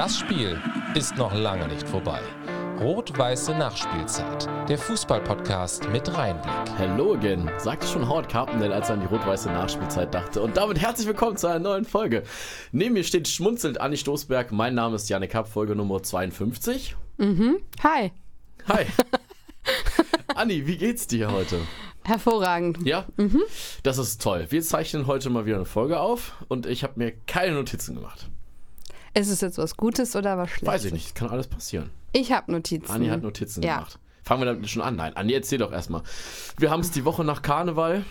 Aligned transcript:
Das 0.00 0.18
Spiel 0.18 0.58
ist 0.94 1.18
noch 1.18 1.34
lange 1.34 1.68
nicht 1.68 1.86
vorbei. 1.86 2.22
Rot-Weiße 2.80 3.52
Nachspielzeit. 3.52 4.48
Der 4.66 4.78
Fußballpodcast 4.78 5.90
mit 5.90 6.16
Reinblick. 6.16 6.78
Hello 6.78 7.12
again, 7.12 7.50
sagte 7.58 7.86
schon 7.86 8.08
Howard 8.08 8.26
Carpendale, 8.30 8.74
als 8.74 8.88
er 8.88 8.94
an 8.94 9.00
die 9.02 9.06
rot-weiße 9.06 9.50
Nachspielzeit 9.50 10.14
dachte. 10.14 10.40
Und 10.40 10.56
damit 10.56 10.78
herzlich 10.78 11.06
willkommen 11.06 11.36
zu 11.36 11.48
einer 11.48 11.58
neuen 11.58 11.84
Folge. 11.84 12.22
Neben 12.72 12.94
mir 12.94 13.04
steht 13.04 13.28
schmunzelnd 13.28 13.78
Anni 13.78 13.98
Stoßberg. 13.98 14.52
Mein 14.52 14.74
Name 14.74 14.96
ist 14.96 15.10
Janik 15.10 15.32
Kapp, 15.32 15.48
Folge 15.48 15.76
Nummer 15.76 16.02
52. 16.02 16.96
Hi, 17.82 18.10
Hi. 18.68 18.86
Anni, 20.34 20.66
wie 20.66 20.78
geht's 20.78 21.08
dir 21.08 21.30
heute? 21.30 21.58
hervorragend. 22.04 22.86
Ja? 22.86 23.04
Das 23.82 23.98
ist 23.98 24.22
toll. 24.22 24.46
Wir 24.48 24.62
zeichnen 24.62 25.06
heute 25.06 25.28
mal 25.28 25.44
wieder 25.44 25.56
eine 25.56 25.66
Folge 25.66 26.00
auf 26.00 26.42
und 26.48 26.64
ich 26.64 26.84
habe 26.84 26.94
mir 26.96 27.12
keine 27.26 27.52
Notizen 27.52 27.96
gemacht. 27.96 28.30
Ist 29.14 29.28
es 29.28 29.40
jetzt 29.40 29.58
was 29.58 29.76
Gutes 29.76 30.14
oder 30.16 30.38
was 30.38 30.50
Schlechtes? 30.50 30.68
Weiß 30.68 30.84
ich 30.84 30.92
nicht, 30.92 31.14
kann 31.14 31.28
alles 31.30 31.46
passieren. 31.48 31.90
Ich 32.12 32.32
habe 32.32 32.50
Notizen. 32.52 32.90
Anni 32.90 33.08
hat 33.08 33.22
Notizen 33.22 33.62
Ja. 33.62 33.76
gemacht. 33.76 33.98
Fangen 34.22 34.42
wir 34.42 34.46
damit 34.46 34.68
schon 34.68 34.82
an. 34.82 34.96
Nein, 34.96 35.16
Anni, 35.16 35.32
erzähl 35.32 35.58
doch 35.58 35.72
erstmal. 35.72 36.02
Wir 36.58 36.70
haben 36.70 36.80
es 36.80 36.90
die 36.90 37.04
Woche 37.04 37.24
nach 37.24 37.42
Karneval. 37.42 38.04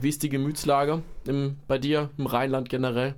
Wie 0.00 0.08
ist 0.08 0.22
die 0.22 0.28
Gemütslage 0.28 1.02
im, 1.26 1.56
bei 1.66 1.78
dir 1.78 2.10
im 2.18 2.26
Rheinland 2.26 2.68
generell? 2.68 3.14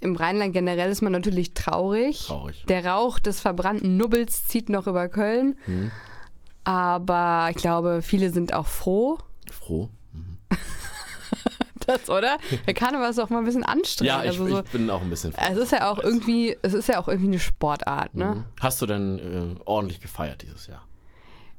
Im 0.00 0.16
Rheinland 0.16 0.52
generell 0.52 0.90
ist 0.90 1.02
man 1.02 1.12
natürlich 1.12 1.54
traurig. 1.54 2.26
Traurig. 2.26 2.64
Der 2.68 2.86
Rauch 2.86 3.18
des 3.18 3.40
verbrannten 3.40 3.96
Nubbels 3.96 4.46
zieht 4.48 4.68
noch 4.68 4.86
über 4.86 5.08
Köln. 5.08 5.56
Hm. 5.66 5.90
Aber 6.64 7.48
ich 7.50 7.56
glaube, 7.56 8.02
viele 8.02 8.30
sind 8.30 8.54
auch 8.54 8.66
froh. 8.66 9.18
Froh. 9.50 9.90
Das, 11.86 12.08
oder? 12.10 12.38
Der 12.66 12.74
Karneval 12.74 13.10
ist 13.10 13.18
auch 13.18 13.30
mal 13.30 13.38
ein 13.38 13.44
bisschen 13.44 13.64
anstrengend. 13.64 14.08
Ja, 14.08 14.22
ich, 14.22 14.30
also 14.38 14.46
so, 14.48 14.58
ich 14.60 14.70
bin 14.70 14.88
auch 14.90 15.02
ein 15.02 15.10
bisschen 15.10 15.34
es 15.34 15.56
ist 15.56 15.72
ja 15.72 15.90
auch 15.90 15.98
irgendwie, 15.98 16.56
es 16.62 16.74
ist 16.74 16.88
ja 16.88 17.00
auch 17.00 17.08
irgendwie 17.08 17.28
eine 17.28 17.38
Sportart, 17.38 18.14
ne? 18.14 18.26
Mhm. 18.36 18.44
Hast 18.60 18.80
du 18.82 18.86
denn 18.86 19.56
äh, 19.58 19.60
ordentlich 19.64 20.00
gefeiert 20.00 20.42
dieses 20.42 20.66
Jahr? 20.66 20.82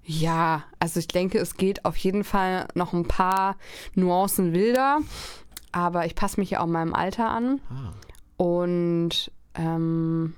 Ja, 0.05 0.63
also 0.80 0.99
ich 0.99 1.07
denke, 1.07 1.39
es 1.39 1.55
geht 1.55 1.85
auf 1.85 1.95
jeden 1.97 2.23
Fall 2.23 2.67
noch 2.73 2.93
ein 2.93 3.07
paar 3.07 3.55
Nuancen 3.95 4.53
wilder. 4.53 4.99
Aber 5.71 6.05
ich 6.05 6.13
passe 6.15 6.39
mich 6.39 6.52
ja 6.52 6.59
auch 6.59 6.67
meinem 6.67 6.93
Alter 6.93 7.30
an. 7.30 7.59
Ah. 7.69 7.93
Und 8.43 9.31
ähm, 9.55 10.35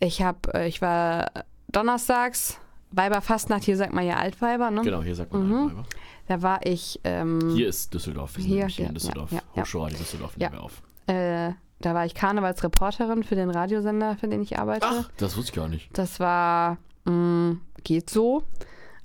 ich 0.00 0.22
habe, 0.22 0.66
ich 0.66 0.80
war 0.82 1.30
donnerstags 1.68 2.58
Weiberfastnacht, 2.90 3.64
hier 3.64 3.76
sagt 3.76 3.92
man 3.92 4.06
ja 4.06 4.16
Altweiber, 4.16 4.70
ne? 4.70 4.82
Genau, 4.82 5.02
hier 5.02 5.14
sagt 5.14 5.32
man 5.32 5.46
Mhm. 5.48 5.54
Altweiber. 5.56 5.84
Da 6.28 6.42
war 6.42 6.64
ich, 6.64 7.00
ähm, 7.04 7.52
Hier 7.54 7.68
ist 7.68 7.92
Düsseldorf. 7.94 8.36
Wir 8.36 8.42
sind 8.44 8.52
Hier, 8.52 8.66
hier 8.66 8.86
in 8.88 8.94
Düsseldorf. 8.94 9.32
ja, 9.32 9.40
ja, 9.56 9.62
Düsseldorf 9.88 10.32
Ja. 10.36 10.50
nehmen 10.50 10.60
wir 10.60 10.64
auf. 10.64 10.82
äh, 11.06 11.52
da 11.80 11.94
war 11.94 12.04
ich 12.04 12.14
Karnevalsreporterin 12.14 13.22
für 13.24 13.34
den 13.34 13.50
Radiosender, 13.50 14.16
für 14.16 14.28
den 14.28 14.42
ich 14.42 14.58
arbeite. 14.58 14.86
Ach, 14.88 15.10
das 15.16 15.36
wusste 15.36 15.50
ich 15.52 15.56
gar 15.56 15.68
nicht. 15.68 15.88
Das 15.96 16.20
war, 16.20 16.76
mh, 17.04 17.56
geht 17.84 18.10
so, 18.10 18.42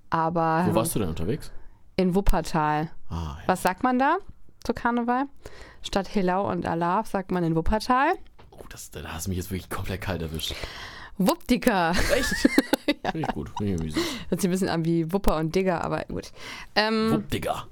aber 0.10 0.66
Wo 0.68 0.76
warst 0.76 0.96
du 0.96 1.00
denn 1.00 1.10
unterwegs? 1.10 1.52
in 1.96 2.14
Wuppertal. 2.16 2.90
Ah, 3.10 3.38
ja. 3.40 3.44
Was 3.48 3.62
sagt 3.62 3.84
man 3.84 4.00
da 4.00 4.18
zu 4.64 4.74
Karneval? 4.74 5.26
Statt 5.82 6.14
Helau 6.16 6.50
und 6.52 6.66
Alarv 6.66 7.08
sagt 7.08 7.32
man 7.32 7.44
in 7.44 7.56
Wuppertal. 7.56 8.14
Oh, 8.52 8.64
das, 8.70 8.90
da 8.92 9.02
hast 9.04 9.28
du 9.28 9.30
mich 9.30 9.38
jetzt 9.38 9.52
wirklich 9.52 9.70
komplett 9.70 10.02
kalt 10.02 10.22
erwischt. 10.22 10.56
Wuppdicker. 11.18 11.92
Echt? 12.16 12.26
Finde 13.12 13.20
ich 13.20 13.28
gut. 13.28 13.52
Finde 13.58 13.86
ich. 13.86 13.96
Hört 14.30 14.42
sich 14.42 14.48
ein 14.48 14.52
bisschen 14.52 14.70
an 14.70 14.86
wie 14.86 15.12
Wupper 15.14 15.38
und 15.38 15.54
Digger, 15.56 15.84
aber 15.84 16.04
gut. 16.06 16.32
Ähm, 16.76 17.12
Wupp, 17.12 17.30
Digga. 17.30 17.68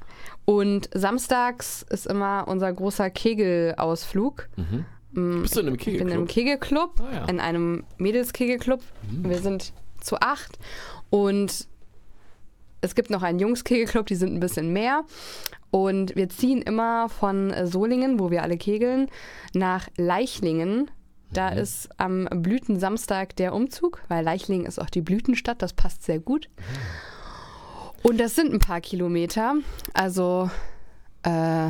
und 0.45 0.89
samstags 0.93 1.83
ist 1.89 2.05
immer 2.07 2.45
unser 2.47 2.71
großer 2.71 3.09
Kegelausflug. 3.09 4.47
Bist 5.13 5.55
du 5.55 5.59
in 5.59 5.67
einem 5.67 5.75
Ich 5.75 5.85
bin 5.85 6.07
im 6.09 6.27
Kegelclub? 6.27 6.95
Kegelclub, 6.97 7.01
Ah, 7.01 7.15
ja. 7.15 7.25
in 7.25 7.39
einem 7.39 7.83
Mädelskegelclub. 7.97 8.81
Wir 9.09 9.39
sind 9.39 9.73
zu 9.99 10.17
acht 10.19 10.57
und 11.09 11.67
es 12.81 12.95
gibt 12.95 13.09
noch 13.09 13.21
einen 13.21 13.39
Jungs-Kegelclub, 13.39 14.05
die 14.07 14.15
sind 14.15 14.33
ein 14.33 14.39
bisschen 14.39 14.71
mehr. 14.73 15.03
Und 15.69 16.15
wir 16.15 16.27
ziehen 16.29 16.61
immer 16.61 17.07
von 17.09 17.53
Solingen, 17.65 18.19
wo 18.19 18.29
wir 18.31 18.41
alle 18.43 18.57
kegeln, 18.57 19.07
nach 19.53 19.87
Leichlingen. 19.97 20.89
Da 21.33 21.49
ist 21.49 21.89
am 21.97 22.27
Blütensamstag 22.29 23.35
der 23.37 23.53
Umzug, 23.53 24.01
weil 24.09 24.23
Leichlingen 24.23 24.65
ist 24.65 24.79
auch 24.79 24.89
die 24.89 25.01
Blütenstadt, 25.01 25.61
das 25.61 25.73
passt 25.73 26.03
sehr 26.03 26.19
gut. 26.19 26.49
Und 28.03 28.19
das 28.19 28.35
sind 28.35 28.53
ein 28.53 28.59
paar 28.59 28.81
Kilometer. 28.81 29.55
Also, 29.93 30.49
äh, 31.23 31.69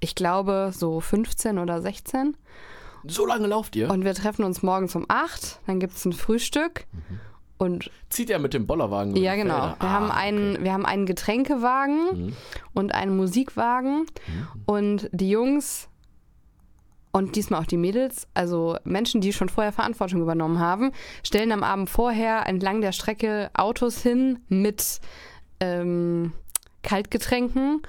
ich 0.00 0.14
glaube, 0.14 0.72
so 0.74 1.00
15 1.00 1.58
oder 1.58 1.80
16. 1.80 2.36
So 3.06 3.24
lange 3.24 3.46
lauft 3.46 3.76
ihr? 3.76 3.90
Und 3.90 4.04
wir 4.04 4.14
treffen 4.14 4.44
uns 4.44 4.62
morgens 4.62 4.94
um 4.94 5.06
8, 5.08 5.60
dann 5.66 5.80
gibt 5.80 5.94
es 5.94 6.04
ein 6.04 6.12
Frühstück. 6.12 6.86
Und 7.56 7.90
Zieht 8.10 8.30
ihr 8.30 8.38
mit 8.38 8.54
dem 8.54 8.66
Bollerwagen? 8.66 9.12
über 9.12 9.20
ja, 9.20 9.34
genau. 9.34 9.54
Felder? 9.54 9.76
Wir, 9.80 9.88
ah, 9.88 9.92
haben 9.92 10.10
einen, 10.10 10.52
okay. 10.54 10.64
wir 10.64 10.72
haben 10.72 10.86
einen 10.86 11.06
Getränkewagen 11.06 12.34
und 12.74 12.94
einen 12.94 13.16
Musikwagen. 13.16 14.06
Und 14.66 15.08
die 15.12 15.30
Jungs 15.30 15.88
und 17.12 17.36
diesmal 17.36 17.60
auch 17.60 17.66
die 17.66 17.76
Mädels, 17.76 18.28
also 18.34 18.76
Menschen, 18.84 19.20
die 19.20 19.32
schon 19.32 19.48
vorher 19.48 19.72
Verantwortung 19.72 20.20
übernommen 20.20 20.58
haben, 20.58 20.92
stellen 21.22 21.52
am 21.52 21.62
Abend 21.62 21.88
vorher 21.88 22.46
entlang 22.46 22.80
der 22.80 22.92
Strecke 22.92 23.50
Autos 23.54 24.02
hin 24.02 24.40
mit 24.48 25.00
ähm, 25.60 26.32
Kaltgetränken. 26.82 27.82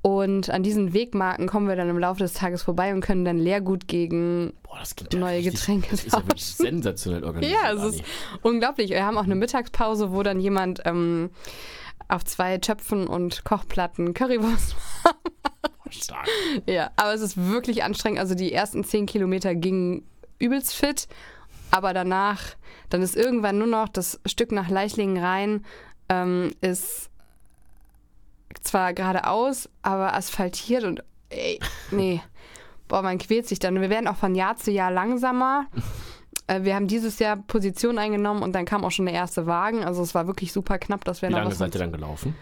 Und 0.00 0.48
an 0.48 0.62
diesen 0.62 0.94
Wegmarken 0.94 1.48
kommen 1.48 1.66
wir 1.66 1.74
dann 1.74 1.88
im 1.88 1.98
Laufe 1.98 2.20
des 2.20 2.32
Tages 2.32 2.62
vorbei 2.62 2.94
und 2.94 3.00
können 3.00 3.24
dann 3.24 3.36
Leergut 3.38 3.88
gegen 3.88 4.52
Boah, 4.62 4.78
ja 4.78 5.18
neue 5.18 5.38
richtig, 5.38 5.54
Getränke 5.54 5.88
Das 5.90 6.04
ist 6.04 6.12
ja 6.12 6.26
wirklich 6.26 6.46
sensationell 6.46 7.24
organisiert. 7.24 7.60
Ja, 7.60 7.72
es 7.72 7.94
ist 7.94 8.04
unglaublich. 8.42 8.90
Wir 8.90 9.04
haben 9.04 9.18
auch 9.18 9.24
eine 9.24 9.34
Mittagspause, 9.34 10.12
wo 10.12 10.22
dann 10.22 10.38
jemand 10.38 10.80
ähm, 10.84 11.30
auf 12.06 12.24
zwei 12.24 12.58
Töpfen 12.58 13.08
und 13.08 13.44
Kochplatten 13.44 14.14
Currywurst. 14.14 14.76
Stark. 16.02 16.28
Ja, 16.66 16.90
aber 16.96 17.14
es 17.14 17.20
ist 17.20 17.36
wirklich 17.36 17.82
anstrengend. 17.82 18.18
Also 18.20 18.34
die 18.34 18.52
ersten 18.52 18.84
zehn 18.84 19.06
Kilometer 19.06 19.54
gingen 19.54 20.02
übelst 20.38 20.74
fit, 20.74 21.08
aber 21.70 21.92
danach, 21.92 22.40
dann 22.90 23.02
ist 23.02 23.16
irgendwann 23.16 23.58
nur 23.58 23.66
noch 23.66 23.88
das 23.88 24.20
Stück 24.26 24.52
nach 24.52 24.68
Leichlingen 24.68 25.22
rein, 25.22 25.64
ähm, 26.08 26.52
ist 26.60 27.10
zwar 28.62 28.92
geradeaus, 28.94 29.68
aber 29.82 30.14
asphaltiert 30.14 30.84
und 30.84 31.02
ey, 31.30 31.58
nee. 31.90 32.20
Boah, 32.88 33.02
man 33.02 33.18
quält 33.18 33.46
sich 33.46 33.58
dann. 33.58 33.80
Wir 33.80 33.90
werden 33.90 34.08
auch 34.08 34.16
von 34.16 34.34
Jahr 34.34 34.56
zu 34.56 34.70
Jahr 34.70 34.90
langsamer. 34.90 35.66
Äh, 36.46 36.64
Wir 36.64 36.74
haben 36.74 36.88
dieses 36.88 37.18
Jahr 37.18 37.36
Position 37.36 37.98
eingenommen 37.98 38.42
und 38.42 38.54
dann 38.54 38.64
kam 38.64 38.82
auch 38.82 38.90
schon 38.90 39.04
der 39.04 39.14
erste 39.14 39.46
Wagen. 39.46 39.84
Also 39.84 40.02
es 40.02 40.14
war 40.14 40.26
wirklich 40.26 40.50
super 40.50 40.78
knapp, 40.78 41.04
dass 41.04 41.20
wir 41.20 41.28
Wie 41.28 41.32
noch 41.34 41.42
lange 41.42 41.54
seid 41.54 41.74
ihr 41.74 41.78
dann 41.78 41.92
gelaufen? 41.92 42.34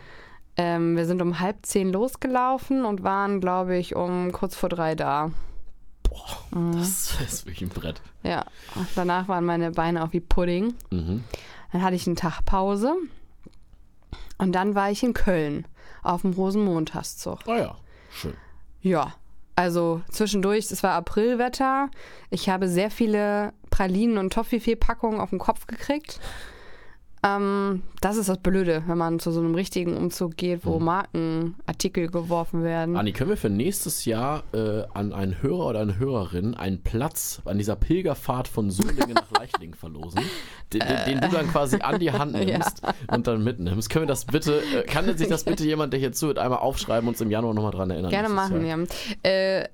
Ähm, 0.57 0.97
wir 0.97 1.07
sind 1.07 1.21
um 1.23 1.41
halb 1.41 1.65
zehn 1.67 1.93
losgelaufen 1.93 2.85
und 2.85 3.03
waren, 3.03 3.41
glaube 3.41 3.77
ich, 3.77 3.95
um 3.95 4.33
kurz 4.33 4.55
vor 4.57 4.69
drei 4.69 4.95
da. 4.95 5.31
Boah, 6.03 6.59
Mhm. 6.59 6.73
das 6.79 7.21
ist 7.21 7.47
wirklich 7.47 7.63
ein 7.63 7.69
Brett. 7.75 8.01
Ja, 8.23 8.45
und 8.75 8.87
danach 8.95 9.29
waren 9.29 9.45
meine 9.45 9.71
Beine 9.73 10.03
auch 10.05 10.13
wie 10.13 10.21
Pudding. 10.21 10.75
Mhm. 10.91 11.25
Dann 11.73 11.83
hatte 11.83 11.97
ich 11.97 12.07
einen 12.07 12.17
Tag 12.17 12.45
Pause 12.45 12.95
und 14.39 14.53
dann 14.53 14.75
war 14.75 14.91
ich 14.91 15.03
in 15.03 15.15
Köln 15.15 15.67
auf 16.03 16.23
dem 16.23 16.33
Rosenmontagszug. 16.33 17.41
Ah 17.47 17.59
ja, 17.59 17.77
schön. 18.13 18.35
Ja, 18.81 19.15
also 19.57 20.03
zwischendurch, 20.11 20.71
es 20.71 20.83
war 20.83 20.93
Aprilwetter. 20.93 21.91
Ich 22.31 22.49
habe 22.49 22.69
sehr 22.69 22.91
viele 22.91 23.53
Pralinen 23.71 24.19
und 24.19 24.33
Toffifee-Packungen 24.33 25.21
auf 25.21 25.31
den 25.31 25.39
Kopf 25.39 25.67
gekriegt. 25.67 26.21
Ähm, 27.27 27.83
das 28.01 28.17
ist 28.17 28.29
das 28.29 28.39
Blöde, 28.39 28.85
wenn 28.87 28.99
man 28.99 29.19
zu 29.19 29.33
so 29.33 29.41
einem 29.41 29.55
richtigen 29.55 29.97
Umzug 29.97 30.37
geht, 30.37 30.65
wo 30.65 30.79
Markenartikel 30.79 32.09
geworfen 32.09 32.63
werden. 32.63 32.97
Anni, 32.97 33.13
können 33.13 33.31
wir 33.31 33.37
für 33.37 33.51
nächstes 33.51 34.05
Jahr 34.05 34.45
äh, 34.53 34.85
an 34.95 35.13
einen 35.13 35.43
Hörer 35.43 35.67
oder 35.67 35.81
eine 35.81 35.99
Hörerin 35.99 36.55
einen 36.55 36.83
Platz 36.83 37.41
an 37.45 37.59
dieser 37.59 37.75
Pilgerfahrt 37.75 38.47
von 38.49 38.71
Solingen 38.71 39.15
nach 39.15 39.31
Leichlingen 39.39 39.75
verlosen, 39.75 40.21
den, 40.73 40.81
den, 40.81 41.05
den 41.07 41.21
du 41.21 41.37
dann 41.37 41.49
quasi 41.49 41.79
an 41.81 41.99
die 41.99 42.13
Hand 42.13 42.33
nimmst 42.45 42.83
und 43.11 43.27
dann 43.27 43.43
mitnimmst? 43.43 43.91
Können 43.91 44.05
wir 44.05 44.09
das 44.09 44.25
bitte, 44.27 44.61
äh, 44.61 44.83
kann 44.85 45.17
sich 45.17 45.29
das 45.29 45.45
bitte 45.45 45.65
jemand, 45.67 45.93
der 45.93 46.01
hier 46.01 46.13
zuhört, 46.13 46.39
einmal 46.39 46.61
aufschreiben 46.61 47.09
und 47.09 47.15
uns 47.15 47.21
im 47.21 47.31
Januar 47.31 47.55
nochmal 47.55 47.73
dran 47.73 47.91
erinnern? 47.91 48.11
Gerne 48.11 48.29
machen, 48.29 48.65
Jahr? 48.65 48.79
ja. 49.25 49.31
Äh, 49.31 49.69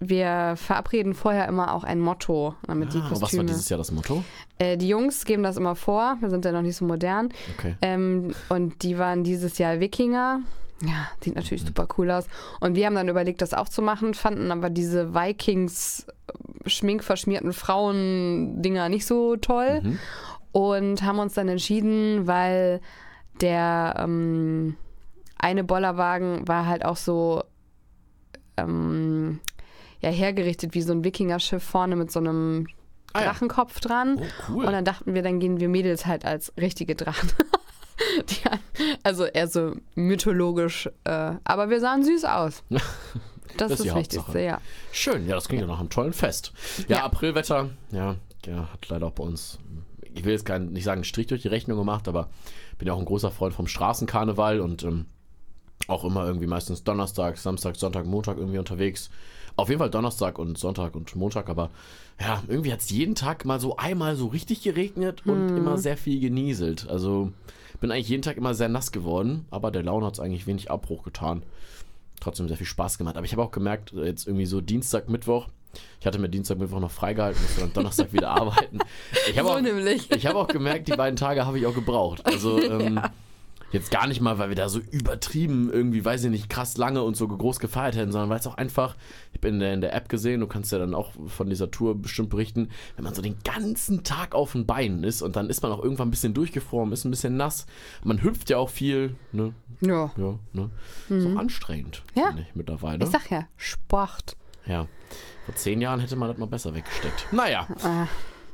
wir 0.00 0.54
verabreden 0.56 1.14
vorher 1.14 1.48
immer 1.48 1.74
auch 1.74 1.82
ein 1.84 1.98
Motto, 2.00 2.54
damit 2.66 2.94
die 2.94 2.98
Ah, 2.98 3.04
was 3.10 3.12
war 3.14 3.20
Kostüme. 3.20 3.44
dieses 3.46 3.68
Jahr 3.68 3.78
das 3.78 3.90
Motto? 3.90 4.22
Äh, 4.58 4.76
die 4.76 4.88
Jungs 4.88 5.24
geben 5.24 5.42
das 5.42 5.56
immer 5.56 5.74
vor, 5.74 6.16
wir 6.20 6.30
sind 6.30 6.44
ja 6.44 6.52
noch 6.52 6.62
nicht 6.62 6.76
so 6.76 6.84
modern. 6.84 7.30
Okay. 7.56 7.74
Ähm, 7.82 8.34
und 8.48 8.82
die 8.82 8.98
waren 8.98 9.24
dieses 9.24 9.58
Jahr 9.58 9.80
Wikinger. 9.80 10.40
Ja, 10.82 11.08
sieht 11.20 11.34
natürlich 11.34 11.64
super 11.64 11.88
cool 11.98 12.10
aus. 12.12 12.26
Und 12.60 12.76
wir 12.76 12.86
haben 12.86 12.94
dann 12.94 13.08
überlegt, 13.08 13.42
das 13.42 13.52
auch 13.54 13.68
zu 13.68 13.82
machen, 13.82 14.14
fanden 14.14 14.52
aber 14.52 14.70
diese 14.70 15.12
Vikings 15.14 16.06
äh, 16.64 16.68
schminkverschmierten 16.68 17.52
Frauen-Dinger 17.52 18.88
nicht 18.88 19.04
so 19.06 19.36
toll. 19.36 19.98
Und 20.52 21.02
haben 21.02 21.18
uns 21.18 21.34
dann 21.34 21.48
entschieden, 21.48 22.26
weil 22.28 22.80
der 23.40 23.94
ähm, 23.98 24.76
eine 25.36 25.64
Bollerwagen 25.64 26.46
war 26.46 26.66
halt 26.66 26.84
auch 26.84 26.96
so 26.96 27.42
ähm, 28.56 29.40
ja, 30.00 30.10
hergerichtet 30.10 30.74
wie 30.74 30.82
so 30.82 30.92
ein 30.92 31.04
Wikingerschiff 31.04 31.62
vorne 31.62 31.96
mit 31.96 32.10
so 32.10 32.20
einem 32.20 32.66
ah, 33.12 33.22
Drachenkopf 33.22 33.80
dran. 33.80 34.18
Oh, 34.20 34.52
cool. 34.52 34.64
Und 34.66 34.72
dann 34.72 34.84
dachten 34.84 35.14
wir, 35.14 35.22
dann 35.22 35.40
gehen 35.40 35.60
wir 35.60 35.68
Mädels 35.68 36.06
halt 36.06 36.24
als 36.24 36.52
richtige 36.56 36.94
Drachen. 36.94 37.30
Die, 38.30 38.36
also 39.02 39.24
eher 39.24 39.48
so 39.48 39.74
mythologisch, 39.96 40.88
äh, 41.04 41.32
aber 41.42 41.68
wir 41.68 41.80
sahen 41.80 42.04
süß 42.04 42.24
aus. 42.24 42.62
Das, 43.56 43.70
das 43.70 43.80
ist 43.80 43.88
das 43.88 43.96
Wichtigste, 43.96 44.40
ja. 44.40 44.60
Schön, 44.92 45.26
ja, 45.26 45.34
das 45.34 45.48
klingt 45.48 45.62
ja 45.62 45.66
nach 45.66 45.80
einem 45.80 45.88
tollen 45.88 46.12
Fest. 46.12 46.52
Ja, 46.86 46.98
ja. 46.98 47.04
Aprilwetter, 47.04 47.70
ja, 47.90 48.14
ja, 48.46 48.68
hat 48.72 48.88
leider 48.88 49.06
auch 49.06 49.12
bei 49.12 49.24
uns, 49.24 49.58
ich 50.14 50.24
will 50.24 50.32
jetzt 50.32 50.44
kein, 50.44 50.66
nicht 50.66 50.84
sagen, 50.84 51.02
Strich 51.02 51.26
durch 51.26 51.42
die 51.42 51.48
Rechnung 51.48 51.76
gemacht, 51.76 52.06
aber 52.06 52.28
bin 52.78 52.86
ja 52.86 52.94
auch 52.94 52.98
ein 52.98 53.04
großer 53.04 53.32
Freund 53.32 53.54
vom 53.54 53.66
Straßenkarneval 53.66 54.60
und 54.60 54.84
ähm, 54.84 55.06
auch 55.88 56.04
immer 56.04 56.24
irgendwie 56.24 56.46
meistens 56.46 56.84
Donnerstag, 56.84 57.38
Samstag, 57.38 57.76
Sonntag, 57.76 58.06
Montag 58.06 58.36
irgendwie 58.36 58.58
unterwegs. 58.58 59.10
Auf 59.58 59.68
jeden 59.68 59.80
Fall 59.80 59.90
Donnerstag 59.90 60.38
und 60.38 60.56
Sonntag 60.56 60.94
und 60.94 61.16
Montag, 61.16 61.48
aber 61.48 61.70
ja, 62.20 62.40
irgendwie 62.46 62.72
hat 62.72 62.78
es 62.78 62.90
jeden 62.90 63.16
Tag 63.16 63.44
mal 63.44 63.58
so 63.58 63.76
einmal 63.76 64.14
so 64.14 64.28
richtig 64.28 64.62
geregnet 64.62 65.26
und 65.26 65.48
hm. 65.48 65.56
immer 65.56 65.76
sehr 65.76 65.96
viel 65.96 66.20
genieselt. 66.20 66.88
Also 66.88 67.32
bin 67.80 67.90
eigentlich 67.90 68.08
jeden 68.08 68.22
Tag 68.22 68.36
immer 68.36 68.54
sehr 68.54 68.68
nass 68.68 68.92
geworden, 68.92 69.46
aber 69.50 69.72
der 69.72 69.82
Laune 69.82 70.06
hat 70.06 70.14
es 70.14 70.20
eigentlich 70.20 70.46
wenig 70.46 70.70
Abbruch 70.70 71.02
getan. 71.02 71.42
Trotzdem 72.20 72.46
sehr 72.46 72.56
viel 72.56 72.68
Spaß 72.68 72.98
gemacht. 72.98 73.16
Aber 73.16 73.26
ich 73.26 73.32
habe 73.32 73.42
auch 73.42 73.50
gemerkt, 73.50 73.92
jetzt 73.92 74.28
irgendwie 74.28 74.46
so 74.46 74.60
Dienstag, 74.60 75.08
Mittwoch, 75.08 75.48
ich 75.98 76.06
hatte 76.06 76.20
mir 76.20 76.28
Dienstag, 76.28 76.58
Mittwoch 76.58 76.78
noch 76.78 76.92
freigehalten, 76.92 77.42
musste 77.42 77.60
dann 77.60 77.72
Donnerstag 77.72 78.12
wieder 78.12 78.30
arbeiten. 78.40 78.78
Ich 79.28 79.36
habe 79.40 79.48
so 79.48 79.54
auch. 79.54 80.16
Ich 80.16 80.24
habe 80.24 80.38
auch 80.38 80.46
gemerkt, 80.46 80.86
die 80.86 80.96
beiden 80.96 81.16
Tage 81.16 81.44
habe 81.44 81.58
ich 81.58 81.66
auch 81.66 81.74
gebraucht. 81.74 82.24
Also 82.24 82.62
ähm, 82.62 82.94
ja. 82.94 83.10
Jetzt 83.70 83.90
gar 83.90 84.06
nicht 84.06 84.20
mal, 84.20 84.38
weil 84.38 84.48
wir 84.48 84.56
da 84.56 84.68
so 84.68 84.80
übertrieben 84.80 85.70
irgendwie, 85.70 86.04
weiß 86.04 86.24
ich 86.24 86.30
nicht, 86.30 86.48
krass 86.48 86.78
lange 86.78 87.02
und 87.02 87.16
so 87.16 87.28
groß 87.28 87.60
gefeiert 87.60 87.96
hätten, 87.96 88.12
sondern 88.12 88.30
weil 88.30 88.38
es 88.38 88.46
auch 88.46 88.56
einfach, 88.56 88.96
ich 89.32 89.40
bin 89.40 89.54
in 89.54 89.60
der, 89.60 89.74
in 89.74 89.80
der 89.82 89.94
App 89.94 90.08
gesehen, 90.08 90.40
du 90.40 90.46
kannst 90.46 90.72
ja 90.72 90.78
dann 90.78 90.94
auch 90.94 91.12
von 91.26 91.50
dieser 91.50 91.70
Tour 91.70 91.94
bestimmt 92.00 92.30
berichten, 92.30 92.70
wenn 92.96 93.04
man 93.04 93.14
so 93.14 93.20
den 93.20 93.36
ganzen 93.44 94.04
Tag 94.04 94.34
auf 94.34 94.52
den 94.52 94.64
Beinen 94.64 95.04
ist 95.04 95.20
und 95.20 95.36
dann 95.36 95.50
ist 95.50 95.62
man 95.62 95.70
auch 95.70 95.82
irgendwann 95.82 96.08
ein 96.08 96.12
bisschen 96.12 96.32
durchgefroren, 96.32 96.92
ist 96.92 97.04
ein 97.04 97.10
bisschen 97.10 97.36
nass, 97.36 97.66
man 98.02 98.22
hüpft 98.22 98.48
ja 98.48 98.56
auch 98.56 98.70
viel, 98.70 99.16
ne? 99.32 99.52
Ja. 99.80 100.10
Ja, 100.16 100.38
ne? 100.52 100.70
Mhm. 101.08 101.20
So 101.20 101.38
anstrengend, 101.38 102.02
ja. 102.14 102.34
ich 102.38 102.54
mittlerweile. 102.54 103.04
Ich 103.04 103.10
sag 103.10 103.30
ja, 103.30 103.46
Sport. 103.56 104.36
Ja. 104.66 104.86
Vor 105.44 105.54
zehn 105.54 105.80
Jahren 105.80 106.00
hätte 106.00 106.16
man 106.16 106.28
das 106.28 106.38
mal 106.38 106.46
besser 106.46 106.74
weggesteckt. 106.74 107.26
Naja. 107.32 107.66
Äh. 107.82 108.06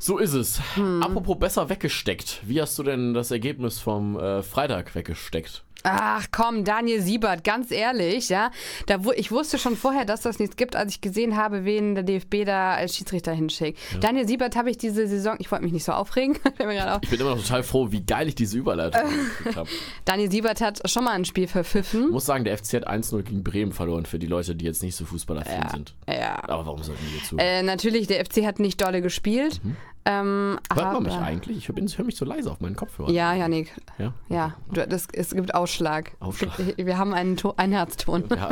So 0.05 0.19
ist 0.19 0.35
es. 0.35 0.61
Hm. 0.75 1.03
Apropos 1.03 1.39
besser 1.39 1.71
weggesteckt. 1.71 2.43
Wie 2.45 2.61
hast 2.61 2.79
du 2.79 2.83
denn 2.83 3.15
das 3.15 3.31
Ergebnis 3.31 3.79
vom 3.79 4.19
äh, 4.19 4.43
Freitag 4.43 4.95
weggesteckt? 4.95 5.65
Ach 5.83 6.27
komm, 6.31 6.65
Daniel 6.65 7.01
Siebert, 7.01 7.43
ganz 7.43 7.71
ehrlich, 7.71 8.29
ja. 8.29 8.51
Da, 8.87 8.99
ich 9.17 9.31
wusste 9.31 9.59
schon 9.59 9.77
vorher, 9.77 10.05
dass 10.05 10.21
das 10.21 10.39
nichts 10.39 10.57
gibt, 10.57 10.77
als 10.77 10.93
ich 10.93 11.01
gesehen 11.01 11.37
habe, 11.37 11.65
wen 11.65 11.95
der 11.95 12.05
DFB 12.05 12.45
da 12.45 12.75
als 12.75 12.97
Schiedsrichter 12.97 13.33
hinschickt. 13.33 13.79
Ja. 13.93 13.99
Daniel 14.01 14.29
Siebert 14.29 14.57
habe 14.57 14.69
ich 14.69 14.77
diese 14.77 15.07
Saison, 15.07 15.37
ich 15.39 15.51
wollte 15.51 15.65
mich 15.65 15.73
nicht 15.73 15.85
so 15.85 15.93
aufregen. 15.93 16.37
ich 17.03 17.11
bin 17.11 17.21
immer 17.21 17.35
noch 17.35 17.43
total 17.43 17.63
froh, 17.63 17.91
wie 17.91 18.03
geil 18.03 18.29
ich 18.29 18.35
diese 18.35 18.59
Überleitung 18.59 19.11
habe. 19.57 19.69
Daniel 20.05 20.31
Siebert 20.31 20.61
hat 20.61 20.87
schon 20.91 21.05
mal 21.05 21.13
ein 21.13 21.25
Spiel 21.25 21.49
verpfiffen. 21.49 22.05
Ich 22.05 22.13
muss 22.13 22.27
sagen, 22.27 22.45
der 22.45 22.59
FC 22.59 22.75
hat 22.75 22.89
1-0 22.89 23.23
gegen 23.23 23.43
Bremen 23.43 23.73
verloren, 23.73 24.05
für 24.05 24.19
die 24.19 24.27
Leute, 24.27 24.55
die 24.55 24.67
jetzt 24.67 24.83
nicht 24.83 24.97
so 24.97 25.07
fußballaffin 25.07 25.63
ja. 25.63 25.71
sind. 25.71 25.95
Ja. 26.07 26.45
Aber 26.45 26.67
warum 26.67 26.83
sollten 26.83 27.05
wir 27.11 27.23
zu? 27.25 27.39
Äh, 27.39 27.63
natürlich, 27.63 28.07
der 28.07 28.23
FC 28.23 28.45
hat 28.45 28.59
nicht 28.59 28.83
dolle 28.83 29.01
gespielt. 29.01 29.65
Mhm. 29.65 29.77
Ähm, 30.07 30.59
Hört 30.73 30.93
man 30.93 31.03
mich 31.03 31.15
eigentlich? 31.15 31.57
Ich 31.57 31.69
höre 31.69 32.05
mich 32.05 32.17
so 32.17 32.25
leise 32.25 32.51
auf 32.51 32.61
meinen 32.61 32.77
Kopfhörer. 32.77 33.11
Ja, 33.11 33.33
Janik. 33.33 33.73
Ja? 33.99 34.13
Ja, 34.29 34.55
du, 34.71 34.87
das, 34.87 35.09
es 35.13 35.31
gibt 35.31 35.55
Ausschlag. 35.55 36.13
Ausschlag. 36.21 36.59
Es 36.59 36.67
gibt, 36.67 36.87
wir 36.87 36.99
haben 36.99 37.15
einen, 37.15 37.37
to 37.37 37.55
einen 37.57 37.73
Herzton. 37.73 38.25
Ja. 38.31 38.51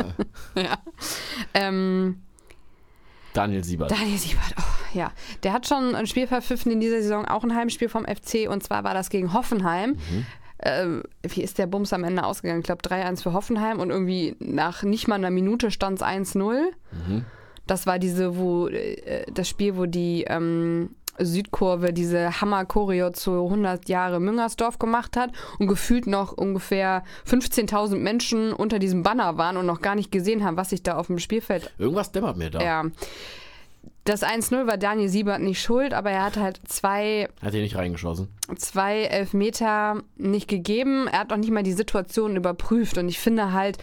ja. 0.61 0.77
Ähm, 1.53 2.23
Daniel 3.33 3.63
Siebert. 3.63 3.91
Daniel 3.91 4.17
Siebert, 4.17 4.55
oh, 4.57 4.97
ja. 4.97 5.11
Der 5.43 5.53
hat 5.53 5.67
schon 5.67 5.95
ein 5.95 6.07
Spiel 6.07 6.27
verpfiffen 6.27 6.71
in 6.71 6.79
dieser 6.79 7.01
Saison, 7.01 7.25
auch 7.25 7.43
ein 7.43 7.55
Heimspiel 7.55 7.89
vom 7.89 8.05
FC, 8.05 8.49
und 8.49 8.63
zwar 8.63 8.83
war 8.83 8.93
das 8.93 9.09
gegen 9.09 9.33
Hoffenheim. 9.33 9.91
Mhm. 9.91 10.25
Ähm, 10.65 11.03
wie 11.23 11.41
ist 11.41 11.57
der 11.57 11.67
Bums 11.67 11.93
am 11.93 12.03
Ende 12.03 12.23
ausgegangen? 12.23 12.61
Ich 12.61 12.65
glaube 12.65 12.81
3-1 12.81 13.21
für 13.21 13.33
Hoffenheim 13.33 13.79
und 13.79 13.89
irgendwie 13.89 14.35
nach 14.39 14.83
nicht 14.83 15.07
mal 15.07 15.15
einer 15.15 15.29
Minute 15.29 15.71
stand 15.71 15.99
es 15.99 16.05
1-0. 16.05 16.37
Mhm. 16.91 17.25
Das 17.67 17.85
war 17.85 17.99
diese, 17.99 18.37
wo 18.37 18.67
äh, 18.67 19.25
das 19.31 19.49
Spiel, 19.49 19.77
wo 19.77 19.85
die 19.85 20.23
ähm, 20.27 20.95
Südkurve 21.19 21.93
diese 21.93 22.41
Hammer-Choreo 22.41 23.11
zu 23.11 23.43
100 23.43 23.89
Jahre 23.89 24.19
Müngersdorf 24.19 24.79
gemacht 24.79 25.17
hat 25.17 25.31
und 25.59 25.67
gefühlt 25.67 26.07
noch 26.07 26.31
ungefähr 26.31 27.03
15.000 27.27 27.97
Menschen 27.97 28.53
unter 28.53 28.79
diesem 28.79 29.03
Banner 29.03 29.37
waren 29.37 29.57
und 29.57 29.65
noch 29.65 29.81
gar 29.81 29.95
nicht 29.95 30.11
gesehen 30.11 30.43
haben, 30.43 30.57
was 30.57 30.71
sich 30.71 30.83
da 30.83 30.97
auf 30.97 31.07
dem 31.07 31.19
Spielfeld... 31.19 31.71
Irgendwas 31.77 32.11
dämmert 32.11 32.37
mir 32.37 32.49
da. 32.49 32.61
Ja. 32.61 32.83
Das 34.05 34.21
1-0 34.21 34.67
war 34.67 34.77
Daniel 34.77 35.07
Siebert 35.07 35.41
nicht 35.41 35.61
schuld, 35.61 35.93
aber 35.93 36.11
er 36.11 36.23
hat 36.23 36.35
halt 36.35 36.59
zwei... 36.67 37.29
Hat 37.41 37.53
er 37.53 37.61
nicht 37.61 37.77
reingeschossen? 37.77 38.27
Zwei 38.57 39.03
Elfmeter 39.03 40.01
nicht 40.17 40.49
gegeben. 40.49 41.07
Er 41.07 41.19
hat 41.19 41.31
auch 41.31 41.37
nicht 41.37 41.51
mal 41.51 41.63
die 41.63 41.73
Situation 41.73 42.35
überprüft 42.35 42.97
und 42.97 43.07
ich 43.07 43.19
finde 43.19 43.53
halt 43.53 43.77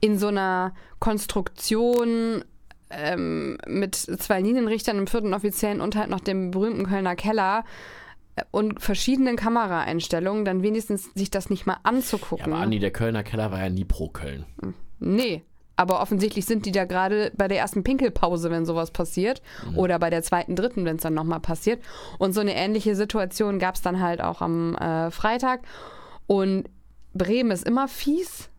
in 0.00 0.18
so 0.18 0.28
einer 0.28 0.74
Konstruktion 0.98 2.42
ähm, 2.90 3.58
mit 3.66 3.94
zwei 3.94 4.40
Linienrichtern 4.40 4.98
im 4.98 5.06
vierten 5.06 5.34
Offiziellen 5.34 5.80
und 5.80 5.96
halt 5.96 6.10
noch 6.10 6.20
dem 6.20 6.50
berühmten 6.50 6.86
Kölner 6.86 7.16
Keller 7.16 7.64
äh, 8.36 8.42
und 8.50 8.82
verschiedenen 8.82 9.36
Kameraeinstellungen, 9.36 10.44
dann 10.44 10.62
wenigstens 10.62 11.12
sich 11.14 11.30
das 11.30 11.50
nicht 11.50 11.66
mal 11.66 11.78
anzugucken. 11.82 12.50
Ja, 12.50 12.56
aber 12.56 12.62
Andi, 12.64 12.78
der 12.78 12.90
Kölner 12.90 13.22
Keller 13.22 13.50
war 13.50 13.60
ja 13.60 13.70
nie 13.70 13.84
pro 13.84 14.08
Köln. 14.08 14.44
Nee, 14.98 15.44
aber 15.80 16.02
offensichtlich 16.02 16.44
sind 16.44 16.66
die 16.66 16.72
da 16.72 16.84
gerade 16.84 17.32
bei 17.38 17.48
der 17.48 17.58
ersten 17.58 17.82
Pinkelpause, 17.82 18.50
wenn 18.50 18.66
sowas 18.66 18.90
passiert. 18.90 19.40
Mhm. 19.66 19.78
Oder 19.78 19.98
bei 19.98 20.10
der 20.10 20.22
zweiten, 20.22 20.54
dritten, 20.54 20.84
wenn 20.84 20.96
es 20.96 21.02
dann 21.02 21.14
nochmal 21.14 21.40
passiert. 21.40 21.80
Und 22.18 22.34
so 22.34 22.42
eine 22.42 22.54
ähnliche 22.54 22.94
Situation 22.94 23.58
gab 23.58 23.76
es 23.76 23.80
dann 23.80 23.98
halt 23.98 24.20
auch 24.20 24.42
am 24.42 24.74
äh, 24.74 25.10
Freitag. 25.10 25.62
Und 26.26 26.68
Bremen 27.14 27.50
ist 27.50 27.66
immer 27.66 27.88
fies. 27.88 28.49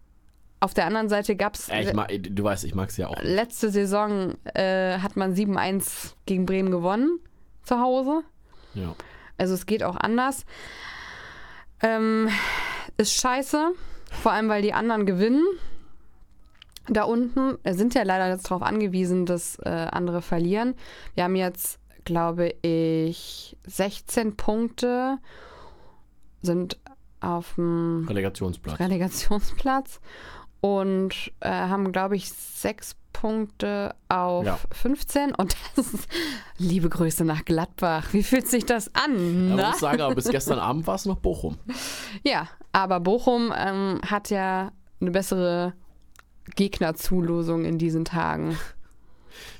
Auf 0.64 0.76
der 0.76 0.86
anderen 0.86 1.10
Seite 1.10 1.36
gab 1.36 1.56
es. 1.56 1.66
Du 1.68 2.44
weißt, 2.44 2.66
ich 2.66 2.76
mag 2.76 2.90
es 2.90 2.98
ja 2.98 3.08
auch. 3.08 3.16
Letzte 3.24 3.72
Saison 3.72 4.36
äh, 4.54 5.00
hat 5.00 5.18
man 5.18 5.34
7-1 5.34 6.14
gegen 6.28 6.46
Bremen 6.46 6.70
gewonnen 6.70 7.20
zu 7.64 7.80
Hause. 7.80 8.22
Ja. 8.76 8.96
Also 9.40 9.56
es 9.56 9.66
geht 9.66 9.82
auch 9.82 9.96
anders. 9.96 10.46
Ähm, 11.82 12.30
ist 12.98 13.16
scheiße, 13.16 13.72
vor 14.12 14.34
allem 14.34 14.50
weil 14.50 14.62
die 14.62 14.74
anderen 14.74 15.08
gewinnen. 15.08 15.44
Da 16.88 17.04
unten 17.04 17.58
sind 17.68 17.96
ja 17.96 18.04
leider 18.04 18.30
jetzt 18.30 18.46
darauf 18.46 18.62
angewiesen, 18.62 19.26
dass 19.26 19.58
äh, 19.60 19.70
andere 19.70 20.22
verlieren. 20.22 20.76
Wir 21.16 21.24
haben 21.24 21.36
jetzt, 21.36 21.80
glaube 22.06 22.54
ich, 22.62 23.58
16 23.66 24.36
Punkte, 24.36 25.18
sind 26.44 26.78
auf 27.20 27.56
dem 27.56 28.06
Relegationsplatz. 28.08 28.80
Relegationsplatz 28.80 30.00
und 30.62 31.32
äh, 31.42 31.50
haben, 31.50 31.92
glaube 31.92 32.16
ich, 32.16 32.32
sechs 32.32 32.96
Punkte 33.14 33.94
auf 34.10 34.46
ja. 34.46 34.60
15. 34.72 35.36
Und 35.36 35.56
das 35.76 35.94
ist, 35.94 36.08
liebe 36.58 36.90
Grüße 36.90 37.26
nach 37.26 37.44
Gladbach. 37.46 38.14
Wie 38.14 38.24
fühlt 38.24 38.48
sich 38.48 38.66
das 38.66 38.92
an? 38.96 39.58
Ja, 39.58 39.70
muss 39.70 39.80
sagen, 39.80 40.02
aber 40.02 40.16
bis 40.16 40.30
gestern 40.30 40.60
Abend 40.60 40.88
war 40.88 40.96
es 40.96 41.06
noch 41.06 41.18
Bochum. 41.18 41.58
Ja, 42.24 42.48
aber 42.72 43.00
Bochum 43.00 43.54
ähm, 43.56 44.00
hat 44.06 44.30
ja 44.30 44.72
eine 45.02 45.12
bessere 45.12 45.74
Gegnerzulosung 46.56 47.66
in 47.66 47.78
diesen 47.78 48.06
Tagen. 48.06 48.58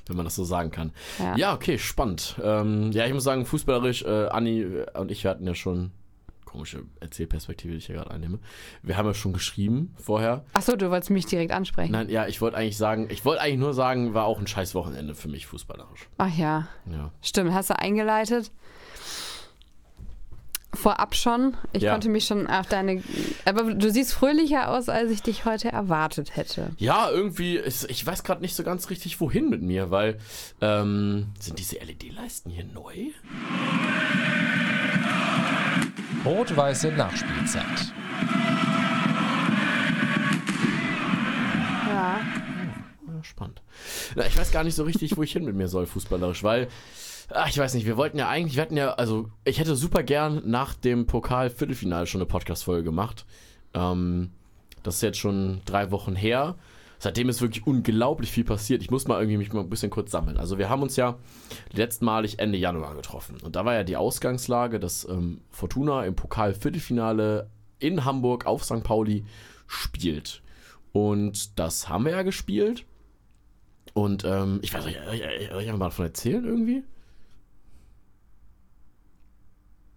Wenn 0.06 0.16
man 0.16 0.24
das 0.24 0.36
so 0.36 0.44
sagen 0.44 0.70
kann. 0.70 0.92
Ja, 1.18 1.36
ja 1.36 1.54
okay, 1.54 1.78
spannend. 1.78 2.36
Ähm, 2.42 2.92
ja, 2.92 3.06
ich 3.06 3.12
muss 3.12 3.24
sagen, 3.24 3.44
fußballerisch, 3.44 4.02
äh, 4.02 4.28
Anni 4.28 4.66
und 4.94 5.10
ich 5.10 5.26
hatten 5.26 5.46
ja 5.46 5.54
schon 5.54 5.90
komische 6.52 6.84
Erzählperspektive, 7.00 7.72
die 7.72 7.78
ich 7.78 7.86
hier 7.86 7.96
gerade 7.96 8.10
einnehme. 8.10 8.38
Wir 8.82 8.96
haben 8.96 9.06
ja 9.06 9.14
schon 9.14 9.32
geschrieben 9.32 9.94
vorher. 9.96 10.44
Achso, 10.52 10.76
du 10.76 10.90
wolltest 10.90 11.10
mich 11.10 11.26
direkt 11.26 11.50
ansprechen. 11.50 11.92
Nein, 11.92 12.10
ja, 12.10 12.26
ich 12.26 12.40
wollte 12.40 12.58
eigentlich 12.58 12.76
sagen, 12.76 13.08
ich 13.10 13.24
wollte 13.24 13.40
eigentlich 13.40 13.58
nur 13.58 13.72
sagen, 13.72 14.12
war 14.12 14.26
auch 14.26 14.38
ein 14.38 14.46
scheiß 14.46 14.74
Wochenende 14.74 15.14
für 15.14 15.28
mich 15.28 15.46
fußballerisch. 15.46 16.08
Ach 16.18 16.36
ja. 16.36 16.68
Ja. 16.90 17.10
Stimmt, 17.22 17.54
hast 17.54 17.70
du 17.70 17.78
eingeleitet? 17.78 18.52
Vorab 20.74 21.14
schon. 21.14 21.54
Ich 21.72 21.82
ja. 21.82 21.92
konnte 21.92 22.08
mich 22.08 22.24
schon 22.24 22.46
auf 22.46 22.66
deine. 22.66 23.02
Aber 23.44 23.74
du 23.74 23.90
siehst 23.90 24.14
fröhlicher 24.14 24.70
aus, 24.70 24.88
als 24.88 25.10
ich 25.10 25.22
dich 25.22 25.44
heute 25.44 25.70
erwartet 25.70 26.36
hätte. 26.36 26.70
Ja, 26.78 27.10
irgendwie, 27.10 27.56
ist, 27.56 27.90
ich 27.90 28.06
weiß 28.06 28.24
gerade 28.24 28.40
nicht 28.40 28.54
so 28.54 28.62
ganz 28.62 28.88
richtig, 28.88 29.20
wohin 29.20 29.50
mit 29.50 29.60
mir, 29.60 29.90
weil 29.90 30.18
ähm, 30.62 31.26
sind 31.38 31.58
diese 31.58 31.76
LED-Leisten 31.76 32.50
hier 32.50 32.64
neu? 32.64 33.10
Rot-weiße 36.24 36.92
Nachspielzeit. 36.92 37.92
Ja. 41.88 42.20
ja 43.08 43.24
spannend. 43.24 43.60
Na, 44.14 44.26
ich 44.26 44.38
weiß 44.38 44.52
gar 44.52 44.62
nicht 44.62 44.76
so 44.76 44.84
richtig, 44.84 45.16
wo 45.16 45.24
ich 45.24 45.32
hin 45.32 45.44
mit 45.44 45.56
mir 45.56 45.68
soll, 45.68 45.86
fußballerisch, 45.86 46.44
weil. 46.44 46.68
Ach, 47.34 47.48
ich 47.48 47.58
weiß 47.58 47.74
nicht, 47.74 47.86
wir 47.86 47.96
wollten 47.96 48.18
ja 48.18 48.28
eigentlich, 48.28 48.56
wir 48.56 48.62
hatten 48.62 48.76
ja, 48.76 48.92
also 48.92 49.30
ich 49.44 49.58
hätte 49.58 49.74
super 49.74 50.02
gern 50.02 50.42
nach 50.44 50.74
dem 50.74 51.06
Pokal-Viertelfinale 51.06 52.06
schon 52.06 52.20
eine 52.20 52.28
Podcast-Folge 52.28 52.84
gemacht. 52.84 53.24
Ähm, 53.74 54.30
das 54.82 54.96
ist 54.96 55.02
jetzt 55.02 55.18
schon 55.18 55.62
drei 55.64 55.90
Wochen 55.90 56.14
her. 56.14 56.56
Seitdem 57.02 57.28
ist 57.28 57.42
wirklich 57.42 57.66
unglaublich 57.66 58.30
viel 58.30 58.44
passiert. 58.44 58.80
Ich 58.80 58.92
muss 58.92 59.08
mal 59.08 59.18
irgendwie 59.18 59.36
mich 59.36 59.52
mal 59.52 59.60
ein 59.60 59.68
bisschen 59.68 59.90
kurz 59.90 60.12
sammeln. 60.12 60.36
Also 60.36 60.56
wir 60.56 60.68
haben 60.70 60.82
uns 60.82 60.94
ja 60.94 61.18
letztmalig 61.72 62.38
Ende 62.38 62.58
Januar 62.58 62.94
getroffen. 62.94 63.38
Und 63.42 63.56
da 63.56 63.64
war 63.64 63.74
ja 63.74 63.82
die 63.82 63.96
Ausgangslage, 63.96 64.78
dass 64.78 65.08
ähm, 65.08 65.40
Fortuna 65.50 66.04
im 66.06 66.14
Pokal-Viertelfinale 66.14 67.50
in 67.80 68.04
Hamburg 68.04 68.46
auf 68.46 68.62
St. 68.62 68.84
Pauli 68.84 69.24
spielt. 69.66 70.42
Und 70.92 71.58
das 71.58 71.88
haben 71.88 72.04
wir 72.04 72.12
ja 72.12 72.22
gespielt. 72.22 72.84
Und 73.94 74.24
ähm, 74.24 74.60
ich 74.62 74.72
weiß 74.72 74.84
nicht, 74.84 75.00
soll 75.04 75.14
ich, 75.14 75.22
soll 75.50 75.62
ich 75.62 75.66
einfach 75.66 75.78
mal 75.78 75.86
davon 75.86 76.04
erzählen 76.04 76.44
irgendwie? 76.44 76.84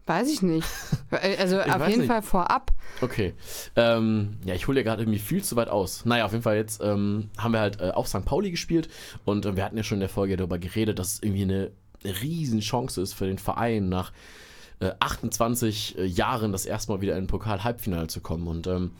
Weiß 0.05 0.29
ich 0.31 0.41
nicht. 0.41 0.67
Also 1.11 1.61
Ich 1.61 1.71
auf 1.71 1.87
jeden 1.87 2.01
nicht. 2.01 2.07
Fall 2.09 2.21
vorab. 2.21 2.71
Okay. 2.99 3.33
Ähm, 3.75 4.37
ja, 4.43 4.53
ich 4.53 4.67
hole 4.67 4.79
ja 4.79 4.83
gerade 4.83 5.03
irgendwie 5.03 5.19
viel 5.19 5.43
zu 5.43 5.55
weit 5.55 5.69
aus. 5.69 6.03
Naja, 6.03 6.25
auf 6.25 6.31
jeden 6.31 6.43
Fall 6.43 6.57
jetzt 6.57 6.81
ähm, 6.83 7.29
haben 7.37 7.53
wir 7.53 7.59
halt 7.61 7.79
äh, 7.79 7.91
auf 7.91 8.07
St. 8.07 8.25
Pauli 8.25 8.51
gespielt 8.51 8.89
und 9.23 9.45
äh, 9.45 9.55
wir 9.55 9.63
hatten 9.63 9.77
ja 9.77 9.83
schon 9.83 9.97
in 9.97 10.01
der 10.01 10.09
Folge 10.09 10.35
darüber 10.35 10.57
geredet, 10.57 10.99
dass 10.99 11.13
es 11.13 11.23
irgendwie 11.23 11.43
eine 11.43 11.71
Riesenchance 12.03 13.01
ist 13.01 13.13
für 13.13 13.27
den 13.27 13.37
Verein 13.37 13.87
nach 13.87 14.11
äh, 14.79 14.91
28 14.99 15.97
äh, 15.97 16.05
Jahren 16.05 16.51
das 16.51 16.65
erste 16.65 16.91
Mal 16.91 17.01
wieder 17.01 17.15
in 17.17 17.25
ein 17.25 17.27
Pokal-Halbfinale 17.27 18.07
zu 18.07 18.19
kommen 18.19 18.47
und 18.47 18.67
ähm, 18.67 18.91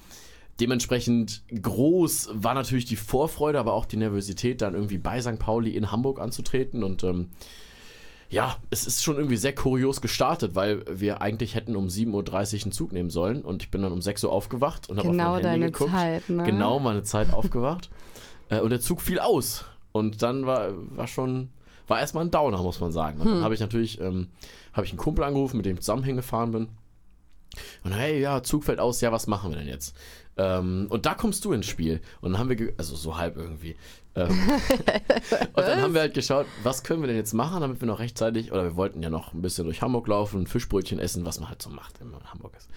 dementsprechend 0.61 1.43
groß 1.61 2.29
war 2.33 2.53
natürlich 2.53 2.85
die 2.85 2.95
Vorfreude, 2.95 3.59
aber 3.59 3.73
auch 3.73 3.85
die 3.85 3.97
Nervosität, 3.97 4.61
dann 4.61 4.73
irgendwie 4.73 4.97
bei 4.99 5.21
St. 5.21 5.37
Pauli 5.37 5.71
in 5.71 5.91
Hamburg 5.91 6.19
anzutreten 6.21 6.83
und 6.83 7.03
ähm, 7.03 7.29
ja, 8.29 8.57
es 8.69 8.87
ist 8.87 9.03
schon 9.03 9.17
irgendwie 9.17 9.37
sehr 9.37 9.53
kurios 9.53 10.01
gestartet, 10.01 10.55
weil 10.55 10.83
wir 10.89 11.21
eigentlich 11.21 11.55
hätten 11.55 11.75
um 11.75 11.87
7.30 11.87 12.11
Uhr 12.11 12.63
einen 12.63 12.71
Zug 12.71 12.91
nehmen 12.91 13.09
sollen 13.09 13.41
und 13.43 13.63
ich 13.63 13.71
bin 13.71 13.81
dann 13.81 13.91
um 13.91 14.01
6 14.01 14.23
Uhr 14.23 14.31
aufgewacht 14.31 14.89
und 14.89 14.97
habe 14.97 15.09
Genau 15.09 15.35
auf 15.35 15.41
mein 15.41 15.51
Handy 15.51 15.61
deine 15.61 15.71
geguckt. 15.71 15.91
Zeit, 15.91 16.29
ne? 16.29 16.43
Genau 16.43 16.79
meine 16.79 17.03
Zeit 17.03 17.33
aufgewacht 17.33 17.89
äh, 18.49 18.59
und 18.59 18.71
der 18.71 18.81
Zug 18.81 19.01
fiel 19.01 19.19
aus 19.19 19.65
und 19.91 20.21
dann 20.21 20.45
war, 20.45 20.71
war 20.95 21.07
schon, 21.07 21.49
war 21.87 21.99
erstmal 21.99 22.25
ein 22.25 22.31
Downer, 22.31 22.61
muss 22.61 22.79
man 22.79 22.91
sagen. 22.91 23.21
Und 23.21 23.27
dann 23.27 23.43
habe 23.43 23.53
ich 23.53 23.59
natürlich, 23.59 24.01
ähm, 24.01 24.27
habe 24.73 24.85
ich 24.85 24.91
einen 24.91 24.99
Kumpel 24.99 25.23
angerufen, 25.23 25.57
mit 25.57 25.65
dem 25.65 25.75
ich 25.75 25.81
zusammen 25.81 26.03
hingefahren 26.03 26.51
bin 26.51 26.67
und 27.83 27.93
hey, 27.93 28.19
ja, 28.19 28.43
Zug 28.43 28.63
fällt 28.63 28.79
aus, 28.79 29.01
ja, 29.01 29.11
was 29.11 29.27
machen 29.27 29.51
wir 29.51 29.57
denn 29.57 29.67
jetzt? 29.67 29.95
Ähm, 30.37 30.87
und 30.89 31.05
da 31.05 31.13
kommst 31.13 31.45
du 31.45 31.53
ins 31.53 31.67
Spiel. 31.67 32.01
Und 32.21 32.33
dann 32.33 32.39
haben 32.39 32.49
wir, 32.49 32.73
also 32.77 32.95
so 32.95 33.17
halb 33.17 33.37
irgendwie. 33.37 33.75
Ähm, 34.15 34.29
und 35.53 35.57
dann 35.57 35.81
haben 35.81 35.93
wir 35.93 36.01
halt 36.01 36.13
geschaut, 36.13 36.45
was 36.63 36.83
können 36.83 37.01
wir 37.01 37.07
denn 37.07 37.17
jetzt 37.17 37.33
machen, 37.33 37.61
damit 37.61 37.81
wir 37.81 37.87
noch 37.87 37.99
rechtzeitig, 37.99 38.51
oder 38.51 38.63
wir 38.63 38.75
wollten 38.75 39.03
ja 39.03 39.09
noch 39.09 39.33
ein 39.33 39.41
bisschen 39.41 39.65
durch 39.65 39.81
Hamburg 39.81 40.07
laufen, 40.07 40.47
Fischbrötchen 40.47 40.99
essen, 40.99 41.25
was 41.25 41.39
man 41.39 41.49
halt 41.49 41.61
so 41.61 41.69
macht, 41.69 41.99
wenn 41.99 42.09
man 42.09 42.21
in 42.21 42.31
Hamburg 42.31 42.53
ist. 42.57 42.69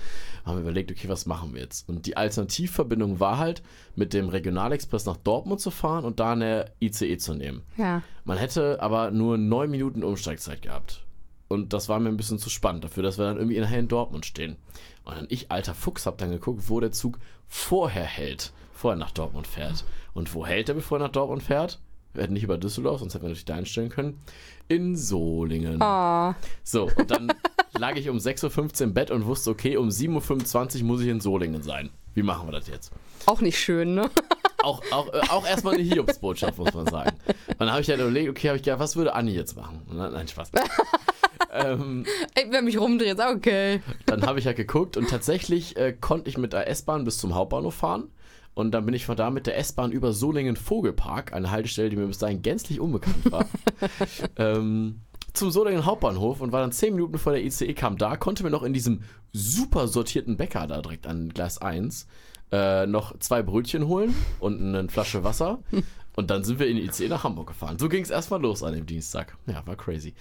Haben 0.45 0.57
wir 0.57 0.63
überlegt, 0.63 0.91
okay, 0.91 1.09
was 1.09 1.27
machen 1.27 1.55
wir 1.55 1.61
jetzt? 1.61 1.89
Und 1.89 2.07
die 2.07 2.17
Alternativverbindung 2.17 3.21
war 3.21 3.39
halt, 3.39 3.63
mit 3.95 4.15
dem 4.15 4.29
Regionalexpress 4.29 5.07
nach 5.07 5.17
Dortmund 5.17 5.61
zu 5.61 5.71
fahren 5.71 6.05
und 6.05 6.21
da 6.21 6.33
eine 6.33 6.73
ICE 6.81 7.19
zu 7.19 7.35
nehmen. 7.35 7.63
Ja. 7.77 8.03
Man 8.25 8.39
hätte 8.39 8.81
aber 8.83 9.11
nur 9.11 9.39
neun 9.39 9.71
Minuten 9.71 10.05
Umsteigzeit 10.05 10.63
gehabt. 10.63 11.05
Und 11.49 11.73
das 11.73 11.89
war 11.89 11.99
mir 11.99 12.09
ein 12.11 12.17
bisschen 12.17 12.39
zu 12.39 12.51
spannend 12.51 12.85
dafür, 12.85 13.03
dass 13.03 13.19
wir 13.19 13.25
dann 13.25 13.39
irgendwie 13.39 13.59
nachher 13.59 13.79
in 13.79 13.89
Dortmund 13.89 14.27
stehen. 14.27 14.57
Und 15.05 15.17
dann 15.17 15.27
ich, 15.31 15.51
alter 15.51 15.75
Fuchs, 15.75 16.07
hab 16.07 16.19
dann 16.19 16.31
geguckt, 16.31 16.65
wo 16.69 16.79
der 16.81 16.93
Zug 16.93 17.19
vorher 17.49 18.05
hält, 18.05 18.53
vorher 18.73 18.99
nach 18.99 19.11
Dortmund 19.11 19.47
fährt. 19.47 19.85
Und 20.13 20.35
wo 20.35 20.47
hält 20.47 20.69
er, 20.69 20.75
bevor 20.75 20.99
er 20.99 21.05
nach 21.05 21.13
Dortmund 21.13 21.43
fährt? 21.43 21.81
Wir 22.13 22.23
hätten 22.23 22.35
nicht 22.35 22.43
über 22.45 22.59
Düsseldorf, 22.59 23.01
sonst 23.01 23.15
hätten 23.15 23.25
wir 23.25 23.29
natürlich 23.29 23.45
da 23.45 23.55
einstellen 23.55 23.91
können. 23.91 24.21
In 24.69 24.97
Solingen. 24.97 25.81
Oh, 25.81 26.35
So, 26.65 26.91
und 26.97 27.11
dann 27.11 27.33
lag 27.79 27.97
ich 27.97 28.09
um 28.09 28.19
6.15 28.19 28.81
Uhr 28.81 28.85
im 28.85 28.95
Bett 28.95 29.11
und 29.11 29.25
wusste, 29.27 29.51
okay, 29.51 29.77
um 29.77 29.89
7.25 29.89 30.81
Uhr 30.81 30.85
muss 30.85 31.01
ich 31.01 31.09
in 31.09 31.21
Solingen 31.21 31.63
sein. 31.63 31.91
Wie 32.15 32.23
machen 32.23 32.49
wir 32.49 32.53
das 32.53 32.69
jetzt? 32.69 32.93
auch 33.27 33.41
nicht 33.41 33.59
schön, 33.59 33.95
ne? 33.95 34.11
auch, 34.63 34.83
auch, 34.91 35.13
äh, 35.13 35.21
auch 35.29 35.47
erstmal 35.47 35.75
eine 35.75 35.83
Hiobsbotschaft, 35.83 36.59
muss 36.59 36.73
man 36.73 36.87
sagen. 36.87 37.17
Und 37.49 37.61
dann 37.61 37.71
habe 37.71 37.83
ich 37.83 37.89
halt 37.89 38.01
überlegt, 38.01 38.31
okay, 38.31 38.49
habe 38.49 38.57
ich 38.57 38.63
gedacht, 38.63 38.81
was 38.81 38.97
würde 38.97 39.15
Anni 39.15 39.33
jetzt 39.33 39.55
machen? 39.57 39.83
Nein, 39.91 40.27
Spaß. 40.27 40.51
ähm, 41.53 42.05
Ey, 42.35 42.47
wer 42.51 42.63
mich 42.63 42.79
rumdreht, 42.79 43.19
ist 43.19 43.25
okay. 43.25 43.81
dann 44.07 44.23
habe 44.23 44.39
ich 44.39 44.47
halt 44.47 44.57
geguckt 44.57 44.97
und 44.97 45.09
tatsächlich 45.09 45.77
äh, 45.77 45.93
konnte 45.93 46.29
ich 46.29 46.39
mit 46.39 46.53
der 46.53 46.69
S-Bahn 46.69 47.05
bis 47.05 47.19
zum 47.19 47.35
Hauptbahnhof 47.35 47.75
fahren. 47.75 48.11
Und 48.55 48.73
dann 48.73 48.85
bin 48.87 48.95
ich 48.95 49.07
von 49.07 49.17
da 49.17 49.31
mit 49.31 49.47
der 49.47 49.57
S-Bahn 49.57 49.93
über 49.93 50.13
Solingen-Vogelpark, 50.13 51.33
eine 51.33 51.53
Haltestelle, 51.53 51.91
die 51.91 51.97
mir 51.97 52.09
bis 52.09 52.19
dahin 52.19 52.43
gänzlich 52.43 52.81
unbekannt 52.81 53.31
war, 53.31 53.47
ähm, 54.37 55.03
zum 55.33 55.53
Solingen 55.53 55.87
Hauptbahnhof 55.87 56.41
und 56.41 56.51
war 56.51 56.61
dann 56.61 56.73
10 56.73 56.95
Minuten 56.95 57.13
bevor 57.13 57.35
der 57.35 57.45
ICE 57.45 57.73
kam 57.75 57.97
da, 57.99 58.17
konnte 58.17 58.43
mir 58.43 58.51
noch 58.51 58.65
in 58.65 58.73
diesem 58.73 59.03
super 59.33 59.87
sortierten 59.87 60.37
Bäcker 60.37 60.67
da 60.67 60.83
direkt 60.83 61.07
an 61.07 61.29
Gleis 61.29 61.59
1 61.59 62.09
äh, 62.51 62.87
noch 62.87 63.19
zwei 63.19 63.43
Brötchen 63.43 63.87
holen 63.87 64.15
und 64.41 64.61
eine 64.61 64.89
Flasche 64.89 65.25
Wasser. 65.25 65.63
Und 66.19 66.31
dann 66.31 66.43
sind 66.43 66.59
wir 66.59 66.67
in 66.67 66.79
ICE 66.79 67.07
nach 67.07 67.23
Hamburg 67.23 67.47
gefahren. 67.47 67.79
So 67.79 67.89
ging 67.89 68.03
es 68.03 68.11
erstmal 68.11 68.43
los 68.43 68.65
an 68.65 68.75
dem 68.75 68.87
Dienstag. 68.87 69.39
Ja, 69.47 69.65
war 69.69 69.77
crazy. 69.77 70.15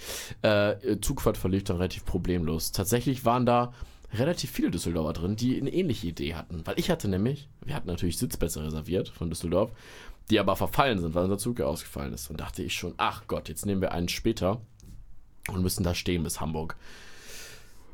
Äh, 0.43 0.99
Zugfahrt 1.01 1.37
verlief 1.37 1.63
dann 1.63 1.77
relativ 1.77 2.05
problemlos. 2.05 2.71
Tatsächlich 2.71 3.25
waren 3.25 3.47
da 3.47 3.73
relativ 4.13 4.51
viele 4.51 4.69
Düsseldorfer 4.69 5.13
drin, 5.13 5.35
die 5.35 5.59
eine 5.59 5.73
ähnliche 5.73 6.05
Idee 6.05 6.35
hatten. 6.35 6.61
Weil 6.65 6.77
ich 6.77 6.91
hatte 6.91 7.07
nämlich, 7.07 7.49
wir 7.65 7.73
hatten 7.73 7.87
natürlich 7.87 8.19
Sitzplätze 8.19 8.63
reserviert 8.63 9.09
von 9.09 9.31
Düsseldorf, 9.31 9.71
die 10.29 10.39
aber 10.39 10.55
verfallen 10.55 10.99
sind, 10.99 11.15
weil 11.15 11.23
unser 11.23 11.39
Zug 11.39 11.57
ja 11.57 11.65
ausgefallen 11.65 12.13
ist. 12.13 12.29
Und 12.29 12.39
dachte 12.39 12.61
ich 12.61 12.75
schon, 12.75 12.93
ach 12.97 13.23
Gott, 13.25 13.49
jetzt 13.49 13.65
nehmen 13.65 13.81
wir 13.81 13.91
einen 13.91 14.07
später 14.07 14.61
und 15.49 15.63
müssen 15.63 15.83
da 15.83 15.95
stehen 15.95 16.21
bis 16.21 16.39
Hamburg. 16.39 16.75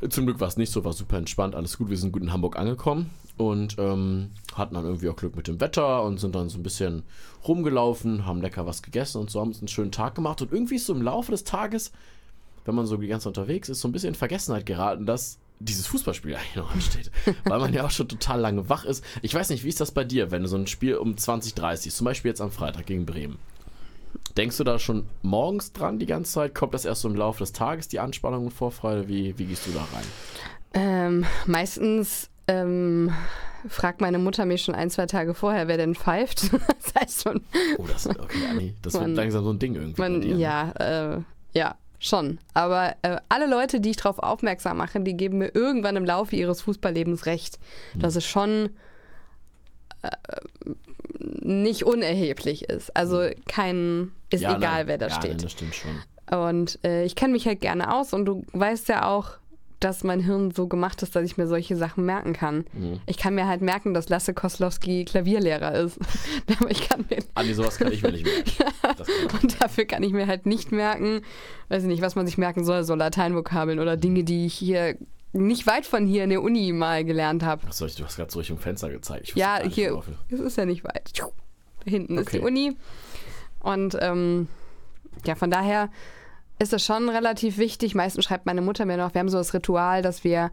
Zum 0.10 0.26
Glück 0.26 0.40
war 0.40 0.48
es 0.48 0.58
nicht 0.58 0.72
so, 0.72 0.84
war 0.84 0.94
super 0.94 1.18
entspannt, 1.18 1.56
alles 1.56 1.78
gut. 1.78 1.90
Wir 1.90 1.98
sind 1.98 2.12
gut 2.12 2.22
in 2.22 2.34
Hamburg 2.34 2.58
angekommen 2.58 3.10
und 3.38 3.76
ähm, 3.80 4.32
hatten 4.54 4.76
dann 4.76 4.86
irgendwie 4.86 5.10
auch 5.10 5.16
Glück 5.16 5.36
mit 5.36 5.48
dem 5.48 5.60
Wetter 5.60 6.04
und 6.04 6.20
sind 6.20 6.36
dann 6.36 6.50
so 6.50 6.58
ein 6.58 6.64
bisschen 6.64 7.04
rumgelaufen, 7.48 8.26
haben 8.26 8.42
lecker 8.42 8.66
was 8.66 8.82
gegessen 8.82 9.20
und 9.20 9.30
so 9.30 9.40
haben 9.40 9.50
uns 9.50 9.60
einen 9.60 9.68
schönen 9.68 9.92
Tag 9.92 10.16
gemacht. 10.16 10.42
Und 10.42 10.52
irgendwie 10.52 10.76
ist 10.76 10.86
so 10.86 10.94
im 10.94 11.02
Laufe 11.02 11.32
des 11.32 11.44
Tages, 11.44 11.92
wenn 12.66 12.76
man 12.76 12.86
so 12.86 12.98
die 12.98 13.08
ganze 13.08 13.26
Zeit 13.26 13.38
unterwegs 13.38 13.70
ist, 13.70 13.82
so 13.82 13.88
ein 13.88 13.92
bisschen 13.92 14.10
in 14.10 14.16
Vergessenheit 14.16 14.66
geraten, 14.66 15.06
dass 15.06 15.40
dieses 15.60 15.88
Fußballspiel 15.88 16.36
eigentlich 16.36 16.56
noch 16.56 16.72
ansteht. 16.72 17.12
Weil 17.46 17.60
man 17.60 17.74
ja 17.74 17.86
auch 17.86 17.92
schon 17.92 18.08
total 18.08 18.40
lange 18.40 18.70
wach 18.70 18.86
ist. 18.86 19.04
Ich 19.22 19.34
weiß 19.34 19.50
nicht, 19.50 19.64
wie 19.64 19.70
ist 19.70 19.82
das 19.82 19.92
bei 19.92 20.04
dir, 20.04 20.32
wenn 20.32 20.44
du 20.44 20.48
so 20.48 20.58
ein 20.58 20.68
Spiel 20.68 20.96
um 20.96 21.16
20.30 21.16 21.90
zum 21.92 22.06
Beispiel 22.06 22.30
jetzt 22.30 22.42
am 22.42 22.52
Freitag 22.52 22.86
gegen 22.86 23.06
Bremen. 23.06 23.38
Denkst 24.38 24.58
du 24.58 24.64
da 24.64 24.80
schon 24.80 25.06
morgens 25.22 25.74
dran 25.74 26.00
die 26.00 26.06
ganze 26.06 26.32
Zeit? 26.34 26.56
Kommt 26.56 26.74
das 26.74 26.86
erst 26.86 27.02
so 27.02 27.10
im 27.10 27.16
Laufe 27.16 27.40
des 27.40 27.54
Tages, 27.54 27.88
die 27.88 28.00
Anspannung 28.00 28.46
und 28.46 28.52
Vorfreude? 28.52 29.08
Wie, 29.08 29.38
wie 29.38 29.46
gehst 29.46 29.68
du 29.68 29.72
da 29.72 29.82
rein? 29.94 30.06
Ähm, 30.74 31.26
meistens 31.46 32.30
ähm, 32.48 33.14
fragt 33.68 34.02
meine 34.02 34.18
Mutter 34.18 34.46
mich 34.46 34.64
schon 34.64 34.74
ein, 34.76 34.90
zwei 34.90 35.06
Tage 35.06 35.34
vorher, 35.36 35.68
wer 35.68 35.78
denn 35.78 35.94
pfeift. 35.96 36.52
das 36.84 36.94
heißt 37.00 37.24
schon, 37.24 37.42
Oh, 37.78 37.86
das, 37.88 38.08
okay, 38.08 38.74
das 38.82 38.94
wird 38.94 39.04
Man- 39.04 39.16
langsam 39.16 39.44
so 39.44 39.52
ein 39.52 39.60
Ding 39.60 39.76
irgendwie. 39.76 40.02
man, 40.02 40.22
dir, 40.22 40.34
ne? 40.36 40.42
ja, 40.42 40.72
äh, 40.72 41.22
ja, 41.54 41.76
schon. 42.00 42.40
Aber 42.56 42.96
äh, 43.04 43.18
alle 43.30 43.46
Leute, 43.48 43.80
die 43.82 43.92
ich 43.92 43.98
darauf 43.98 44.18
aufmerksam 44.18 44.78
mache, 44.78 45.00
die 45.00 45.16
geben 45.16 45.38
mir 45.38 45.54
irgendwann 45.54 45.96
im 45.96 46.06
Laufe 46.06 46.36
ihres 46.36 46.62
Fußballlebens 46.64 47.28
recht, 47.28 47.60
Hm. 47.94 48.02
dass 48.02 48.16
es 48.16 48.26
schon 48.26 48.72
äh, 50.02 50.10
nicht 51.42 51.84
unerheblich 51.84 52.70
ist. 52.70 52.96
Also 52.96 53.30
kein, 53.48 54.12
ist 54.30 54.42
Ja, 54.42 54.58
egal, 54.58 54.80
nein. 54.80 54.88
wer 54.88 54.98
da 54.98 55.08
ja, 55.08 55.14
steht. 55.14 55.32
Nein, 55.32 55.42
das 55.42 55.52
stimmt 55.52 55.76
schon. 55.76 55.92
Und 56.40 56.80
äh, 56.84 57.04
ich 57.06 57.16
kenne 57.16 57.34
mich 57.34 57.46
halt 57.48 57.62
gerne 57.62 57.94
aus 57.94 58.14
und 58.14 58.26
du 58.26 58.46
weißt 58.54 58.88
ja 58.90 59.08
auch, 59.10 59.32
dass 59.80 60.04
mein 60.06 60.22
Hirn 60.22 60.52
so 60.52 60.68
gemacht 60.68 61.04
ist, 61.04 61.14
dass 61.16 61.26
ich 61.26 61.36
mir 61.36 61.46
solche 61.46 61.76
Sachen 61.76 62.06
merken 62.06 62.32
kann. 62.32 62.64
Mhm. 62.72 63.02
Ich 63.06 63.18
kann 63.18 63.36
mir 63.36 63.48
halt 63.48 63.62
merken, 63.62 63.94
dass 63.94 64.08
Lasse 64.08 64.34
Koslowski 64.34 65.04
Klavierlehrer 65.04 65.74
ist. 65.74 66.00
Aber 66.60 66.72
ich 66.72 66.88
kann 66.88 67.04
mir, 67.10 67.20
Anni, 67.36 67.54
sowas 67.54 67.78
kann 67.78 67.92
ich 67.92 68.02
mir 68.02 68.12
nicht 68.14 68.26
merken. 68.26 68.52
Und 69.42 69.62
dafür 69.62 69.84
kann 69.84 70.02
ich 70.04 70.14
mir 70.14 70.28
halt 70.28 70.46
nicht 70.46 70.72
merken, 70.72 71.22
weiß 71.68 71.84
ich 71.84 71.90
nicht, 71.90 72.02
was 72.02 72.16
man 72.16 72.26
sich 72.26 72.38
merken 72.38 72.64
soll, 72.64 72.84
so 72.86 72.96
Lateinvokabeln 72.96 73.80
oder 73.80 73.98
Dinge, 73.98 74.24
die 74.24 74.46
ich 74.46 74.54
hier 74.54 74.96
nicht 75.34 75.66
weit 75.68 75.86
von 75.86 76.06
hier 76.06 76.24
in 76.24 76.30
der 76.30 76.42
Uni 76.42 76.72
mal 76.72 77.04
gelernt 77.04 77.44
habe. 77.44 77.66
Achso, 77.68 77.88
du 77.88 78.06
hast 78.06 78.16
gerade 78.16 78.32
so 78.32 78.40
Richtung 78.40 78.60
Fenster 78.60 78.90
gezeigt. 78.90 79.34
Ja, 79.36 79.60
hier, 79.68 80.02
es 80.30 80.40
ist 80.40 80.58
ja 80.58 80.66
nicht 80.66 80.84
weit. 80.84 81.12
Da 81.18 81.28
hinten 81.86 82.18
ist 82.18 82.32
die 82.32 82.38
Okay. 82.38 82.46
Uni. 82.48 82.78
Und 83.60 83.98
ähm, 84.00 84.48
ja, 85.26 85.36
von 85.36 85.50
daher 85.52 85.90
ist 86.60 86.72
das 86.74 86.86
schon 86.86 87.10
relativ 87.10 87.58
wichtig. 87.58 87.96
Meistens 87.96 88.26
schreibt 88.26 88.46
meine 88.46 88.62
Mutter 88.62 88.86
mir 88.86 88.98
noch, 88.98 89.14
wir 89.14 89.20
haben 89.20 89.30
so 89.30 89.38
das 89.38 89.54
Ritual, 89.54 90.02
dass 90.02 90.24
wir 90.24 90.52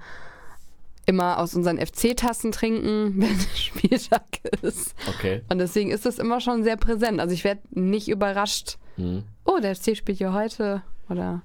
immer 1.07 1.39
aus 1.39 1.55
unseren 1.55 1.79
FC-Tassen 1.79 2.53
trinken, 2.53 3.15
wenn 3.21 3.39
Spieltag 3.57 4.23
ist. 4.63 4.95
Okay. 5.09 5.43
Und 5.49 5.59
deswegen 5.59 5.91
ist 5.91 6.07
das 6.07 6.19
immer 6.19 6.41
schon 6.41 6.63
sehr 6.65 6.77
präsent. 6.77 7.21
Also 7.21 7.35
ich 7.35 7.45
werde 7.45 7.61
nicht 7.71 8.09
überrascht, 8.09 8.79
Mhm. 8.97 9.25
oh, 9.45 9.59
der 9.63 9.75
FC 9.77 9.97
spielt 9.97 10.19
ja 10.19 10.33
heute. 10.33 10.83
Oder 11.09 11.43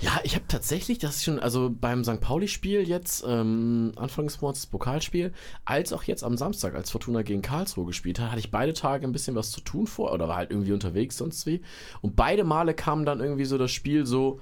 Ja, 0.00 0.20
ich 0.22 0.34
habe 0.34 0.44
tatsächlich, 0.46 0.98
das 0.98 1.16
ist 1.16 1.24
schon, 1.24 1.40
also 1.40 1.70
beim 1.70 2.04
St. 2.04 2.20
Pauli-Spiel 2.20 2.88
jetzt, 2.88 3.24
ähm, 3.26 3.92
Anfang 3.96 4.26
des 4.26 4.40
Monats 4.40 4.60
das 4.60 4.66
Pokalspiel, 4.66 5.32
als 5.64 5.92
auch 5.92 6.04
jetzt 6.04 6.22
am 6.22 6.36
Samstag, 6.36 6.74
als 6.74 6.90
Fortuna 6.90 7.22
gegen 7.22 7.42
Karlsruhe 7.42 7.86
gespielt 7.86 8.20
hat, 8.20 8.30
hatte 8.30 8.38
ich 8.38 8.50
beide 8.50 8.74
Tage 8.74 9.06
ein 9.06 9.12
bisschen 9.12 9.34
was 9.34 9.50
zu 9.50 9.60
tun 9.60 9.86
vor 9.86 10.12
oder 10.12 10.28
war 10.28 10.36
halt 10.36 10.50
irgendwie 10.50 10.72
unterwegs 10.72 11.16
sonst 11.16 11.46
wie. 11.46 11.62
Und 12.00 12.14
beide 12.14 12.44
Male 12.44 12.74
kam 12.74 13.04
dann 13.04 13.20
irgendwie 13.20 13.44
so 13.44 13.58
das 13.58 13.72
Spiel 13.72 14.06
so 14.06 14.40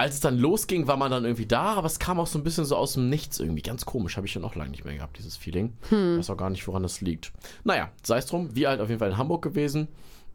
als 0.00 0.14
es 0.14 0.20
dann 0.20 0.38
losging, 0.38 0.86
war 0.86 0.96
man 0.96 1.10
dann 1.10 1.24
irgendwie 1.24 1.44
da, 1.44 1.74
aber 1.74 1.86
es 1.86 1.98
kam 1.98 2.18
auch 2.18 2.26
so 2.26 2.38
ein 2.38 2.42
bisschen 2.42 2.64
so 2.64 2.74
aus 2.74 2.94
dem 2.94 3.10
Nichts 3.10 3.38
irgendwie. 3.38 3.60
Ganz 3.60 3.84
komisch, 3.84 4.16
habe 4.16 4.26
ich 4.26 4.32
schon 4.32 4.44
auch 4.46 4.54
lange 4.54 4.70
nicht 4.70 4.86
mehr 4.86 4.94
gehabt, 4.94 5.18
dieses 5.18 5.36
Feeling. 5.36 5.74
Hm. 5.90 6.16
Weiß 6.16 6.30
auch 6.30 6.38
gar 6.38 6.48
nicht, 6.48 6.66
woran 6.66 6.82
das 6.82 7.02
liegt. 7.02 7.32
Naja, 7.64 7.90
sei 8.02 8.16
es 8.16 8.24
drum, 8.24 8.56
wir 8.56 8.70
halt 8.70 8.80
auf 8.80 8.88
jeden 8.88 8.98
Fall 8.98 9.10
in 9.10 9.18
Hamburg 9.18 9.42
gewesen. 9.42 9.88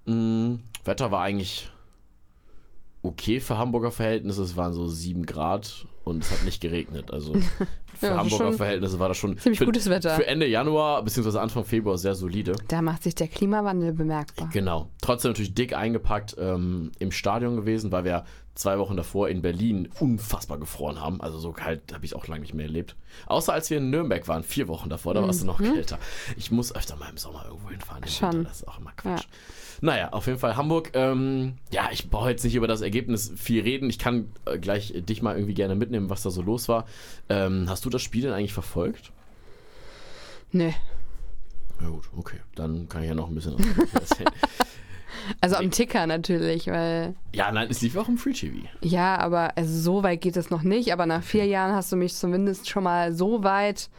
Mhm, 0.05 0.59
Wetter 0.83 1.09
war 1.09 1.23
eigentlich 1.23 1.71
okay 3.05 3.39
für 3.39 3.57
Hamburger 3.57 3.91
Verhältnisse. 3.91 4.43
Es 4.43 4.57
waren 4.57 4.73
so 4.73 4.87
sieben 4.87 5.25
Grad 5.25 5.87
und 6.05 6.23
es 6.23 6.31
hat 6.31 6.43
nicht 6.45 6.61
geregnet. 6.61 7.11
Also 7.11 7.33
für 7.99 8.07
ja, 8.07 8.17
Hamburger 8.17 8.53
Verhältnisse 8.53 8.99
war 8.99 9.09
das 9.09 9.17
schon 9.17 9.37
ziemlich 9.37 9.59
für, 9.59 9.65
gutes 9.65 9.89
Wetter. 9.89 10.15
Für 10.15 10.27
Ende 10.27 10.47
Januar 10.47 11.03
bzw. 11.03 11.39
Anfang 11.39 11.65
Februar 11.65 11.97
sehr 11.97 12.15
solide. 12.15 12.55
Da 12.67 12.81
macht 12.81 13.03
sich 13.03 13.15
der 13.15 13.27
Klimawandel 13.27 13.91
bemerkbar. 13.91 14.49
Genau. 14.53 14.89
Trotzdem 15.01 15.31
natürlich 15.31 15.55
dick 15.55 15.75
eingepackt 15.75 16.35
ähm, 16.39 16.91
im 16.99 17.11
Stadion 17.11 17.55
gewesen, 17.55 17.91
weil 17.91 18.05
wir 18.05 18.23
zwei 18.53 18.79
Wochen 18.79 18.95
davor 18.95 19.29
in 19.29 19.41
Berlin 19.41 19.89
unfassbar 19.99 20.57
gefroren 20.57 21.01
haben. 21.01 21.21
Also 21.21 21.37
so 21.39 21.51
kalt 21.51 21.93
habe 21.93 22.05
ich 22.05 22.15
auch 22.15 22.27
lange 22.27 22.41
nicht 22.41 22.53
mehr 22.53 22.65
erlebt. 22.65 22.95
Außer 23.27 23.51
als 23.51 23.69
wir 23.69 23.77
in 23.77 23.89
Nürnberg 23.89 24.27
waren, 24.27 24.43
vier 24.43 24.67
Wochen 24.67 24.89
davor, 24.89 25.13
da 25.13 25.21
war 25.21 25.29
es 25.29 25.43
noch 25.43 25.59
mhm. 25.59 25.73
kälter. 25.73 25.99
Ich 26.37 26.51
muss 26.51 26.73
öfter 26.73 26.95
mal 26.95 27.09
im 27.09 27.17
Sommer 27.17 27.45
irgendwo 27.47 27.69
hinfahren. 27.69 28.07
Schon. 28.07 28.43
Das 28.43 28.61
ist 28.61 28.67
auch 28.67 28.79
immer 28.79 28.91
Quatsch. 28.95 29.23
Ja. 29.23 29.29
Naja, 29.81 30.09
auf 30.09 30.27
jeden 30.27 30.39
Fall 30.39 30.55
Hamburg. 30.55 30.91
Ähm, 30.93 31.55
ja, 31.71 31.89
ich 31.91 32.09
brauche 32.09 32.29
jetzt 32.29 32.43
nicht 32.43 32.55
über 32.55 32.67
das 32.67 32.81
Ergebnis 32.81 33.31
viel 33.35 33.61
reden. 33.61 33.89
Ich 33.89 33.99
kann 33.99 34.31
äh, 34.45 34.57
gleich 34.57 34.93
dich 34.95 35.21
mal 35.21 35.35
irgendwie 35.35 35.53
gerne 35.53 35.75
mitnehmen, 35.75 35.94
was 36.09 36.23
da 36.23 36.29
so 36.29 36.41
los 36.41 36.67
war. 36.67 36.85
Ähm, 37.29 37.65
hast 37.69 37.85
du 37.85 37.89
das 37.89 38.01
Spiel 38.01 38.23
denn 38.23 38.33
eigentlich 38.33 38.53
verfolgt? 38.53 39.11
Nee. 40.51 40.75
Na 41.81 41.89
gut, 41.89 42.05
okay. 42.15 42.37
Dann 42.55 42.87
kann 42.87 43.03
ich 43.03 43.09
ja 43.09 43.15
noch 43.15 43.27
ein 43.27 43.35
bisschen 43.35 43.57
erzählen. 43.93 44.29
Also 45.41 45.55
am 45.55 45.71
Ticker 45.71 46.07
natürlich, 46.07 46.67
weil. 46.67 47.15
Ja, 47.33 47.51
nein, 47.51 47.67
es 47.69 47.81
lief 47.81 47.95
auch 47.97 48.07
im 48.07 48.17
Free 48.17 48.33
TV. 48.33 48.67
Ja, 48.81 49.17
aber 49.17 49.57
also 49.57 49.77
so 49.77 50.03
weit 50.03 50.21
geht 50.21 50.37
es 50.37 50.49
noch 50.49 50.61
nicht. 50.61 50.93
Aber 50.93 51.05
nach 51.05 51.23
vier 51.23 51.45
Jahren 51.45 51.73
hast 51.73 51.91
du 51.91 51.95
mich 51.95 52.15
zumindest 52.15 52.69
schon 52.69 52.83
mal 52.83 53.13
so 53.13 53.43
weit. 53.43 53.89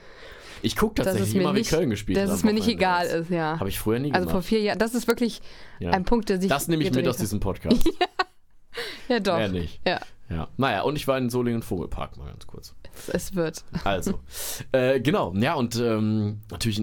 Ich 0.62 0.76
gucke 0.76 1.02
tatsächlich 1.02 1.34
immer, 1.36 1.54
wie 1.54 1.62
Köln 1.62 1.90
gespielt 1.90 2.16
Dass 2.18 2.30
es 2.30 2.42
mir 2.42 2.52
nicht 2.52 2.66
egal 2.66 3.06
ist, 3.06 3.30
ja. 3.30 3.58
Habe 3.60 3.68
ich 3.68 3.78
früher 3.78 3.98
nie 3.98 4.08
gemacht. 4.08 4.22
Also 4.22 4.30
vor 4.30 4.42
vier 4.42 4.60
Jahren, 4.60 4.78
das 4.78 4.94
ist 4.94 5.06
wirklich 5.06 5.40
ja. 5.78 5.90
ein 5.90 6.04
Punkt, 6.04 6.28
der 6.28 6.40
sich. 6.40 6.48
Das 6.48 6.68
nehme 6.68 6.82
ich 6.82 6.92
mit 6.92 7.06
aus 7.06 7.18
diesem 7.18 7.40
Podcast. 7.40 7.84
ja. 7.84 8.06
ja, 9.08 9.20
doch. 9.20 9.36
Mehr 9.36 9.48
nicht. 9.48 9.80
Ja. 9.86 10.00
Ja. 10.28 10.48
Naja, 10.56 10.82
und 10.82 10.96
ich 10.96 11.06
war 11.06 11.18
in 11.18 11.30
Solingen 11.30 11.62
Vogelpark 11.62 12.16
mal 12.16 12.26
ganz 12.26 12.46
kurz. 12.46 12.74
Es, 12.94 13.08
es 13.08 13.34
wird. 13.34 13.64
Also, 13.84 14.20
äh, 14.72 15.00
genau. 15.00 15.32
Ja, 15.34 15.54
und 15.54 15.76
ähm, 15.76 16.40
natürlich 16.50 16.80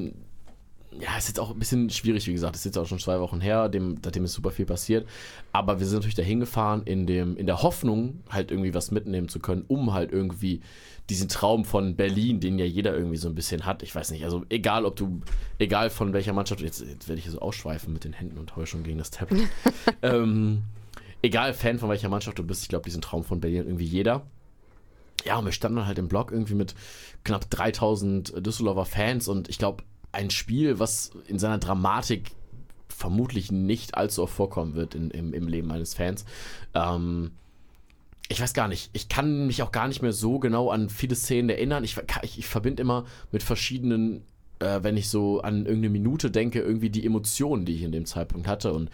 ja, 0.99 1.17
ist 1.17 1.27
jetzt 1.27 1.39
auch 1.39 1.51
ein 1.51 1.59
bisschen 1.59 1.89
schwierig, 1.89 2.27
wie 2.27 2.33
gesagt. 2.33 2.55
Es 2.55 2.61
ist 2.61 2.65
jetzt 2.65 2.77
auch 2.77 2.85
schon 2.85 2.99
zwei 2.99 3.19
Wochen 3.19 3.41
her, 3.41 3.69
dem, 3.69 3.97
seitdem 4.03 4.25
ist 4.25 4.33
super 4.33 4.51
viel 4.51 4.65
passiert. 4.65 5.07
Aber 5.51 5.79
wir 5.79 5.87
sind 5.87 5.97
natürlich 5.97 6.15
dahin 6.15 6.39
gefahren 6.39 6.83
in, 6.85 7.05
dem, 7.05 7.37
in 7.37 7.45
der 7.45 7.63
Hoffnung, 7.63 8.21
halt 8.29 8.51
irgendwie 8.51 8.73
was 8.73 8.91
mitnehmen 8.91 9.27
zu 9.27 9.39
können, 9.39 9.65
um 9.67 9.93
halt 9.93 10.11
irgendwie 10.11 10.61
diesen 11.09 11.29
Traum 11.29 11.65
von 11.65 11.95
Berlin, 11.95 12.39
den 12.39 12.59
ja 12.59 12.65
jeder 12.65 12.95
irgendwie 12.95 13.17
so 13.17 13.27
ein 13.27 13.35
bisschen 13.35 13.65
hat. 13.65 13.83
Ich 13.83 13.93
weiß 13.93 14.11
nicht, 14.11 14.23
also 14.23 14.45
egal 14.49 14.85
ob 14.85 14.95
du, 14.95 15.21
egal 15.59 15.89
von 15.89 16.13
welcher 16.13 16.33
Mannschaft, 16.33 16.61
jetzt, 16.61 16.81
jetzt 16.81 17.07
werde 17.07 17.19
ich 17.19 17.25
hier 17.25 17.33
so 17.33 17.39
ausschweifen 17.39 17.91
mit 17.91 18.03
den 18.03 18.13
Händen 18.13 18.37
und 18.37 18.53
schon 18.67 18.83
gegen 18.83 18.99
das 18.99 19.11
Tablet. 19.11 19.47
ähm, 20.01 20.63
egal 21.23 21.53
Fan 21.53 21.79
von 21.79 21.89
welcher 21.89 22.09
Mannschaft 22.09 22.37
du 22.37 22.43
bist, 22.43 22.61
ich 22.61 22.69
glaube, 22.69 22.85
diesen 22.85 23.01
Traum 23.01 23.23
von 23.23 23.39
Berlin 23.39 23.65
irgendwie 23.65 23.85
jeder. 23.85 24.27
Ja, 25.25 25.39
und 25.39 25.45
wir 25.45 25.51
standen 25.51 25.85
halt 25.85 25.97
im 25.97 26.09
Blog 26.09 26.31
irgendwie 26.31 26.53
mit 26.53 26.75
knapp 27.23 27.49
3000 27.49 28.45
Düsseldorfer 28.45 28.85
Fans 28.85 29.27
und 29.27 29.49
ich 29.49 29.57
glaube, 29.57 29.83
ein 30.11 30.29
Spiel, 30.29 30.79
was 30.79 31.11
in 31.27 31.39
seiner 31.39 31.57
Dramatik 31.57 32.31
vermutlich 32.89 33.51
nicht 33.51 33.95
allzu 33.95 34.23
oft 34.23 34.33
vorkommen 34.33 34.75
wird 34.75 34.93
in, 34.95 35.09
im, 35.11 35.33
im 35.33 35.47
Leben 35.47 35.71
eines 35.71 35.95
Fans. 35.95 36.25
Ähm, 36.73 37.31
ich 38.29 38.41
weiß 38.41 38.53
gar 38.53 38.67
nicht, 38.67 38.89
ich 38.93 39.09
kann 39.09 39.47
mich 39.47 39.63
auch 39.63 39.71
gar 39.71 39.87
nicht 39.87 40.01
mehr 40.01 40.13
so 40.13 40.39
genau 40.39 40.69
an 40.69 40.89
viele 40.89 41.15
Szenen 41.15 41.49
erinnern. 41.49 41.83
Ich, 41.83 41.97
ich, 42.21 42.39
ich 42.39 42.47
verbinde 42.47 42.81
immer 42.81 43.05
mit 43.31 43.43
verschiedenen, 43.43 44.23
äh, 44.59 44.79
wenn 44.81 44.97
ich 44.97 45.09
so 45.09 45.41
an 45.41 45.65
irgendeine 45.65 45.89
Minute 45.89 46.31
denke, 46.31 46.59
irgendwie 46.59 46.89
die 46.89 47.05
Emotionen, 47.05 47.65
die 47.65 47.75
ich 47.75 47.83
in 47.83 47.91
dem 47.91 48.05
Zeitpunkt 48.05 48.47
hatte. 48.47 48.73
Und 48.73 48.89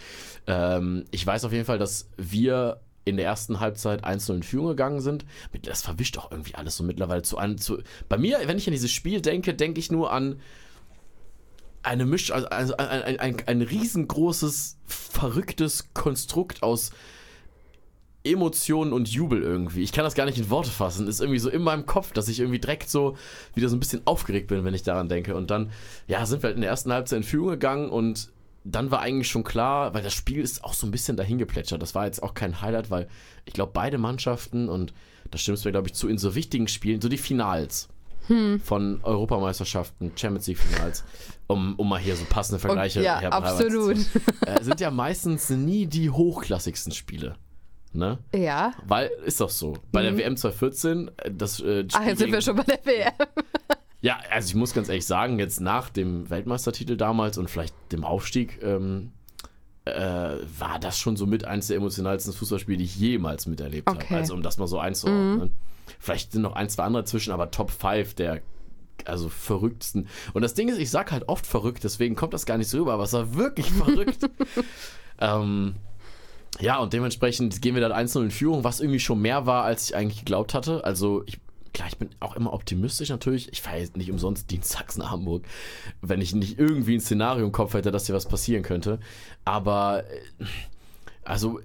ähm, 0.47 1.05
ich 1.11 1.25
weiß 1.25 1.45
auf 1.45 1.53
jeden 1.53 1.65
Fall, 1.65 1.77
dass 1.77 2.09
wir 2.17 2.81
in 3.05 3.17
der 3.17 3.25
ersten 3.25 3.59
Halbzeit 3.59 4.03
einzeln 4.03 4.37
in 4.37 4.43
Führung 4.43 4.67
gegangen 4.67 5.01
sind. 5.01 5.25
Das 5.63 5.81
verwischt 5.81 6.17
auch 6.17 6.31
irgendwie 6.31 6.55
alles 6.55 6.77
so 6.77 6.83
mittlerweile 6.83 7.21
zu 7.21 7.37
an. 7.37 7.57
Zu, 7.57 7.79
bei 8.07 8.17
mir, 8.17 8.39
wenn 8.45 8.57
ich 8.57 8.67
an 8.67 8.73
dieses 8.73 8.91
Spiel 8.91 9.21
denke, 9.21 9.53
denke 9.53 9.79
ich 9.79 9.91
nur 9.91 10.11
an 10.11 10.39
eine 11.81 12.05
Misch, 12.05 12.31
also, 12.31 12.47
also 12.49 12.77
ein, 12.77 13.01
ein, 13.03 13.19
ein, 13.19 13.37
ein 13.45 13.61
riesengroßes, 13.61 14.77
verrücktes 14.85 15.93
Konstrukt 15.93 16.61
aus 16.61 16.91
Emotionen 18.23 18.91
und 18.91 19.07
Jubel 19.07 19.41
irgendwie. 19.41 19.81
Ich 19.81 19.91
kann 19.91 20.03
das 20.03 20.13
gar 20.13 20.25
nicht 20.25 20.37
in 20.37 20.49
Worte 20.49 20.69
fassen. 20.69 21.07
Ist 21.07 21.21
irgendwie 21.21 21.39
so 21.39 21.49
in 21.49 21.61
meinem 21.61 21.85
Kopf, 21.85 22.11
dass 22.11 22.27
ich 22.27 22.39
irgendwie 22.39 22.59
direkt 22.59 22.89
so 22.89 23.15
wieder 23.55 23.69
so 23.69 23.75
ein 23.75 23.79
bisschen 23.79 24.01
aufgeregt 24.05 24.47
bin, 24.47 24.65
wenn 24.65 24.73
ich 24.73 24.83
daran 24.83 25.07
denke. 25.07 25.35
Und 25.35 25.51
dann, 25.51 25.71
ja, 26.07 26.25
sind 26.25 26.43
wir 26.43 26.47
halt 26.47 26.55
in 26.55 26.61
der 26.61 26.69
ersten 26.69 26.91
Halbzeit 26.91 27.17
in 27.17 27.23
Führung 27.23 27.49
gegangen 27.49 27.89
und 27.89 28.29
dann 28.65 28.91
war 28.91 28.99
eigentlich 28.99 29.29
schon 29.29 29.43
klar, 29.43 29.93
weil 29.93 30.03
das 30.03 30.13
Spiel 30.13 30.41
ist 30.41 30.63
auch 30.63 30.73
so 30.73 30.85
ein 30.85 30.91
bisschen 30.91 31.15
dahin 31.15 31.37
geplätschert. 31.37 31.81
Das 31.81 31.95
war 31.95 32.05
jetzt 32.05 32.21
auch 32.21 32.33
kein 32.33 32.61
Highlight, 32.61 32.91
weil 32.91 33.07
ich 33.45 33.53
glaube, 33.53 33.71
beide 33.73 33.97
Mannschaften 33.97 34.67
und 34.67 34.93
da 35.31 35.37
stimmst 35.37 35.63
du 35.63 35.69
mir, 35.69 35.73
glaube 35.73 35.87
ich, 35.87 35.93
zu, 35.93 36.07
in 36.07 36.17
so 36.17 36.35
wichtigen 36.35 36.67
Spielen, 36.67 36.99
so 36.99 37.07
die 37.07 37.17
Finals 37.17 37.87
hm. 38.27 38.59
von 38.59 38.99
Europameisterschaften, 39.03 40.11
Champions 40.15 40.47
League 40.47 40.57
Finals, 40.57 41.03
um, 41.47 41.75
um 41.77 41.87
mal 41.87 41.99
hier 41.99 42.15
so 42.15 42.25
passende 42.25 42.59
Vergleiche 42.59 42.99
Und, 42.99 43.05
Ja, 43.05 43.19
absolut. 43.29 43.97
Äh, 44.45 44.63
sind 44.63 44.79
ja 44.81 44.91
meistens 44.91 45.49
nie 45.49 45.85
die 45.85 46.09
hochklassigsten 46.09 46.91
Spiele. 46.91 47.35
Ne? 47.91 48.19
Ja. 48.35 48.73
Weil, 48.85 49.09
ist 49.25 49.41
doch 49.41 49.49
so. 49.49 49.77
Bei 49.91 50.01
mhm. 50.01 50.17
der 50.17 50.25
WM 50.25 50.37
2014, 50.37 51.11
äh, 51.17 51.31
das 51.31 51.59
äh, 51.59 51.85
Ach, 51.93 52.05
jetzt 52.05 52.19
sind 52.19 52.31
wir 52.31 52.41
schon 52.41 52.55
bei 52.55 52.63
der 52.63 52.85
WM. 52.85 53.13
ja, 54.01 54.19
also 54.29 54.49
ich 54.49 54.55
muss 54.55 54.73
ganz 54.73 54.89
ehrlich 54.89 55.05
sagen, 55.05 55.39
jetzt 55.39 55.59
nach 55.59 55.89
dem 55.89 56.29
Weltmeistertitel 56.29 56.97
damals 56.97 57.37
und 57.37 57.49
vielleicht 57.49 57.73
dem 57.91 58.03
Aufstieg, 58.03 58.59
ähm, 58.61 59.11
äh, 59.85 60.37
war 60.59 60.79
das 60.79 60.99
schon 60.99 61.15
so 61.15 61.25
mit 61.25 61.45
eines 61.45 61.67
der 61.67 61.77
emotionalsten 61.77 62.33
Fußballspiele, 62.33 62.77
die 62.77 62.83
ich 62.83 62.95
jemals 62.95 63.47
miterlebt 63.47 63.89
okay. 63.89 64.05
habe. 64.09 64.17
Also 64.17 64.33
um 64.33 64.43
das 64.43 64.57
mal 64.57 64.67
so 64.67 64.79
einzuordnen. 64.79 65.39
Mhm. 65.39 65.51
Vielleicht 65.99 66.31
sind 66.31 66.43
noch 66.43 66.53
ein, 66.53 66.69
zwei 66.69 66.83
andere 66.83 67.05
zwischen, 67.05 67.31
aber 67.31 67.51
Top 67.51 67.71
5 67.71 68.13
der 68.13 68.41
also 69.05 69.29
verrücktesten. 69.29 70.07
Und 70.33 70.41
das 70.41 70.53
Ding 70.53 70.67
ist, 70.67 70.77
ich 70.77 70.91
sag 70.91 71.11
halt 71.11 71.27
oft 71.29 71.45
verrückt, 71.45 71.83
deswegen 71.83 72.15
kommt 72.15 72.33
das 72.33 72.45
gar 72.45 72.57
nicht 72.57 72.69
so 72.69 72.79
rüber, 72.79 72.93
aber 72.93 73.03
es 73.03 73.13
war 73.13 73.35
wirklich 73.35 73.71
verrückt. 73.71 74.29
ähm, 75.19 75.75
ja, 76.59 76.79
und 76.79 76.93
dementsprechend 76.93 77.61
gehen 77.61 77.75
wir 77.75 77.81
dann 77.81 77.91
einzeln 77.91 78.25
in 78.25 78.31
Führung, 78.31 78.63
was 78.63 78.79
irgendwie 78.79 78.99
schon 78.99 79.21
mehr 79.21 79.45
war, 79.45 79.63
als 79.63 79.85
ich 79.85 79.95
eigentlich 79.95 80.19
geglaubt 80.19 80.53
hatte. 80.53 80.83
Also 80.83 81.23
ich, 81.25 81.39
klar, 81.73 81.87
ich 81.87 81.97
bin 81.97 82.09
auch 82.19 82.35
immer 82.35 82.53
optimistisch 82.53 83.09
natürlich. 83.09 83.51
Ich 83.51 83.61
fahre 83.61 83.77
jetzt 83.77 83.95
nicht 83.95 84.11
umsonst 84.11 84.51
dienstags 84.51 84.97
nach 84.97 85.11
Hamburg, 85.11 85.45
wenn 86.01 86.21
ich 86.21 86.33
nicht 86.33 86.59
irgendwie 86.59 86.95
ein 86.95 87.01
Szenario 87.01 87.45
im 87.45 87.51
Kopf 87.51 87.73
hätte, 87.73 87.91
dass 87.91 88.07
hier 88.07 88.15
was 88.15 88.27
passieren 88.27 88.63
könnte. 88.63 88.99
Aber 89.45 90.03
äh, 90.39 90.45
also 91.23 91.59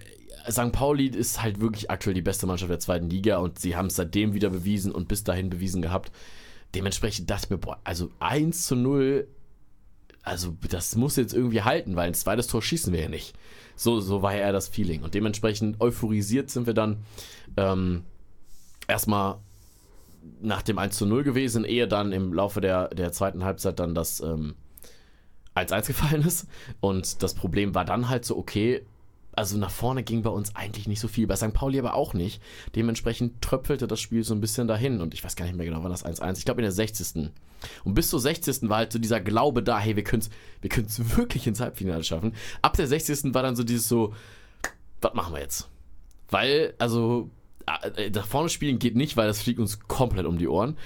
St. 0.50 0.72
Pauli 0.72 1.06
ist 1.06 1.42
halt 1.42 1.60
wirklich 1.60 1.90
aktuell 1.90 2.14
die 2.14 2.22
beste 2.22 2.46
Mannschaft 2.46 2.70
der 2.70 2.78
zweiten 2.78 3.08
Liga 3.08 3.38
und 3.38 3.58
sie 3.58 3.76
haben 3.76 3.86
es 3.86 3.96
seitdem 3.96 4.34
wieder 4.34 4.50
bewiesen 4.50 4.92
und 4.92 5.08
bis 5.08 5.24
dahin 5.24 5.50
bewiesen 5.50 5.82
gehabt. 5.82 6.12
Dementsprechend 6.74 7.30
dachte 7.30 7.46
ich 7.46 7.50
mir, 7.50 7.58
boah, 7.58 7.80
also 7.84 8.10
1 8.20 8.66
zu 8.66 8.76
0, 8.76 9.26
also 10.24 10.56
das 10.68 10.96
muss 10.96 11.16
jetzt 11.16 11.34
irgendwie 11.34 11.62
halten, 11.62 11.96
weil 11.96 12.08
ein 12.08 12.14
zweites 12.14 12.46
Tor 12.46 12.62
schießen 12.62 12.92
wir 12.92 13.02
ja 13.02 13.08
nicht. 13.08 13.34
So, 13.76 14.00
so 14.00 14.22
war 14.22 14.34
ja 14.34 14.40
eher 14.40 14.52
das 14.52 14.68
Feeling. 14.68 15.02
Und 15.02 15.14
dementsprechend 15.14 15.80
euphorisiert 15.80 16.50
sind 16.50 16.66
wir 16.66 16.74
dann 16.74 17.04
ähm, 17.56 18.04
erstmal 18.88 19.37
nach 20.40 20.62
dem 20.62 20.78
1 20.78 20.96
zu 20.96 21.06
0 21.06 21.22
gewesen, 21.22 21.64
ehe 21.64 21.87
dann 21.87 22.12
im 22.12 22.32
Laufe 22.32 22.60
der, 22.60 22.88
der 22.88 23.12
zweiten 23.12 23.44
Halbzeit 23.44 23.78
dann 23.78 23.94
das 23.94 24.20
ähm, 24.20 24.54
1-1 25.54 25.87
gefallen 25.88 26.22
ist. 26.22 26.46
Und 26.80 27.22
das 27.22 27.34
Problem 27.34 27.74
war 27.74 27.84
dann 27.84 28.08
halt 28.08 28.24
so, 28.24 28.38
okay, 28.38 28.87
also 29.36 29.58
nach 29.58 29.70
vorne 29.70 30.02
ging 30.02 30.22
bei 30.22 30.30
uns 30.30 30.54
eigentlich 30.54 30.86
nicht 30.86 31.00
so 31.00 31.08
viel, 31.08 31.26
bei 31.26 31.36
St. 31.36 31.52
Pauli 31.52 31.78
aber 31.78 31.94
auch 31.94 32.14
nicht. 32.14 32.42
Dementsprechend 32.74 33.42
tröpfelte 33.42 33.86
das 33.86 34.00
Spiel 34.00 34.24
so 34.24 34.34
ein 34.34 34.40
bisschen 34.40 34.68
dahin 34.68 35.00
und 35.00 35.14
ich 35.14 35.24
weiß 35.24 35.36
gar 35.36 35.44
nicht 35.44 35.56
mehr 35.56 35.66
genau, 35.66 35.82
wann 35.82 35.90
das 35.90 36.04
1-1. 36.04 36.38
Ich 36.38 36.44
glaube 36.44 36.60
in 36.60 36.64
der 36.64 36.72
60. 36.72 37.30
Und 37.84 37.94
bis 37.94 38.10
zur 38.10 38.20
60. 38.20 38.68
war 38.68 38.78
halt 38.78 38.92
so 38.92 38.98
dieser 38.98 39.20
Glaube 39.20 39.62
da, 39.62 39.78
hey, 39.78 39.96
wir 39.96 40.04
können 40.04 40.22
es 40.22 40.30
wir 40.60 41.16
wirklich 41.16 41.46
ins 41.46 41.60
Halbfinale 41.60 42.04
schaffen. 42.04 42.34
Ab 42.62 42.76
der 42.76 42.86
60. 42.86 43.34
war 43.34 43.42
dann 43.42 43.56
so 43.56 43.64
dieses 43.64 43.88
so, 43.88 44.14
was 45.00 45.14
machen 45.14 45.34
wir 45.34 45.40
jetzt? 45.40 45.68
Weil, 46.30 46.74
also, 46.78 47.30
äh, 47.96 48.10
nach 48.10 48.26
vorne 48.26 48.48
spielen 48.48 48.78
geht 48.78 48.96
nicht, 48.96 49.16
weil 49.16 49.26
das 49.26 49.42
fliegt 49.42 49.60
uns 49.60 49.80
komplett 49.80 50.26
um 50.26 50.38
die 50.38 50.48
Ohren. 50.48 50.76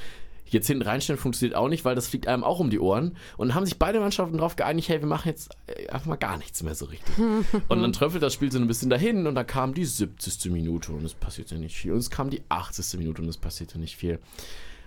Jetzt 0.50 0.66
hinten 0.66 0.82
reinstellen 0.82 1.20
funktioniert 1.20 1.56
auch 1.56 1.68
nicht, 1.68 1.84
weil 1.84 1.94
das 1.94 2.08
fliegt 2.08 2.26
einem 2.26 2.44
auch 2.44 2.58
um 2.60 2.70
die 2.70 2.80
Ohren. 2.80 3.16
Und 3.36 3.54
haben 3.54 3.66
sich 3.66 3.78
beide 3.78 4.00
Mannschaften 4.00 4.38
darauf 4.38 4.56
geeinigt, 4.56 4.88
hey, 4.88 5.00
wir 5.00 5.08
machen 5.08 5.28
jetzt 5.28 5.50
äh, 5.66 5.88
einfach 5.88 6.06
mal 6.06 6.16
gar 6.16 6.38
nichts 6.38 6.62
mehr 6.62 6.74
so 6.74 6.86
richtig. 6.86 7.18
und 7.68 7.82
dann 7.82 7.92
tröpfelt 7.92 8.22
das 8.22 8.34
Spiel 8.34 8.50
so 8.50 8.58
ein 8.58 8.66
bisschen 8.66 8.90
dahin 8.90 9.26
und 9.26 9.34
dann 9.34 9.46
kam 9.46 9.74
die 9.74 9.84
70. 9.84 10.50
Minute 10.50 10.92
und 10.92 11.04
es 11.04 11.14
passierte 11.14 11.56
nicht 11.56 11.76
viel. 11.76 11.92
Und 11.92 11.98
es 11.98 12.10
kam 12.10 12.30
die 12.30 12.42
80. 12.48 12.98
Minute 12.98 13.22
und 13.22 13.28
es 13.28 13.36
passierte 13.36 13.78
nicht 13.78 13.96
viel. 13.96 14.18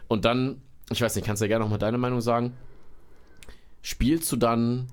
Und 0.07 0.25
dann, 0.25 0.61
ich 0.91 1.01
weiß 1.01 1.15
nicht, 1.15 1.25
kannst 1.25 1.41
du 1.41 1.45
ja 1.45 1.49
gerne 1.49 1.63
nochmal 1.63 1.79
deine 1.79 1.97
Meinung 1.97 2.21
sagen? 2.21 2.53
Spielst 3.81 4.31
du 4.31 4.35
dann, 4.35 4.87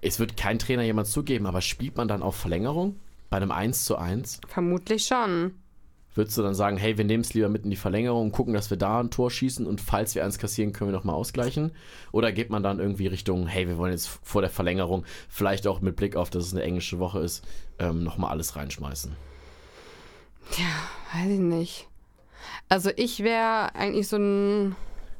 es 0.00 0.18
wird 0.18 0.36
kein 0.36 0.58
Trainer 0.58 0.82
jemals 0.82 1.10
zugeben, 1.10 1.46
aber 1.46 1.60
spielt 1.60 1.96
man 1.96 2.08
dann 2.08 2.22
auf 2.22 2.36
Verlängerung 2.36 2.96
bei 3.30 3.36
einem 3.36 3.50
1 3.50 3.84
zu 3.84 3.96
1? 3.96 4.40
Vermutlich 4.48 5.06
schon. 5.06 5.54
Würdest 6.18 6.36
du 6.36 6.42
dann 6.42 6.54
sagen, 6.54 6.78
hey, 6.78 6.98
wir 6.98 7.04
nehmen 7.04 7.20
es 7.20 7.32
lieber 7.32 7.48
mit 7.48 7.62
in 7.62 7.70
die 7.70 7.76
Verlängerung 7.76 8.32
gucken, 8.32 8.52
dass 8.52 8.70
wir 8.70 8.76
da 8.76 8.98
ein 8.98 9.12
Tor 9.12 9.30
schießen 9.30 9.64
und 9.64 9.80
falls 9.80 10.16
wir 10.16 10.24
eins 10.24 10.40
kassieren, 10.40 10.72
können 10.72 10.90
wir 10.90 10.96
nochmal 10.96 11.14
ausgleichen? 11.14 11.70
Oder 12.10 12.32
geht 12.32 12.50
man 12.50 12.64
dann 12.64 12.80
irgendwie 12.80 13.06
Richtung, 13.06 13.46
hey, 13.46 13.68
wir 13.68 13.78
wollen 13.78 13.92
jetzt 13.92 14.08
vor 14.24 14.40
der 14.40 14.50
Verlängerung, 14.50 15.04
vielleicht 15.28 15.68
auch 15.68 15.80
mit 15.80 15.94
Blick 15.94 16.16
auf, 16.16 16.28
dass 16.28 16.44
es 16.44 16.52
eine 16.52 16.64
englische 16.64 16.98
Woche 16.98 17.20
ist, 17.20 17.46
ähm, 17.78 18.02
nochmal 18.02 18.32
alles 18.32 18.56
reinschmeißen? 18.56 19.14
Ja, 20.56 21.20
weiß 21.20 21.30
ich 21.30 21.38
nicht. 21.38 21.86
Also 22.68 22.90
ich 22.96 23.22
wäre 23.22 23.76
eigentlich 23.76 24.08
so 24.08 24.16
ein 24.16 24.74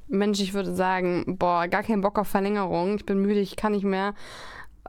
Mensch, 0.08 0.40
ich 0.40 0.52
würde 0.52 0.74
sagen, 0.74 1.36
boah, 1.38 1.68
gar 1.68 1.84
keinen 1.84 2.00
Bock 2.00 2.18
auf 2.18 2.26
Verlängerung. 2.26 2.96
Ich 2.96 3.06
bin 3.06 3.22
müde, 3.22 3.38
ich 3.38 3.54
kann 3.54 3.70
nicht 3.70 3.84
mehr. 3.84 4.14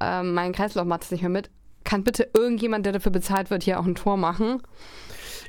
Ähm, 0.01 0.33
mein 0.33 0.53
Kreislauf 0.53 0.87
macht 0.87 1.03
es 1.03 1.11
nicht 1.11 1.21
mehr 1.21 1.29
mit. 1.29 1.51
Kann 1.83 2.03
bitte 2.03 2.31
irgendjemand, 2.33 2.87
der 2.87 2.93
dafür 2.93 3.11
bezahlt 3.11 3.51
wird, 3.51 3.61
hier 3.61 3.79
auch 3.79 3.85
ein 3.85 3.93
Tor 3.93 4.17
machen? 4.17 4.63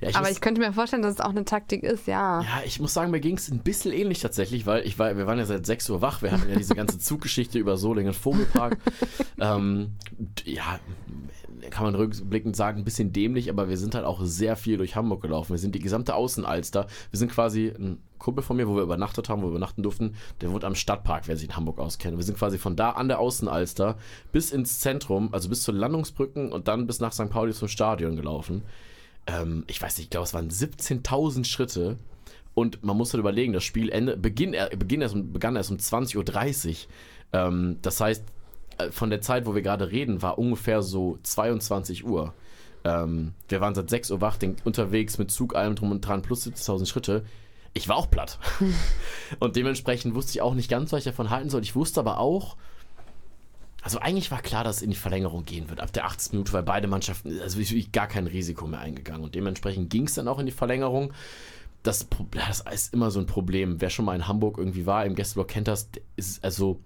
Ja, 0.01 0.09
ich 0.09 0.17
Aber 0.17 0.27
muss, 0.27 0.37
ich 0.37 0.41
könnte 0.41 0.61
mir 0.61 0.73
vorstellen, 0.73 1.03
dass 1.03 1.15
es 1.15 1.21
auch 1.21 1.31
eine 1.31 1.45
Taktik 1.45 1.83
ist, 1.83 2.07
ja. 2.07 2.41
Ja, 2.43 2.63
ich 2.65 2.81
muss 2.81 2.95
sagen, 2.95 3.11
mir 3.11 3.21
ging 3.21 3.37
es 3.37 3.51
ein 3.51 3.59
bisschen 3.59 3.93
ähnlich 3.93 4.21
tatsächlich, 4.21 4.67
weil 4.67 4.87
ich 4.87 4.99
war, 4.99 5.17
wir 5.17 5.27
waren 5.27 5.39
ja 5.39 5.45
seit 5.45 5.67
6 5.67 5.91
Uhr 5.91 6.01
wach. 6.01 6.23
Wir 6.23 6.33
hatten 6.33 6.49
ja 6.49 6.57
diese 6.57 6.75
ganze 6.75 6.99
Zuggeschichte 7.01 7.59
über 7.59 7.77
Solingen 7.77 8.15
Vogelpark. 8.15 8.79
ähm, 9.39 9.93
ja, 10.45 10.81
kann 11.69 11.85
man 11.85 11.95
rückblickend 11.95 12.57
sagen, 12.57 12.79
ein 12.79 12.85
bisschen 12.85 13.13
dämlich, 13.13 13.51
aber 13.51 13.69
wir 13.69 13.77
sind 13.77 13.95
halt 13.95 14.07
auch 14.07 14.21
sehr 14.23 14.57
viel 14.57 14.79
durch 14.79 14.97
Hamburg 14.97 15.21
gelaufen. 15.21 15.53
Wir 15.53 15.59
sind 15.59 15.75
die 15.75 15.81
gesamte 15.81 16.15
Außenalster. 16.15 16.87
Wir 17.11 17.19
sind 17.19 17.31
quasi 17.31 17.69
ein 17.69 18.03
Kumpel 18.19 18.43
von 18.43 18.57
mir, 18.57 18.69
wo 18.69 18.77
wir 18.77 18.83
übernachtet 18.83 19.29
haben, 19.29 19.43
wo 19.43 19.47
wir 19.47 19.51
übernachten 19.51 19.83
durften, 19.83 20.15
der 20.41 20.53
wohnt 20.53 20.65
am 20.65 20.75
Stadtpark, 20.75 21.27
wer 21.27 21.37
sich 21.37 21.49
in 21.49 21.57
Hamburg 21.57 21.79
auskennt. 21.79 22.17
Wir 22.17 22.25
sind 22.25 22.39
quasi 22.39 22.59
von 22.59 22.77
da 22.77 22.91
an 22.91 23.09
der 23.09 23.19
Außenalster 23.19 23.97
bis 24.33 24.51
ins 24.53 24.79
Zentrum, 24.79 25.31
also 25.33 25.49
bis 25.49 25.63
zu 25.63 25.73
Landungsbrücken 25.73 26.53
und 26.53 26.69
dann 26.69 26.87
bis 26.87 27.01
nach 27.01 27.13
St. 27.13 27.31
Pauli 27.31 27.53
zum 27.53 27.69
Stadion 27.69 28.17
gelaufen. 28.17 28.63
Ähm, 29.27 29.65
ich 29.67 29.81
weiß 29.81 29.97
nicht, 29.97 30.07
ich 30.07 30.11
glaube, 30.11 30.25
es 30.25 30.35
waren 30.35 30.51
17.000 30.51 31.45
Schritte. 31.45 31.99
Und 32.55 32.83
man 32.85 32.97
muss 32.97 33.13
halt 33.13 33.21
überlegen, 33.21 33.53
das 33.53 33.65
Spiel 33.65 33.91
Ende, 33.91 34.17
beginn, 34.17 34.57
beginn 34.77 35.03
erst, 35.03 35.15
begann 35.33 35.57
erst 35.57 35.71
um 35.71 35.77
20.30 35.77 36.69
Uhr. 36.69 36.77
Ähm, 37.33 37.79
das 37.83 38.01
heißt, 38.01 38.25
äh, 38.79 38.91
von 38.91 39.11
der 39.11 39.21
Zeit, 39.21 39.47
wo 39.47 39.55
wir 39.55 39.63
gerade 39.63 39.91
reden, 39.91 40.23
war 40.23 40.39
ungefähr 40.39 40.83
so 40.83 41.19
22 41.23 42.05
Uhr. 42.05 42.35
Ähm, 42.85 43.35
wir 43.49 43.61
waren 43.61 43.75
seit 43.75 43.91
6 43.91 44.11
Uhr 44.11 44.21
wach, 44.21 44.37
den, 44.37 44.57
unterwegs 44.65 45.19
mit 45.19 45.31
Zug, 45.31 45.55
allem 45.55 45.77
drum 45.77 45.91
und 45.91 46.01
dran, 46.01 46.23
plus 46.23 46.47
70.000 46.47 46.87
Schritte. 46.87 47.25
Ich 47.73 47.89
war 47.89 47.97
auch 47.97 48.11
platt. 48.11 48.39
und 49.39 49.57
dementsprechend 49.57 50.15
wusste 50.15 50.33
ich 50.33 50.43
auch 50.43 50.55
nicht 50.55 50.71
ganz, 50.71 50.93
was 50.93 51.01
ich 51.01 51.05
davon 51.05 51.31
halten 51.31 51.51
soll. 51.51 51.63
Ich 51.63 51.77
wusste 51.77 52.01
aber 52.01 52.19
auch, 52.19 52.57
also 53.83 53.99
eigentlich 53.99 54.31
war 54.31 54.43
klar, 54.43 54.64
dass 54.64 54.77
es 54.77 54.83
in 54.83 54.90
die 54.90 54.97
Verlängerung 54.97 55.45
gehen 55.45 55.71
wird. 55.71 55.81
Ab 55.81 55.93
der 55.93 56.05
80. 56.05 56.33
Minute, 56.33 56.53
weil 56.53 56.62
beide 56.62 56.88
Mannschaften, 56.88 57.40
also 57.40 57.59
ich 57.59 57.93
gar 57.93 58.07
kein 58.07 58.27
Risiko 58.27 58.66
mehr 58.66 58.81
eingegangen. 58.81 59.23
Und 59.23 59.35
dementsprechend 59.35 59.90
ging 59.90 60.07
es 60.07 60.14
dann 60.14 60.29
auch 60.29 60.38
in 60.38 60.47
die 60.47 60.53
Verlängerung. 60.53 61.12
Das, 61.83 62.07
das 62.33 62.61
ist 62.73 62.93
immer 62.93 63.11
so 63.11 63.21
ein 63.21 63.27
Problem. 63.27 63.81
Wer 63.81 63.88
schon 63.88 64.05
mal 64.05 64.14
in 64.14 64.29
Hamburg 64.29 64.59
irgendwie 64.59 64.85
war, 64.85 65.07
im 65.07 65.14
Gästeblock 65.14 65.49
kennt 65.49 65.69
das, 65.69 65.88
ist 66.16 66.45
also 66.45 66.79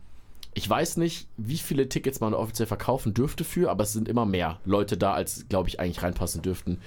ich 0.56 0.70
weiß 0.70 0.98
nicht, 0.98 1.26
wie 1.36 1.58
viele 1.58 1.88
Tickets 1.88 2.20
man 2.20 2.32
offiziell 2.32 2.66
verkaufen 2.66 3.12
dürfte 3.12 3.42
für, 3.42 3.70
aber 3.70 3.82
es 3.82 3.92
sind 3.92 4.08
immer 4.08 4.24
mehr 4.24 4.60
Leute 4.64 4.96
da, 4.96 5.12
als, 5.12 5.46
glaube 5.48 5.68
ich, 5.68 5.80
eigentlich 5.80 6.02
reinpassen 6.02 6.42
dürften. 6.42 6.78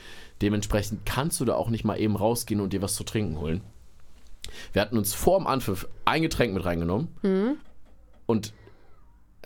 Dementsprechend 0.41 1.05
kannst 1.05 1.41
du 1.41 1.45
da 1.45 1.55
auch 1.55 1.69
nicht 1.69 1.83
mal 1.83 1.99
eben 1.99 2.15
rausgehen 2.15 2.61
und 2.61 2.71
dir 2.71 2.81
was 2.81 2.95
zu 2.95 3.03
trinken 3.03 3.37
holen. 3.39 3.61
Wir 4.71 4.81
hatten 4.81 4.97
uns 4.97 5.13
vor 5.13 5.37
dem 5.37 5.47
Anpfiff 5.47 5.85
ein 6.05 6.21
Getränk 6.21 6.53
mit 6.53 6.63
reingenommen 6.63 7.09
mhm. 7.21 7.57
und 8.25 8.53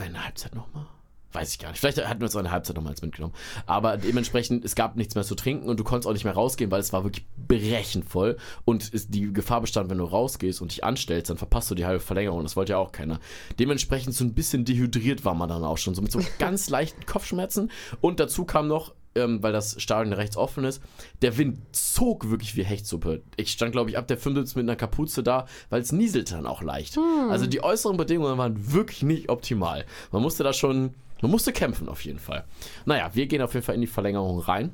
eine 0.10 0.24
Halbzeit 0.24 0.56
nochmal. 0.56 0.86
Weiß 1.34 1.54
ich 1.54 1.60
gar 1.60 1.70
nicht. 1.70 1.80
Vielleicht 1.80 2.06
hatten 2.06 2.20
wir 2.20 2.26
uns 2.26 2.36
eine 2.36 2.52
Halbzeit 2.52 2.76
nochmals 2.76 3.02
mitgenommen. 3.02 3.34
Aber 3.66 3.96
dementsprechend, 3.96 4.66
es 4.66 4.76
gab 4.76 4.98
nichts 4.98 5.16
mehr 5.16 5.24
zu 5.24 5.36
trinken 5.36 5.70
und 5.70 5.80
du 5.80 5.84
konntest 5.86 6.08
auch 6.08 6.14
nicht 6.14 6.26
mehr 6.26 6.34
rausgehen, 6.34 6.70
weil 6.72 6.82
es 6.82 6.92
war 6.92 7.06
wirklich 7.06 7.26
brechend 7.48 8.04
voll. 8.06 8.38
Und 8.66 8.92
die 9.14 9.32
Gefahr 9.32 9.62
bestand, 9.62 9.90
wenn 9.90 10.00
du 10.00 10.04
rausgehst 10.04 10.62
und 10.62 10.72
dich 10.72 10.84
anstellst, 10.84 11.30
dann 11.30 11.38
verpasst 11.38 11.72
du 11.72 11.76
die 11.76 11.86
halbe 11.86 12.02
Verlängerung. 12.02 12.44
Das 12.44 12.58
wollte 12.58 12.74
ja 12.74 12.80
auch 12.80 12.92
keiner. 12.92 13.20
Dementsprechend 13.60 14.14
so 14.14 14.26
ein 14.26 14.34
bisschen 14.34 14.66
dehydriert 14.66 15.24
war 15.24 15.34
man 15.34 15.48
dann 15.48 15.64
auch 15.64 15.78
schon. 15.78 15.96
So 15.96 16.02
mit 16.02 16.12
so 16.12 16.20
ganz 16.40 16.70
leichten 16.70 17.06
Kopfschmerzen. 17.06 17.72
Und 18.02 18.20
dazu 18.20 18.44
kam 18.44 18.68
noch, 18.68 18.94
ähm, 19.16 19.42
weil 19.44 19.54
das 19.54 19.82
Stadion 19.82 20.14
rechts 20.14 20.38
offen 20.38 20.64
ist, 20.64 20.82
der 21.22 21.38
Wind 21.38 21.60
zog 21.72 22.30
wirklich 22.30 22.56
wie 22.56 22.64
Hechtsuppe. 22.64 23.22
Ich 23.38 23.52
stand, 23.52 23.72
glaube 23.72 23.90
ich, 23.90 23.98
ab 23.98 24.08
der 24.08 24.18
75 24.18 24.56
mit 24.56 24.64
einer 24.64 24.76
Kapuze 24.76 25.24
da, 25.24 25.48
weil 25.70 25.82
es 25.82 25.92
nieselte 25.92 26.36
dann 26.36 26.46
auch 26.46 26.62
leicht. 26.62 26.96
Hm. 26.96 27.30
Also 27.30 27.48
die 27.48 27.64
äußeren 27.64 27.98
Bedingungen 27.98 28.38
waren 28.38 28.74
wirklich 28.74 29.04
nicht 29.04 29.30
optimal. 29.30 29.86
Man 30.12 30.22
musste 30.22 30.44
da 30.44 30.54
schon 30.54 30.96
man 31.22 31.32
musste 31.32 31.54
kämpfen 31.54 31.88
auf 31.88 32.04
jeden 32.04 32.20
Fall. 32.20 32.44
Naja, 32.86 33.12
wir 33.14 33.28
gehen 33.28 33.42
auf 33.42 33.54
jeden 33.54 33.66
Fall 33.66 33.76
in 33.76 33.82
die 33.82 33.88
Verlängerung 33.88 34.40
rein. 34.40 34.72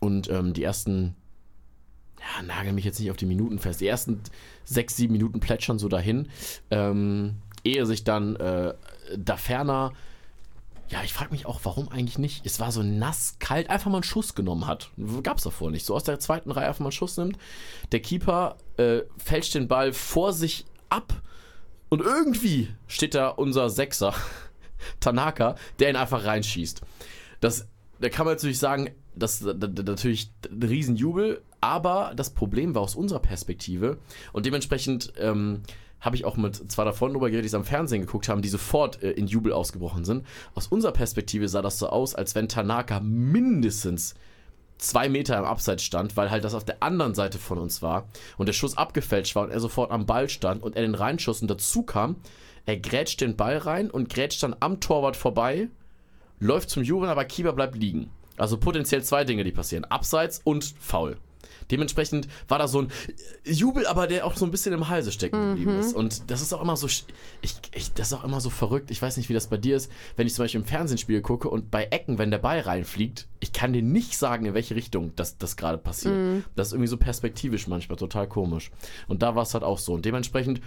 Und 0.00 0.28
ähm, 0.28 0.52
die 0.52 0.64
ersten, 0.64 1.14
ja, 2.18 2.42
nagel 2.42 2.72
mich 2.72 2.84
jetzt 2.84 2.98
nicht 2.98 3.10
auf 3.10 3.16
die 3.16 3.26
Minuten 3.26 3.58
fest, 3.58 3.80
die 3.80 3.86
ersten 3.86 4.20
sechs, 4.64 4.96
sieben 4.96 5.12
Minuten 5.12 5.40
plätschern 5.40 5.78
so 5.78 5.88
dahin. 5.88 6.28
Ähm, 6.70 7.36
ehe 7.62 7.86
sich 7.86 8.04
dann 8.04 8.36
äh, 8.36 8.74
da 9.16 9.36
ferner, 9.36 9.92
ja, 10.94 11.02
ich 11.02 11.12
frage 11.12 11.32
mich 11.32 11.44
auch, 11.44 11.58
warum 11.64 11.88
eigentlich 11.88 12.18
nicht. 12.18 12.46
Es 12.46 12.60
war 12.60 12.70
so 12.70 12.84
nass, 12.84 13.34
kalt, 13.40 13.68
einfach 13.68 13.90
mal 13.90 13.96
einen 13.96 14.04
Schuss 14.04 14.36
genommen 14.36 14.68
hat. 14.68 14.90
Gab 15.24 15.38
es 15.38 15.42
davor 15.42 15.72
nicht. 15.72 15.84
So 15.84 15.92
aus 15.92 16.04
der 16.04 16.20
zweiten 16.20 16.52
Reihe 16.52 16.68
einfach 16.68 16.78
mal 16.78 16.86
einen 16.86 16.92
Schuss 16.92 17.16
nimmt. 17.16 17.36
Der 17.90 17.98
Keeper 17.98 18.58
äh, 18.76 19.00
fälscht 19.18 19.56
den 19.56 19.66
Ball 19.66 19.92
vor 19.92 20.32
sich 20.32 20.66
ab. 20.90 21.20
Und 21.88 22.00
irgendwie 22.00 22.68
steht 22.86 23.16
da 23.16 23.30
unser 23.30 23.70
Sechser 23.70 24.14
Tanaka, 25.00 25.56
der 25.80 25.90
ihn 25.90 25.96
einfach 25.96 26.26
reinschießt. 26.26 26.82
Das, 27.40 27.66
da 27.98 28.08
kann 28.08 28.26
man 28.26 28.36
natürlich 28.36 28.60
sagen, 28.60 28.90
das 29.16 29.42
ist 29.42 29.52
natürlich 29.52 30.30
ein 30.48 30.62
Riesenjubel, 30.62 31.42
aber 31.60 32.12
das 32.14 32.30
Problem 32.30 32.76
war 32.76 32.82
aus 32.82 32.94
unserer 32.94 33.18
Perspektive 33.18 33.98
und 34.32 34.46
dementsprechend 34.46 35.12
ähm, 35.18 35.62
habe 36.04 36.16
ich 36.16 36.24
auch 36.24 36.36
mit 36.36 36.70
zwei 36.70 36.84
davon 36.84 37.12
drüber 37.12 37.30
geredet, 37.30 37.44
die 37.44 37.48
es 37.48 37.54
am 37.54 37.64
Fernsehen 37.64 38.02
geguckt 38.02 38.28
haben, 38.28 38.42
die 38.42 38.48
sofort 38.48 39.02
äh, 39.02 39.12
in 39.12 39.26
Jubel 39.26 39.52
ausgebrochen 39.52 40.04
sind. 40.04 40.26
Aus 40.54 40.66
unserer 40.66 40.92
Perspektive 40.92 41.48
sah 41.48 41.62
das 41.62 41.78
so 41.78 41.88
aus, 41.88 42.14
als 42.14 42.34
wenn 42.34 42.48
Tanaka 42.48 43.00
mindestens 43.00 44.14
zwei 44.78 45.08
Meter 45.08 45.38
im 45.38 45.44
Abseits 45.44 45.82
stand, 45.82 46.16
weil 46.16 46.30
halt 46.30 46.44
das 46.44 46.54
auf 46.54 46.64
der 46.64 46.82
anderen 46.82 47.14
Seite 47.14 47.38
von 47.38 47.58
uns 47.58 47.80
war 47.80 48.08
und 48.36 48.46
der 48.46 48.52
Schuss 48.52 48.76
abgefälscht 48.76 49.34
war 49.34 49.44
und 49.44 49.50
er 49.50 49.60
sofort 49.60 49.90
am 49.90 50.04
Ball 50.04 50.28
stand 50.28 50.62
und 50.62 50.76
er 50.76 50.82
den 50.82 50.94
reinschuss 50.94 51.40
und 51.40 51.50
dazu 51.50 51.82
kam, 51.82 52.16
er 52.66 52.76
grätscht 52.78 53.20
den 53.20 53.36
Ball 53.36 53.58
rein 53.58 53.90
und 53.90 54.08
grätscht 54.08 54.42
dann 54.42 54.56
am 54.60 54.80
Torwart 54.80 55.16
vorbei, 55.16 55.68
läuft 56.38 56.70
zum 56.70 56.82
Jubeln, 56.82 57.10
aber 57.10 57.24
Keeper 57.24 57.52
bleibt 57.52 57.76
liegen. 57.76 58.10
Also 58.36 58.58
potenziell 58.58 59.02
zwei 59.04 59.24
Dinge, 59.24 59.44
die 59.44 59.52
passieren. 59.52 59.84
Abseits 59.84 60.40
und 60.44 60.74
Foul. 60.80 61.16
Dementsprechend 61.70 62.28
war 62.48 62.58
da 62.58 62.68
so 62.68 62.82
ein 62.82 62.88
Jubel, 63.44 63.86
aber 63.86 64.06
der 64.06 64.26
auch 64.26 64.36
so 64.36 64.44
ein 64.44 64.50
bisschen 64.50 64.72
im 64.72 64.88
Halse 64.88 65.12
stecken 65.12 65.50
geblieben 65.50 65.74
mhm. 65.74 65.80
ist. 65.80 65.94
Und 65.94 66.30
das 66.30 66.40
ist 66.40 66.52
auch 66.52 66.62
immer 66.62 66.76
so, 66.76 66.86
ich, 66.86 67.04
ich, 67.72 67.92
das 67.94 68.08
ist 68.08 68.12
auch 68.12 68.24
immer 68.24 68.40
so 68.40 68.50
verrückt. 68.50 68.90
Ich 68.90 69.00
weiß 69.00 69.16
nicht, 69.16 69.28
wie 69.28 69.34
das 69.34 69.48
bei 69.48 69.56
dir 69.56 69.76
ist, 69.76 69.90
wenn 70.16 70.26
ich 70.26 70.34
zum 70.34 70.44
Beispiel 70.44 70.60
im 70.60 70.66
Fernsehspiel 70.66 71.20
gucke 71.20 71.48
und 71.48 71.70
bei 71.70 71.84
Ecken, 71.84 72.18
wenn 72.18 72.30
der 72.30 72.38
Ball 72.38 72.60
reinfliegt, 72.60 73.26
ich 73.40 73.52
kann 73.52 73.72
dir 73.72 73.82
nicht 73.82 74.16
sagen, 74.16 74.46
in 74.46 74.54
welche 74.54 74.74
Richtung 74.74 75.12
das, 75.16 75.38
das 75.38 75.56
gerade 75.56 75.78
passiert. 75.78 76.14
Mhm. 76.14 76.44
Das 76.56 76.68
ist 76.68 76.72
irgendwie 76.74 76.88
so 76.88 76.96
perspektivisch 76.96 77.66
manchmal 77.66 77.96
total 77.96 78.28
komisch. 78.28 78.70
Und 79.08 79.22
da 79.22 79.34
war 79.34 79.42
es 79.42 79.54
halt 79.54 79.64
auch 79.64 79.78
so. 79.78 79.94
Und 79.94 80.04
dementsprechend 80.04 80.60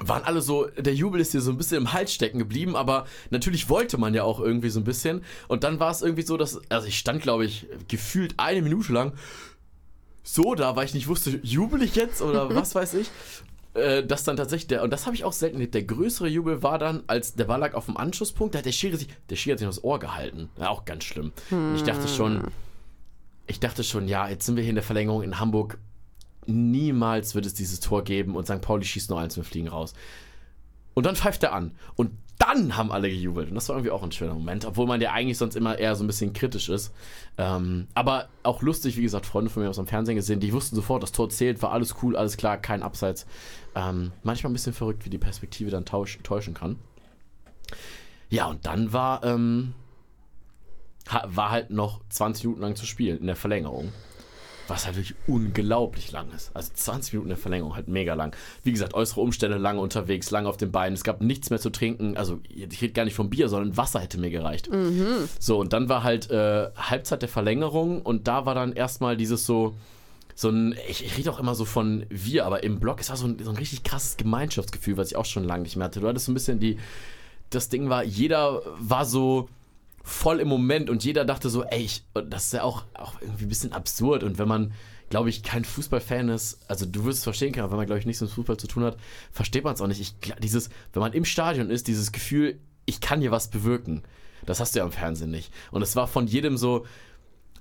waren 0.00 0.24
alle 0.24 0.42
so, 0.42 0.66
der 0.76 0.94
Jubel 0.94 1.20
ist 1.20 1.32
hier 1.32 1.40
so 1.40 1.50
ein 1.50 1.56
bisschen 1.56 1.78
im 1.78 1.92
Hals 1.92 2.12
stecken 2.12 2.38
geblieben, 2.38 2.76
aber 2.76 3.06
natürlich 3.30 3.68
wollte 3.68 3.98
man 3.98 4.14
ja 4.14 4.24
auch 4.24 4.40
irgendwie 4.40 4.68
so 4.68 4.80
ein 4.80 4.84
bisschen. 4.84 5.22
Und 5.48 5.64
dann 5.64 5.80
war 5.80 5.90
es 5.90 6.02
irgendwie 6.02 6.22
so, 6.22 6.36
dass, 6.36 6.60
also 6.70 6.86
ich 6.86 6.98
stand, 6.98 7.22
glaube 7.22 7.44
ich, 7.44 7.66
gefühlt 7.88 8.34
eine 8.36 8.62
Minute 8.62 8.92
lang 8.92 9.12
so 10.26 10.54
da, 10.54 10.76
weil 10.76 10.86
ich 10.86 10.94
nicht 10.94 11.08
wusste, 11.08 11.38
jubel 11.42 11.82
ich 11.82 11.94
jetzt 11.94 12.22
oder 12.22 12.54
was 12.54 12.74
weiß 12.74 12.94
ich. 12.94 13.10
Äh, 13.74 14.04
dass 14.04 14.24
dann 14.24 14.36
tatsächlich 14.36 14.68
der, 14.68 14.82
und 14.82 14.90
das 14.90 15.06
habe 15.06 15.14
ich 15.14 15.24
auch 15.24 15.32
selten 15.32 15.56
erlebt, 15.56 15.74
der 15.74 15.84
größere 15.84 16.28
Jubel 16.28 16.62
war 16.62 16.78
dann, 16.78 17.02
als 17.06 17.34
der 17.34 17.44
Ball 17.44 17.60
lag 17.60 17.74
auf 17.74 17.86
dem 17.86 17.96
Anschlusspunkt, 17.96 18.54
da 18.54 18.58
hat 18.58 18.66
der 18.66 18.72
Schiri 18.72 18.96
sich, 18.96 19.08
der 19.28 19.36
Schiri 19.36 19.52
hat 19.52 19.58
sich 19.58 19.68
das 19.68 19.84
Ohr 19.84 19.98
gehalten. 19.98 20.48
Ja, 20.58 20.70
auch 20.70 20.86
ganz 20.86 21.04
schlimm. 21.04 21.32
Und 21.50 21.76
ich 21.76 21.82
dachte 21.82 22.08
schon, 22.08 22.48
ich 23.46 23.60
dachte 23.60 23.84
schon, 23.84 24.08
ja, 24.08 24.28
jetzt 24.28 24.46
sind 24.46 24.56
wir 24.56 24.62
hier 24.62 24.70
in 24.70 24.76
der 24.76 24.84
Verlängerung 24.84 25.22
in 25.22 25.38
Hamburg 25.38 25.78
niemals 26.46 27.34
wird 27.34 27.46
es 27.46 27.54
dieses 27.54 27.80
Tor 27.80 28.04
geben 28.04 28.36
und 28.36 28.46
St. 28.46 28.60
Pauli 28.60 28.84
schießt 28.84 29.10
nur 29.10 29.20
eins, 29.20 29.36
wir 29.36 29.44
fliegen 29.44 29.68
raus. 29.68 29.94
Und 30.94 31.06
dann 31.06 31.16
pfeift 31.16 31.42
er 31.42 31.52
an. 31.52 31.72
Und 31.94 32.12
dann 32.38 32.76
haben 32.76 32.92
alle 32.92 33.08
gejubelt. 33.08 33.48
Und 33.48 33.54
das 33.54 33.68
war 33.68 33.76
irgendwie 33.76 33.92
auch 33.92 34.02
ein 34.02 34.12
schöner 34.12 34.34
Moment, 34.34 34.64
obwohl 34.64 34.86
man 34.86 35.00
ja 35.00 35.12
eigentlich 35.12 35.38
sonst 35.38 35.56
immer 35.56 35.78
eher 35.78 35.94
so 35.96 36.04
ein 36.04 36.06
bisschen 36.06 36.32
kritisch 36.32 36.68
ist. 36.68 36.92
Ähm, 37.38 37.86
aber 37.94 38.28
auch 38.42 38.62
lustig, 38.62 38.96
wie 38.96 39.02
gesagt, 39.02 39.26
Freunde 39.26 39.50
von 39.50 39.62
mir 39.62 39.70
aus 39.70 39.76
dem 39.76 39.86
Fernsehen 39.86 40.16
gesehen, 40.16 40.40
die 40.40 40.52
wussten 40.52 40.76
sofort, 40.76 41.02
das 41.02 41.12
Tor 41.12 41.30
zählt, 41.30 41.62
war 41.62 41.72
alles 41.72 41.96
cool, 42.02 42.16
alles 42.16 42.36
klar, 42.36 42.58
kein 42.58 42.82
Abseits. 42.82 43.26
Ähm, 43.74 44.12
manchmal 44.22 44.50
ein 44.50 44.54
bisschen 44.54 44.72
verrückt, 44.72 45.04
wie 45.04 45.10
die 45.10 45.18
Perspektive 45.18 45.70
dann 45.70 45.84
tausch, 45.84 46.18
täuschen 46.22 46.54
kann. 46.54 46.76
Ja, 48.28 48.46
und 48.46 48.66
dann 48.66 48.92
war, 48.92 49.24
ähm, 49.24 49.74
war 51.24 51.50
halt 51.50 51.70
noch 51.70 52.00
20 52.10 52.44
Minuten 52.44 52.62
lang 52.62 52.76
zu 52.76 52.86
spielen 52.86 53.18
in 53.18 53.26
der 53.26 53.36
Verlängerung. 53.36 53.92
Was 54.68 54.86
halt 54.86 54.96
wirklich 54.96 55.16
unglaublich 55.26 56.12
lang 56.12 56.30
ist. 56.34 56.50
Also 56.54 56.70
20 56.74 57.14
Minuten 57.14 57.28
der 57.28 57.38
Verlängerung, 57.38 57.76
halt 57.76 57.88
mega 57.88 58.14
lang. 58.14 58.34
Wie 58.62 58.72
gesagt, 58.72 58.94
äußere 58.94 59.20
Umstände, 59.20 59.58
lange 59.58 59.80
unterwegs, 59.80 60.30
lange 60.30 60.48
auf 60.48 60.56
den 60.56 60.72
Beinen. 60.72 60.94
Es 60.94 61.04
gab 61.04 61.20
nichts 61.20 61.50
mehr 61.50 61.58
zu 61.58 61.70
trinken. 61.70 62.16
Also 62.16 62.40
ich 62.48 62.82
rede 62.82 62.92
gar 62.92 63.04
nicht 63.04 63.14
vom 63.14 63.30
Bier, 63.30 63.48
sondern 63.48 63.76
Wasser 63.76 64.00
hätte 64.00 64.18
mir 64.18 64.30
gereicht. 64.30 64.70
Mhm. 64.70 65.28
So, 65.38 65.58
und 65.58 65.72
dann 65.72 65.88
war 65.88 66.02
halt 66.02 66.30
äh, 66.30 66.70
Halbzeit 66.76 67.22
der 67.22 67.28
Verlängerung 67.28 68.02
und 68.02 68.28
da 68.28 68.46
war 68.46 68.54
dann 68.54 68.72
erstmal 68.72 69.16
dieses 69.16 69.46
so, 69.46 69.76
so 70.34 70.50
ein, 70.50 70.76
ich, 70.88 71.04
ich 71.04 71.16
rede 71.16 71.30
auch 71.30 71.40
immer 71.40 71.54
so 71.54 71.64
von 71.64 72.04
wir, 72.08 72.44
aber 72.44 72.62
im 72.62 72.78
Blog, 72.78 73.00
es 73.00 73.08
war 73.08 73.16
so 73.16 73.26
ein, 73.26 73.38
so 73.42 73.50
ein 73.50 73.56
richtig 73.56 73.84
krasses 73.84 74.16
Gemeinschaftsgefühl, 74.16 74.96
was 74.96 75.08
ich 75.08 75.16
auch 75.16 75.24
schon 75.24 75.44
lange 75.44 75.62
nicht 75.62 75.76
mehr 75.76 75.86
hatte. 75.86 76.00
Du 76.00 76.08
hattest 76.08 76.26
so 76.26 76.32
ein 76.32 76.34
bisschen 76.34 76.60
die, 76.60 76.78
das 77.50 77.68
Ding 77.68 77.88
war, 77.88 78.04
jeder 78.04 78.62
war 78.78 79.04
so 79.04 79.48
voll 80.06 80.38
im 80.38 80.46
Moment 80.46 80.88
und 80.88 81.02
jeder 81.02 81.24
dachte 81.24 81.50
so, 81.50 81.64
ey, 81.64 81.82
ich, 81.82 82.04
das 82.14 82.46
ist 82.46 82.52
ja 82.52 82.62
auch, 82.62 82.84
auch 82.94 83.20
irgendwie 83.20 83.44
ein 83.44 83.48
bisschen 83.48 83.72
absurd 83.72 84.22
und 84.22 84.38
wenn 84.38 84.46
man, 84.46 84.72
glaube 85.10 85.30
ich, 85.30 85.42
kein 85.42 85.64
Fußballfan 85.64 86.28
ist, 86.28 86.60
also 86.68 86.86
du 86.86 87.04
wirst 87.04 87.18
es 87.18 87.24
verstehen 87.24 87.52
können, 87.52 87.64
aber 87.64 87.72
wenn 87.72 87.78
man, 87.78 87.86
glaube 87.86 87.98
ich, 87.98 88.06
nichts 88.06 88.22
mit 88.22 88.30
Fußball 88.30 88.56
zu 88.56 88.68
tun 88.68 88.84
hat, 88.84 88.96
versteht 89.32 89.64
man 89.64 89.74
es 89.74 89.80
auch 89.80 89.88
nicht. 89.88 90.00
Ich, 90.00 90.14
dieses, 90.38 90.70
wenn 90.92 91.00
man 91.00 91.12
im 91.12 91.24
Stadion 91.24 91.70
ist, 91.70 91.88
dieses 91.88 92.12
Gefühl, 92.12 92.60
ich 92.84 93.00
kann 93.00 93.20
hier 93.20 93.32
was 93.32 93.48
bewirken, 93.48 94.04
das 94.46 94.60
hast 94.60 94.76
du 94.76 94.78
ja 94.78 94.84
im 94.84 94.92
Fernsehen 94.92 95.32
nicht. 95.32 95.52
Und 95.72 95.82
es 95.82 95.96
war 95.96 96.06
von 96.06 96.28
jedem 96.28 96.56
so, 96.56 96.86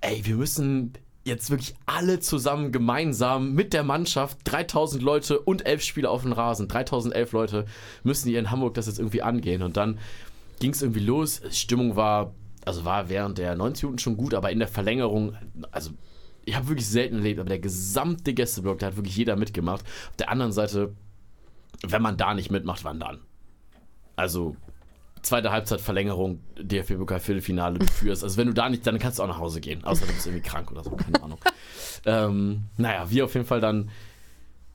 ey, 0.01 0.23
wir 0.23 0.36
müssen 0.36 0.93
jetzt 1.23 1.49
wirklich 1.49 1.73
alle 1.88 2.19
zusammen 2.19 2.71
gemeinsam 2.71 3.53
mit 3.53 3.73
der 3.73 3.84
Mannschaft, 3.84 4.38
3000 4.43 5.01
Leute 5.01 5.39
und 5.39 5.65
elf 5.65 5.81
Spieler 5.81 6.12
auf 6.12 6.21
dem 6.21 6.31
Rasen, 6.31 6.67
3011 6.67 7.31
Leute 7.31 7.65
müssen 8.03 8.29
hier 8.29 8.38
in 8.38 8.51
Hamburg 8.51 8.75
das 8.75 8.86
jetzt 8.86 8.99
irgendwie 8.99 9.23
angehen. 9.23 9.63
Und 9.63 9.75
dann 9.75 9.97
ging 10.60 10.72
es 10.72 10.82
irgendwie 10.82 11.02
los. 11.02 11.41
Stimmung 11.52 11.96
war, 11.96 12.34
also 12.65 12.86
war 12.86 13.10
während 13.10 13.38
der 13.38 13.56
90 13.56 13.84
Minuten 13.84 14.00
schon 14.00 14.18
gut, 14.18 14.34
aber 14.34 14.52
in 14.52 14.60
der 14.60 14.68
Verlängerung, 14.68 15.36
also 15.72 15.91
ich 16.46 16.56
habe 16.56 16.68
wirklich 16.68 16.88
selten 16.88 17.15
erlebt, 17.15 17.39
aber 17.39 17.50
der 17.50 17.60
gesamte 17.60 18.34
Gästeblock, 18.34 18.80
da 18.80 18.88
hat 18.88 18.98
wirklich 18.98 19.15
jeder 19.15 19.36
mitgemacht. 19.36 19.84
Auf 20.10 20.15
der 20.18 20.30
anderen 20.30 20.52
Seite, 20.52 20.94
wenn 21.86 22.02
man 22.02 22.18
da 22.18 22.34
nicht 22.34 22.52
mitmacht, 22.52 22.84
wann 22.84 23.00
dann? 23.00 23.20
Also 24.15 24.56
zweite 25.26 25.52
Halbzeit 25.52 25.82
Verlängerung, 25.82 26.39
DFB-Pokal 26.58 27.20
Viertelfinale, 27.20 27.80
du 27.80 27.88
führst. 27.88 28.24
Also 28.24 28.38
wenn 28.38 28.48
du 28.48 28.54
da 28.54 28.70
nicht, 28.70 28.86
dann 28.86 29.00
kannst 29.00 29.20
du 29.20 29.24
auch 29.24 29.28
nach 29.28 29.39
Hause 29.39 29.60
gehen. 29.60 29.84
Außer 29.84 30.06
du 30.06 30.13
bist 30.13 30.28
irgendwie 30.28 30.48
krank 30.48 30.72
oder 30.72 30.84
so, 30.84 30.91
keine 30.91 31.22
Ahnung. 31.22 31.39
ähm, 32.06 32.63
naja, 32.78 33.10
wir 33.10 33.26
auf 33.26 33.34
jeden 33.34 33.48
Fall 33.48 33.60
dann 33.60 33.89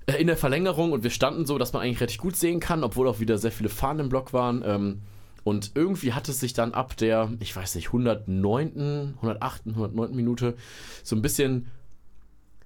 äh, 0.06 0.20
in 0.20 0.26
der 0.26 0.36
Verlängerung 0.36 0.92
und 0.92 1.04
wir 1.04 1.10
standen 1.10 1.46
so, 1.46 1.56
dass 1.56 1.72
man 1.72 1.82
eigentlich 1.82 2.00
richtig 2.00 2.18
gut 2.18 2.36
sehen 2.36 2.60
kann, 2.60 2.84
obwohl 2.84 3.08
auch 3.08 3.20
wieder 3.20 3.38
sehr 3.38 3.52
viele 3.52 3.68
Fahnen 3.68 4.00
im 4.00 4.08
Block 4.08 4.32
waren. 4.32 4.62
Ähm, 4.66 5.02
und 5.44 5.72
irgendwie 5.74 6.12
hat 6.12 6.28
es 6.28 6.40
sich 6.40 6.52
dann 6.52 6.74
ab 6.74 6.96
der, 6.96 7.30
ich 7.40 7.54
weiß 7.54 7.74
nicht, 7.74 7.88
109., 7.88 9.14
108., 9.16 9.62
109. 9.66 10.14
Minute 10.14 10.54
so 11.02 11.16
ein 11.16 11.22
bisschen 11.22 11.70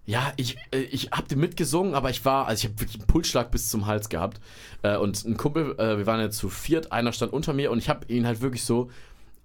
ja, 0.06 0.32
ich, 0.36 0.56
äh, 0.70 0.80
ich 0.80 1.10
hab 1.12 1.28
den 1.28 1.40
mitgesungen, 1.40 1.94
aber 1.94 2.10
ich 2.10 2.24
war, 2.24 2.46
also 2.46 2.60
ich 2.60 2.70
habe 2.70 2.80
wirklich 2.80 3.00
einen 3.00 3.06
Pulsschlag 3.06 3.50
bis 3.50 3.70
zum 3.70 3.86
Hals 3.86 4.08
gehabt. 4.08 4.40
Äh, 4.82 4.96
und 4.96 5.24
ein 5.24 5.36
Kumpel, 5.36 5.78
äh, 5.78 5.98
wir 5.98 6.06
waren 6.06 6.20
ja 6.20 6.30
zu 6.30 6.50
viert, 6.50 6.92
einer 6.92 7.12
stand 7.12 7.32
unter 7.32 7.52
mir 7.52 7.70
und 7.70 7.78
ich 7.78 7.88
habe 7.88 8.06
ihn 8.12 8.26
halt 8.26 8.42
wirklich 8.42 8.64
so 8.64 8.90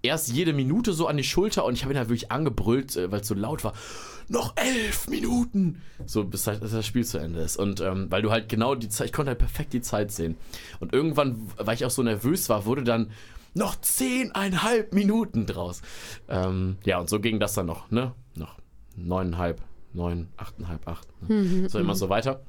erst 0.02 0.28
jede 0.28 0.52
Minute 0.52 0.92
so 0.92 1.06
an 1.06 1.16
die 1.16 1.24
Schulter 1.24 1.64
und 1.64 1.74
ich 1.74 1.82
habe 1.82 1.94
ihn 1.94 1.98
halt 1.98 2.08
wirklich 2.08 2.30
angebrüllt, 2.30 2.96
weil 2.96 3.20
es 3.20 3.28
so 3.28 3.34
laut 3.34 3.64
war. 3.64 3.74
Noch 4.30 4.56
elf 4.56 5.08
Minuten! 5.08 5.82
So, 6.06 6.24
bis 6.24 6.46
halt, 6.46 6.62
das 6.62 6.86
Spiel 6.86 7.04
zu 7.04 7.18
Ende 7.18 7.40
ist. 7.40 7.56
Und 7.56 7.80
ähm, 7.80 8.06
weil 8.10 8.22
du 8.22 8.30
halt 8.30 8.48
genau 8.48 8.74
die 8.74 8.88
Zeit, 8.88 9.08
ich 9.08 9.12
konnte 9.12 9.30
halt 9.30 9.38
perfekt 9.38 9.72
die 9.72 9.82
Zeit 9.82 10.12
sehen. 10.12 10.36
Und 10.78 10.92
irgendwann, 10.92 11.50
weil 11.58 11.74
ich 11.74 11.84
auch 11.84 11.90
so 11.90 12.02
nervös 12.02 12.48
war, 12.48 12.64
wurde 12.64 12.84
dann 12.84 13.10
noch 13.54 13.78
zehneinhalb 13.80 14.94
Minuten 14.94 15.46
draus. 15.46 15.82
Ähm, 16.28 16.76
ja, 16.84 16.98
und 16.98 17.08
so 17.08 17.20
ging 17.20 17.40
das 17.40 17.54
dann 17.54 17.66
noch, 17.66 17.90
ne? 17.90 18.14
Noch 18.36 18.56
neuneinhalb 18.96 19.60
neun, 19.92 20.28
achteinhalb, 20.36 20.86
acht. 20.86 21.08
Ne? 21.22 21.34
Mhm, 21.34 21.68
so 21.68 21.78
immer 21.78 21.94
mhm. 21.94 21.98
so 21.98 22.08
weiter. 22.08 22.42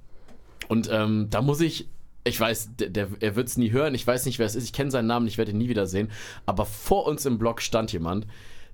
Und 0.67 0.89
ähm, 0.91 1.27
da 1.29 1.41
muss 1.41 1.61
ich, 1.61 1.87
ich 2.23 2.39
weiß, 2.39 2.75
der, 2.77 2.89
der 2.89 3.07
er 3.19 3.35
wird 3.35 3.47
es 3.47 3.57
nie 3.57 3.71
hören, 3.71 3.95
ich 3.95 4.05
weiß 4.05 4.25
nicht, 4.25 4.39
wer 4.39 4.45
es 4.45 4.55
ist, 4.55 4.65
ich 4.65 4.73
kenne 4.73 4.91
seinen 4.91 5.07
Namen, 5.07 5.27
ich 5.27 5.37
werde 5.37 5.51
ihn 5.51 5.57
nie 5.57 5.69
wieder 5.69 5.87
sehen, 5.87 6.11
aber 6.45 6.65
vor 6.65 7.07
uns 7.07 7.25
im 7.25 7.37
Blog 7.37 7.61
stand 7.61 7.91
jemand, 7.91 8.27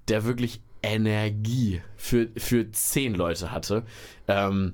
der 0.08 0.26
wirklich 0.26 0.62
Energie 0.84 1.82
für, 1.96 2.30
für 2.38 2.72
zehn 2.72 3.16
Leute 3.16 3.52
hatte. 3.52 3.84
Ähm, 4.28 4.74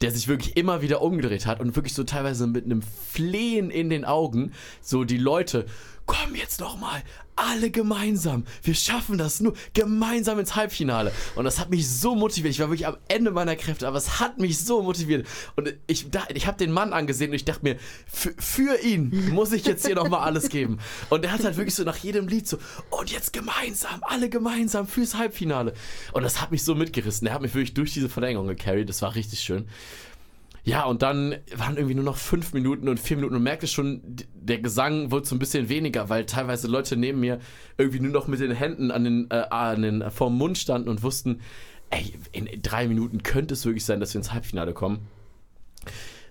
der 0.00 0.12
sich 0.12 0.28
wirklich 0.28 0.56
immer 0.56 0.80
wieder 0.80 1.02
umgedreht 1.02 1.46
hat 1.46 1.60
und 1.60 1.74
wirklich 1.74 1.94
so 1.94 2.04
teilweise 2.04 2.46
mit 2.46 2.64
einem 2.64 2.82
Flehen 2.82 3.68
in 3.70 3.90
den 3.90 4.04
Augen 4.04 4.52
so 4.80 5.02
die 5.02 5.18
Leute 5.18 5.66
komm 6.08 6.34
jetzt 6.34 6.58
noch 6.58 6.76
mal, 6.78 7.02
alle 7.36 7.70
gemeinsam. 7.70 8.44
Wir 8.62 8.74
schaffen 8.74 9.18
das 9.18 9.40
nur 9.40 9.54
gemeinsam 9.74 10.40
ins 10.40 10.56
Halbfinale. 10.56 11.12
Und 11.36 11.44
das 11.44 11.60
hat 11.60 11.70
mich 11.70 11.88
so 11.88 12.16
motiviert. 12.16 12.54
Ich 12.54 12.60
war 12.60 12.68
wirklich 12.68 12.86
am 12.86 12.96
Ende 13.06 13.30
meiner 13.30 13.54
Kräfte, 13.54 13.86
aber 13.86 13.98
es 13.98 14.18
hat 14.18 14.38
mich 14.38 14.58
so 14.58 14.82
motiviert. 14.82 15.28
Und 15.54 15.74
ich, 15.86 16.06
ich 16.34 16.46
habe 16.46 16.56
den 16.58 16.72
Mann 16.72 16.92
angesehen 16.92 17.30
und 17.30 17.36
ich 17.36 17.44
dachte 17.44 17.62
mir, 17.62 17.76
für 18.06 18.80
ihn 18.82 19.30
muss 19.32 19.52
ich 19.52 19.64
jetzt 19.66 19.86
hier 19.86 19.94
noch 19.94 20.08
mal 20.08 20.20
alles 20.20 20.48
geben. 20.48 20.78
Und 21.10 21.24
er 21.24 21.30
hat 21.30 21.44
halt 21.44 21.56
wirklich 21.56 21.74
so 21.74 21.84
nach 21.84 21.98
jedem 21.98 22.26
Lied 22.26 22.48
so, 22.48 22.58
und 22.90 23.12
jetzt 23.12 23.32
gemeinsam, 23.32 24.00
alle 24.02 24.28
gemeinsam 24.30 24.88
fürs 24.88 25.14
Halbfinale. 25.14 25.74
Und 26.12 26.22
das 26.22 26.40
hat 26.40 26.50
mich 26.50 26.64
so 26.64 26.74
mitgerissen. 26.74 27.28
Er 27.28 27.34
hat 27.34 27.42
mich 27.42 27.54
wirklich 27.54 27.74
durch 27.74 27.92
diese 27.92 28.08
Verlängerung 28.08 28.48
gecarried. 28.48 28.88
Das 28.88 29.02
war 29.02 29.14
richtig 29.14 29.40
schön. 29.40 29.68
Ja, 30.68 30.84
und 30.84 31.00
dann 31.00 31.34
waren 31.56 31.78
irgendwie 31.78 31.94
nur 31.94 32.04
noch 32.04 32.18
fünf 32.18 32.52
Minuten 32.52 32.90
und 32.90 33.00
vier 33.00 33.16
Minuten 33.16 33.34
und 33.34 33.42
merkte 33.42 33.66
schon, 33.66 34.02
der 34.34 34.58
Gesang 34.58 35.10
wurde 35.10 35.26
so 35.26 35.34
ein 35.34 35.38
bisschen 35.38 35.70
weniger, 35.70 36.10
weil 36.10 36.26
teilweise 36.26 36.68
Leute 36.68 36.94
neben 36.94 37.20
mir 37.20 37.38
irgendwie 37.78 38.00
nur 38.00 38.12
noch 38.12 38.26
mit 38.26 38.40
den 38.40 38.50
Händen 38.50 38.90
an 38.90 39.02
den, 39.02 39.30
äh, 39.30 39.46
an 39.48 39.80
den 39.80 40.02
äh, 40.02 40.10
vorm 40.10 40.36
Mund 40.36 40.58
standen 40.58 40.90
und 40.90 41.02
wussten, 41.02 41.40
ey, 41.88 42.12
in 42.32 42.50
drei 42.60 42.86
Minuten 42.86 43.22
könnte 43.22 43.54
es 43.54 43.64
wirklich 43.64 43.86
sein, 43.86 43.98
dass 43.98 44.12
wir 44.12 44.18
ins 44.18 44.30
Halbfinale 44.30 44.74
kommen. 44.74 45.08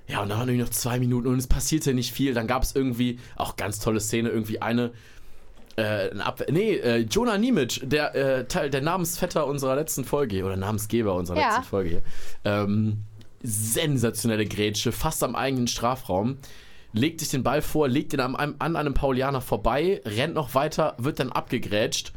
Ja, 0.08 0.22
und 0.22 0.30
dann 0.30 0.38
waren 0.38 0.50
irgendwie 0.50 0.66
noch 0.66 0.72
zwei 0.72 1.00
Minuten 1.00 1.30
und 1.30 1.40
es 1.40 1.48
passierte 1.48 1.96
nicht 1.96 2.12
viel. 2.12 2.36
Dann 2.36 2.46
gab 2.46 2.62
es 2.62 2.76
irgendwie, 2.76 3.18
auch 3.38 3.56
ganz 3.56 3.80
tolle 3.80 4.00
Szene, 4.00 4.30
irgendwie 4.30 4.62
eine, 4.62 4.92
äh, 5.78 6.10
nee, 6.52 6.76
äh, 6.76 6.98
Jonah 6.98 7.40
Niemic, 7.40 7.80
der 7.90 8.14
äh, 8.14 8.46
Teil, 8.48 8.70
der 8.70 8.82
Namensvetter 8.82 9.48
unserer 9.48 9.76
letzten 9.76 10.06
Folge 10.06 10.44
oder 10.44 10.58
Namensgeber 10.58 11.16
unserer 11.16 11.40
ja. 11.40 11.48
letzten 11.48 11.64
Folge 11.64 11.90
hier. 11.90 12.02
Ähm, 12.46 13.04
sensationelle 13.42 14.46
Grätsche, 14.46 14.92
fast 14.92 15.24
am 15.24 15.36
eigenen 15.36 15.68
Strafraum. 15.68 16.38
Legt 16.94 17.20
sich 17.20 17.30
den 17.30 17.44
Ball 17.44 17.62
vor, 17.62 17.88
legt 17.88 18.14
ihn 18.14 18.20
an 18.20 18.36
einem, 18.36 18.56
an 18.60 18.76
einem 18.76 18.94
Paulianer 18.94 19.42
vorbei, 19.42 20.02
rennt 20.06 20.34
noch 20.34 20.56
weiter, 20.56 20.96
wird 20.98 21.20
dann 21.20 21.32
abgegrätscht. 21.32 22.14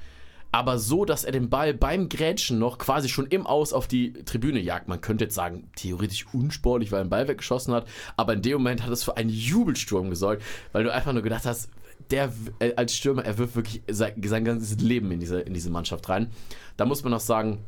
Aber 0.52 0.78
so, 0.78 1.04
dass 1.04 1.22
er 1.22 1.32
den 1.32 1.48
Ball 1.48 1.74
beim 1.74 2.08
Grätschen 2.08 2.58
noch 2.58 2.78
quasi 2.78 3.08
schon 3.08 3.26
im 3.26 3.46
Aus 3.46 3.72
auf 3.72 3.86
die 3.86 4.12
Tribüne 4.12 4.58
jagt. 4.58 4.88
Man 4.88 5.00
könnte 5.00 5.24
jetzt 5.24 5.34
sagen, 5.34 5.70
theoretisch 5.76 6.26
unsportlich, 6.32 6.90
weil 6.90 7.00
er 7.00 7.04
den 7.04 7.10
Ball 7.10 7.28
weggeschossen 7.28 7.72
hat. 7.72 7.86
Aber 8.16 8.32
in 8.32 8.42
dem 8.42 8.54
Moment 8.54 8.82
hat 8.82 8.90
es 8.90 9.04
für 9.04 9.16
einen 9.16 9.30
Jubelsturm 9.30 10.10
gesorgt, 10.10 10.42
weil 10.72 10.82
du 10.82 10.92
einfach 10.92 11.12
nur 11.12 11.22
gedacht 11.22 11.44
hast, 11.44 11.70
der 12.10 12.32
äh, 12.58 12.74
als 12.74 12.96
Stürmer, 12.96 13.24
er 13.24 13.38
wirft 13.38 13.54
wirklich 13.54 13.82
sein, 13.88 14.14
sein 14.24 14.44
ganzes 14.44 14.80
Leben 14.80 15.12
in 15.12 15.20
diese, 15.20 15.40
in 15.40 15.54
diese 15.54 15.70
Mannschaft 15.70 16.08
rein. 16.08 16.30
Da 16.76 16.84
muss 16.84 17.04
man 17.04 17.12
noch 17.12 17.20
sagen, 17.20 17.60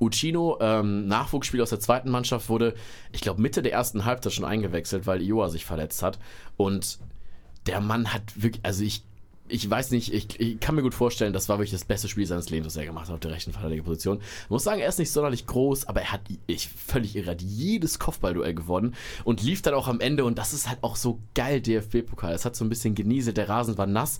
Uccino, 0.00 0.58
ähm, 0.60 1.06
Nachwuchsspieler 1.08 1.62
aus 1.62 1.70
der 1.70 1.80
zweiten 1.80 2.10
Mannschaft, 2.10 2.48
wurde, 2.48 2.74
ich 3.12 3.20
glaube, 3.20 3.40
Mitte 3.40 3.62
der 3.62 3.72
ersten 3.72 4.04
Halbzeit 4.04 4.32
schon 4.32 4.44
eingewechselt, 4.44 5.06
weil 5.06 5.22
Ioa 5.22 5.48
sich 5.48 5.64
verletzt 5.64 6.02
hat. 6.02 6.18
Und 6.56 6.98
der 7.66 7.80
Mann 7.80 8.12
hat 8.12 8.22
wirklich, 8.42 8.64
also 8.64 8.84
ich, 8.84 9.02
ich 9.48 9.68
weiß 9.68 9.92
nicht, 9.92 10.12
ich, 10.12 10.40
ich, 10.40 10.60
kann 10.60 10.74
mir 10.74 10.82
gut 10.82 10.94
vorstellen, 10.94 11.32
das 11.32 11.48
war 11.48 11.58
wirklich 11.58 11.70
das 11.70 11.84
beste 11.84 12.08
Spiel 12.08 12.26
seines 12.26 12.50
Lebens, 12.50 12.74
das 12.74 12.80
er 12.80 12.86
gemacht 12.86 13.08
hat 13.08 13.14
auf 13.14 13.20
der 13.20 13.30
rechten 13.30 13.52
Verteidigerposition. 13.52 14.20
Ich 14.44 14.50
muss 14.50 14.64
sagen, 14.64 14.80
er 14.80 14.88
ist 14.88 14.98
nicht 14.98 15.12
sonderlich 15.12 15.46
groß, 15.46 15.86
aber 15.86 16.00
er 16.00 16.12
hat, 16.12 16.22
ich 16.46 16.68
völlig 16.68 17.16
irre, 17.16 17.32
hat 17.32 17.42
jedes 17.42 17.98
Kopfballduell 17.98 18.54
gewonnen 18.54 18.94
und 19.24 19.42
lief 19.42 19.62
dann 19.62 19.74
auch 19.74 19.88
am 19.88 20.00
Ende 20.00 20.24
und 20.24 20.38
das 20.38 20.52
ist 20.52 20.68
halt 20.68 20.78
auch 20.82 20.96
so 20.96 21.20
geil, 21.34 21.60
DFB-Pokal. 21.60 22.34
Es 22.34 22.44
hat 22.44 22.56
so 22.56 22.64
ein 22.64 22.68
bisschen 22.68 22.94
genieselt, 22.94 23.36
der 23.36 23.48
Rasen 23.48 23.78
war 23.78 23.86
nass 23.86 24.18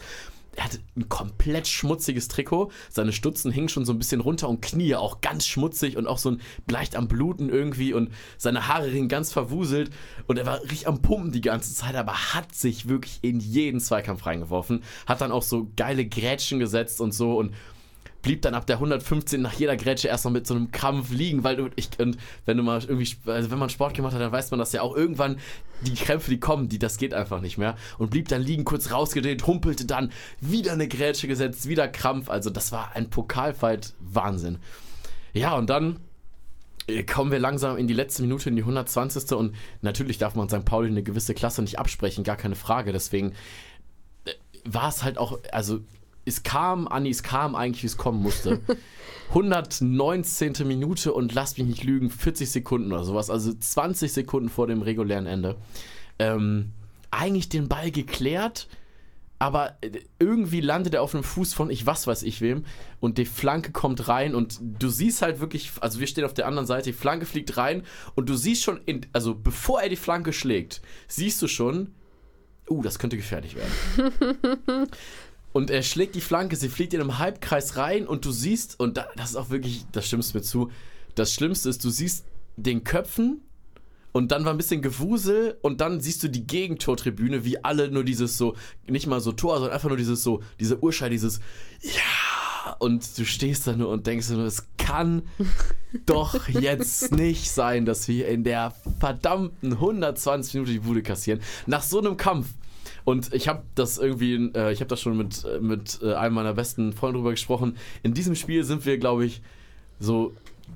er 0.57 0.65
hatte 0.65 0.79
ein 0.97 1.09
komplett 1.09 1.69
schmutziges 1.69 2.29
Trikot. 2.29 2.71
Seine 2.91 3.13
Stutzen 3.13 3.53
hingen 3.53 3.69
schon 3.69 3.85
so 3.85 3.93
ein 3.93 3.99
bisschen 3.99 4.21
runter 4.21 4.49
und 4.49 4.63
Knie 4.63 4.95
auch 4.95 5.21
ganz 5.21 5.47
schmutzig 5.47 5.97
und 5.97 6.07
auch 6.07 6.19
so 6.19 6.33
ein 6.33 6.41
leicht 6.71 6.97
am 6.97 7.09
Bluten 7.09 7.49
irgendwie 7.51 7.93
und 7.93 8.11
seine 8.39 8.67
Haare 8.67 8.89
hingen 8.89 9.09
ganz 9.09 9.33
verwuselt 9.33 9.91
und 10.27 10.39
er 10.39 10.47
war 10.47 10.63
richtig 10.63 10.89
am 10.89 11.03
Pumpen 11.03 11.31
die 11.31 11.43
ganze 11.43 11.75
Zeit, 11.75 11.95
aber 11.95 12.35
hat 12.35 12.55
sich 12.55 12.89
wirklich 12.89 13.19
in 13.23 13.39
jeden 13.39 13.81
Zweikampf 13.81 14.25
reingeworfen. 14.25 14.83
Hat 15.07 15.21
dann 15.21 15.33
auch 15.33 15.43
so 15.43 15.71
geile 15.77 16.07
Grätschen 16.07 16.59
gesetzt 16.59 17.01
und 17.01 17.13
so 17.13 17.39
und 17.39 17.53
blieb 18.27 18.43
dann 18.43 18.55
ab 18.55 18.67
der 18.67 18.77
115 18.77 19.41
nach 19.41 19.53
jeder 19.53 19.77
Grätsche 19.77 20.09
erst 20.09 20.25
noch 20.25 20.33
mit 20.33 20.49
so 20.49 20.55
einem 20.55 20.73
Krampf 20.73 21.13
liegen, 21.13 21.45
weil 21.45 21.55
du, 21.55 21.71
ich, 21.77 21.89
und 22.01 22.19
wenn 22.45 22.57
du 22.57 22.65
mal 22.65 22.83
irgendwie, 22.83 23.09
also 23.27 23.53
wenn 23.53 23.59
man 23.61 23.71
Sport 23.71 23.95
gemacht 23.95 24.15
hat, 24.15 24.21
dann 24.21 24.33
weiß 24.33 24.51
man 24.51 24.59
das 24.59 24.73
ja 24.73 24.83
auch 24.83 24.97
irgendwann, 24.97 25.39
die 25.83 25.95
Krämpfe, 25.95 26.33
die 26.33 26.41
kommen, 26.41 26.69
die, 26.69 26.81
das 26.81 26.99
geht 26.99 27.15
einfach 27.15 27.41
nicht 27.41 27.57
mehr. 27.57 27.77
Und 27.99 28.11
blieb 28.11 28.27
dann 28.27 28.43
liegen, 28.43 28.65
kurz 28.65 28.91
rausgedreht, 28.91 29.47
humpelte 29.47 29.85
dann, 29.85 30.11
wieder 30.41 30.73
eine 30.73 30.89
Grätsche 30.89 31.29
gesetzt, 31.29 31.69
wieder 31.69 31.87
Krampf. 31.87 32.29
Also 32.29 32.51
das 32.51 32.73
war 32.73 32.97
ein 32.97 33.11
Pokalfight, 33.11 33.95
Wahnsinn. 34.01 34.59
Ja, 35.33 35.55
und 35.55 35.71
dann 35.71 36.01
äh, 36.89 37.05
kommen 37.05 37.31
wir 37.31 37.39
langsam 37.39 37.77
in 37.77 37.87
die 37.87 37.95
letzte 37.95 38.23
Minute, 38.23 38.49
in 38.49 38.57
die 38.57 38.63
120. 38.63 39.37
Und 39.37 39.55
natürlich 39.83 40.19
darf 40.19 40.35
man 40.35 40.49
St. 40.49 40.65
Pauli 40.65 40.89
eine 40.89 41.05
gewisse 41.05 41.33
Klasse 41.33 41.63
nicht 41.63 41.79
absprechen, 41.79 42.25
gar 42.25 42.37
keine 42.37 42.57
Frage. 42.57 42.91
Deswegen 42.91 43.35
äh, 44.25 44.33
war 44.65 44.89
es 44.89 45.05
halt 45.05 45.17
auch, 45.17 45.39
also 45.53 45.79
es 46.27 46.43
kam, 46.43 46.87
Anni, 46.89 47.09
es 47.09 47.23
kam 47.23 47.55
eigentlich, 47.55 47.83
wie 47.83 47.87
es 47.87 47.97
kommen 47.97 48.23
musste. 48.23 48.61
119. 49.29 50.55
Minute 50.65 51.13
und 51.13 51.35
lass 51.35 51.57
mich 51.57 51.67
nicht 51.67 51.85
lügen, 51.85 52.11
40 52.11 52.51
Sekunden 52.51 52.93
oder 52.93 53.05
sowas, 53.05 53.31
also 53.31 53.53
20 53.53 54.13
Sekunden 54.13 54.49
vor 54.49 54.67
dem 54.67 54.83
regulären 54.83 55.27
Ende. 55.27 55.57
Ähm, 56.19 56.73
eigentlich 57.11 57.49
den 57.49 57.69
Ball 57.69 57.91
geklärt, 57.91 58.69
aber 59.39 59.79
irgendwie 60.19 60.61
landet 60.61 60.95
er 60.95 61.03
auf 61.03 61.15
einem 61.15 61.25
Fuß 61.25 61.55
von 61.55 61.71
ich 61.71 61.85
was 61.85 62.07
weiß 62.07 62.23
ich 62.23 62.41
wem 62.41 62.65
und 63.01 63.19
die 63.19 63.27
Flanke 63.27 63.71
kommt 63.71 64.09
rein 64.09 64.35
und 64.35 64.59
du 64.61 64.89
siehst 64.89 65.23
halt 65.23 65.41
wirklich, 65.41 65.73
also 65.81 66.01
wir 66.01 66.07
stehen 66.07 66.25
auf 66.25 66.35
der 66.35 66.47
anderen 66.47 66.67
Seite, 66.67 66.91
die 66.91 66.97
Flanke 66.97 67.27
fliegt 67.27 67.57
rein 67.57 67.83
und 68.15 68.29
du 68.29 68.35
siehst 68.35 68.63
schon, 68.63 68.81
in, 68.87 69.07
also 69.13 69.35
bevor 69.35 69.83
er 69.83 69.89
die 69.89 69.97
Flanke 69.97 70.33
schlägt, 70.33 70.81
siehst 71.07 71.43
du 71.43 71.49
schon, 71.49 71.95
uh, 72.71 72.83
das 72.83 72.99
könnte 72.99 73.17
gefährlich 73.17 73.57
werden. 73.57 74.89
und 75.57 75.71
er 75.71 75.83
schlägt 75.83 76.15
die 76.15 76.21
Flanke, 76.21 76.55
sie 76.55 76.69
fliegt 76.69 76.93
in 76.93 77.01
einem 77.01 77.17
Halbkreis 77.19 77.79
rein 77.79 78.07
und 78.07 78.27
du 78.27 78.31
siehst, 78.31 78.79
und 78.79 78.99
das 78.99 79.31
ist 79.31 79.37
auch 79.37 79.49
wirklich, 79.49 79.87
das 79.91 80.07
stimmst 80.07 80.35
mir 80.35 80.43
zu, 80.43 80.71
das 81.15 81.33
Schlimmste 81.33 81.71
ist, 81.71 81.83
du 81.83 81.89
siehst 81.89 82.27
den 82.59 82.85
Köpfen 82.85 83.41
und 84.13 84.33
dann 84.33 84.45
war 84.45 84.53
ein 84.53 84.59
bisschen 84.59 84.83
Gewusel 84.83 85.57
und 85.63 85.81
dann 85.81 86.03
siehst 86.03 86.23
du 86.23 86.29
die 86.29 86.47
Gegentortribüne, 86.47 87.47
wie 87.47 87.65
alle 87.65 87.91
nur 87.91 88.05
dieses 88.05 88.37
so, 88.37 88.55
nicht 88.87 89.07
mal 89.07 89.21
so 89.21 89.33
Tor, 89.33 89.55
sondern 89.55 89.73
einfach 89.73 89.89
nur 89.89 89.97
dieses 89.97 90.23
so, 90.23 90.43
diese 90.61 90.79
Urschei, 90.83 91.09
dieses 91.09 91.41
Ja! 91.81 92.77
Und 92.79 93.17
du 93.17 93.25
stehst 93.25 93.67
da 93.67 93.75
nur 93.75 93.89
und 93.89 94.07
denkst 94.07 94.29
nur, 94.29 94.45
es 94.45 94.67
kann 94.77 95.23
doch 96.05 96.49
jetzt 96.49 97.13
nicht 97.13 97.51
sein, 97.51 97.87
dass 97.87 98.09
wir 98.09 98.29
in 98.29 98.45
der 98.45 98.75
verdammten 99.01 99.73
120 99.73 100.53
Minuten 100.53 100.73
die 100.73 100.81
Bude 100.81 101.03
kassieren. 101.03 101.41
Nach 101.65 101.83
so 101.83 101.99
einem 101.99 102.19
Kampf. 102.19 102.49
Und 103.07 103.33
ich 103.33 103.47
habe 103.47 103.63
das 103.77 103.99
irgendwie, 103.99 104.51
äh, 104.57 104.73
ich 104.73 104.81
habe 104.81 104.89
das 104.89 105.01
schon 105.01 105.17
mit, 105.17 105.47
mit 105.61 106.01
äh, 106.03 106.15
einem 106.15 106.35
meiner 106.35 106.55
besten 106.55 106.93
Freunde 106.93 107.19
drüber 107.19 107.31
gesprochen. 107.31 107.77
In 108.03 108.15
diesem 108.15 108.35
Spiel 108.35 108.65
sind 108.65 108.85
wir, 108.85 108.99
glaube 108.99 109.25
ich, 109.25 109.43
so 110.01 110.35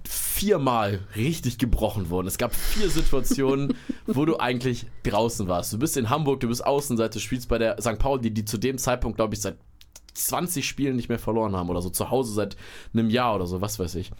viermal 0.09 1.01
richtig 1.17 1.59
gebrochen 1.59 2.09
worden. 2.09 2.29
Es 2.29 2.39
gab 2.39 2.55
vier 2.55 2.89
Situationen, 2.89 3.75
wo 4.07 4.25
du 4.27 4.39
eigentlich 4.39 4.87
draußen 5.03 5.49
warst. 5.49 5.73
Du 5.73 5.79
bist 5.81 5.97
in 5.97 6.09
Hamburg, 6.09 6.39
du 6.39 6.47
bist 6.47 6.65
Außenseite, 6.65 7.15
du 7.15 7.19
spielst 7.19 7.49
bei 7.49 7.59
der 7.59 7.83
St. 7.83 7.99
Pauli, 7.99 8.31
die 8.31 8.45
zu 8.45 8.59
dem 8.59 8.79
Zeitpunkt, 8.79 9.17
glaube 9.17 9.35
ich, 9.35 9.41
seit 9.41 9.57
20 10.15 10.65
Spielen 10.65 10.95
nicht 10.95 11.09
mehr 11.09 11.19
verloren 11.19 11.57
haben 11.57 11.69
oder 11.69 11.83
so 11.83 11.91
zu 11.91 12.13
Hause 12.13 12.33
seit 12.33 12.57
einem 12.93 13.11
Jahr 13.11 13.35
oder 13.35 13.47
so, 13.49 13.61
was 13.61 13.81
weiß 13.81 13.97
ich. 13.97 14.13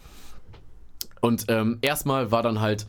Und 1.21 1.45
ähm, 1.47 1.77
erstmal 1.81 2.29
war 2.29 2.43
dann 2.43 2.59
halt 2.59 2.87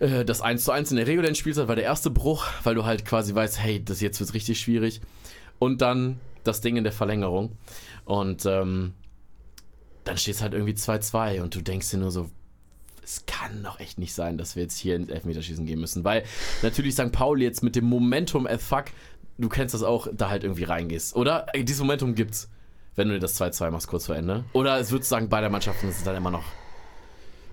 äh, 0.00 0.24
das 0.24 0.40
1 0.40 0.64
zu 0.64 0.72
1 0.72 0.90
in 0.90 0.96
der 0.96 1.06
regulären 1.06 1.34
Spielzeit 1.34 1.68
war 1.68 1.76
der 1.76 1.84
erste 1.84 2.10
Bruch, 2.10 2.46
weil 2.64 2.74
du 2.74 2.84
halt 2.84 3.04
quasi 3.04 3.34
weißt, 3.34 3.60
hey, 3.60 3.84
das 3.84 4.00
jetzt 4.00 4.20
wird 4.20 4.34
richtig 4.34 4.60
schwierig. 4.60 5.00
Und 5.58 5.82
dann 5.82 6.20
das 6.44 6.60
Ding 6.60 6.76
in 6.76 6.84
der 6.84 6.92
Verlängerung. 6.92 7.56
Und 8.04 8.46
ähm, 8.46 8.94
dann 10.04 10.16
steht 10.16 10.36
es 10.36 10.42
halt 10.42 10.54
irgendwie 10.54 10.72
2-2 10.72 11.42
und 11.42 11.54
du 11.54 11.60
denkst 11.60 11.90
dir 11.90 11.98
nur 11.98 12.10
so, 12.10 12.30
es 13.02 13.24
kann 13.26 13.62
doch 13.62 13.80
echt 13.80 13.98
nicht 13.98 14.14
sein, 14.14 14.38
dass 14.38 14.54
wir 14.56 14.62
jetzt 14.62 14.78
hier 14.78 14.96
ins 14.96 15.08
Elfmeterschießen 15.08 15.64
gehen 15.66 15.80
müssen, 15.80 16.04
weil 16.04 16.24
natürlich 16.62 16.94
St. 16.94 17.12
Pauli 17.12 17.44
jetzt 17.44 17.62
mit 17.62 17.74
dem 17.74 17.84
Momentum 17.84 18.46
as 18.46 18.62
fuck, 18.62 18.86
du 19.38 19.48
kennst 19.48 19.74
das 19.74 19.82
auch, 19.82 20.08
da 20.12 20.28
halt 20.28 20.44
irgendwie 20.44 20.64
reingehst, 20.64 21.16
oder? 21.16 21.46
Dieses 21.54 21.80
Momentum 21.80 22.14
gibt's, 22.14 22.50
wenn 22.96 23.08
du 23.08 23.18
das 23.18 23.40
2-2 23.40 23.70
machst 23.70 23.88
kurz 23.88 24.06
vor 24.06 24.16
Ende. 24.16 24.44
Oder 24.52 24.78
es 24.78 24.90
würde 24.90 25.04
sagen, 25.04 25.28
beide 25.28 25.48
Mannschaften 25.48 25.90
sind 25.90 26.06
dann 26.06 26.16
immer 26.16 26.30
noch 26.30 26.44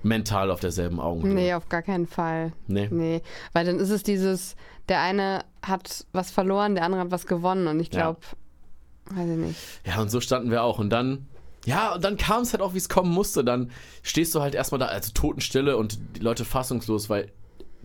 mental 0.06 0.52
auf 0.52 0.60
derselben 0.60 1.00
Augenhöhe. 1.00 1.34
Nee, 1.34 1.54
auf 1.54 1.68
gar 1.68 1.82
keinen 1.82 2.08
Fall. 2.08 2.54
Nee. 2.68 2.88
Nee, 2.92 3.22
weil 3.54 3.66
dann 3.66 3.80
ist 3.80 3.90
es 3.90 4.04
dieses, 4.04 4.56
der 4.88 5.02
eine 5.02 5.44
hat 5.62 6.06
was 6.14 6.32
verloren, 6.32 6.76
der 6.76 6.86
andere 6.86 7.02
hat 7.02 7.12
was 7.12 7.26
gewonnen 7.26 7.68
und 7.68 7.80
ich 7.80 7.90
glaube, 7.90 8.20
ja. 9.10 9.18
weiß 9.18 9.30
ich 9.30 9.38
nicht. 9.38 9.60
Ja, 9.86 10.02
und 10.02 10.10
so 10.10 10.22
standen 10.22 10.52
wir 10.52 10.64
auch 10.64 10.80
und 10.80 10.90
dann 10.92 11.28
ja, 11.66 11.96
und 11.96 12.04
dann 12.04 12.16
kam 12.16 12.44
es 12.44 12.54
halt 12.54 12.62
auch, 12.62 12.76
wie 12.76 12.78
es 12.78 12.90
kommen 12.90 13.12
musste. 13.12 13.44
Dann 13.44 13.72
stehst 14.04 14.36
du 14.36 14.42
halt 14.42 14.54
erstmal 14.54 14.78
da, 14.78 14.86
also 14.86 15.12
Totenstille 15.14 15.78
und 15.78 15.98
die 16.16 16.20
Leute 16.20 16.46
fassungslos, 16.46 17.10
weil, 17.10 17.32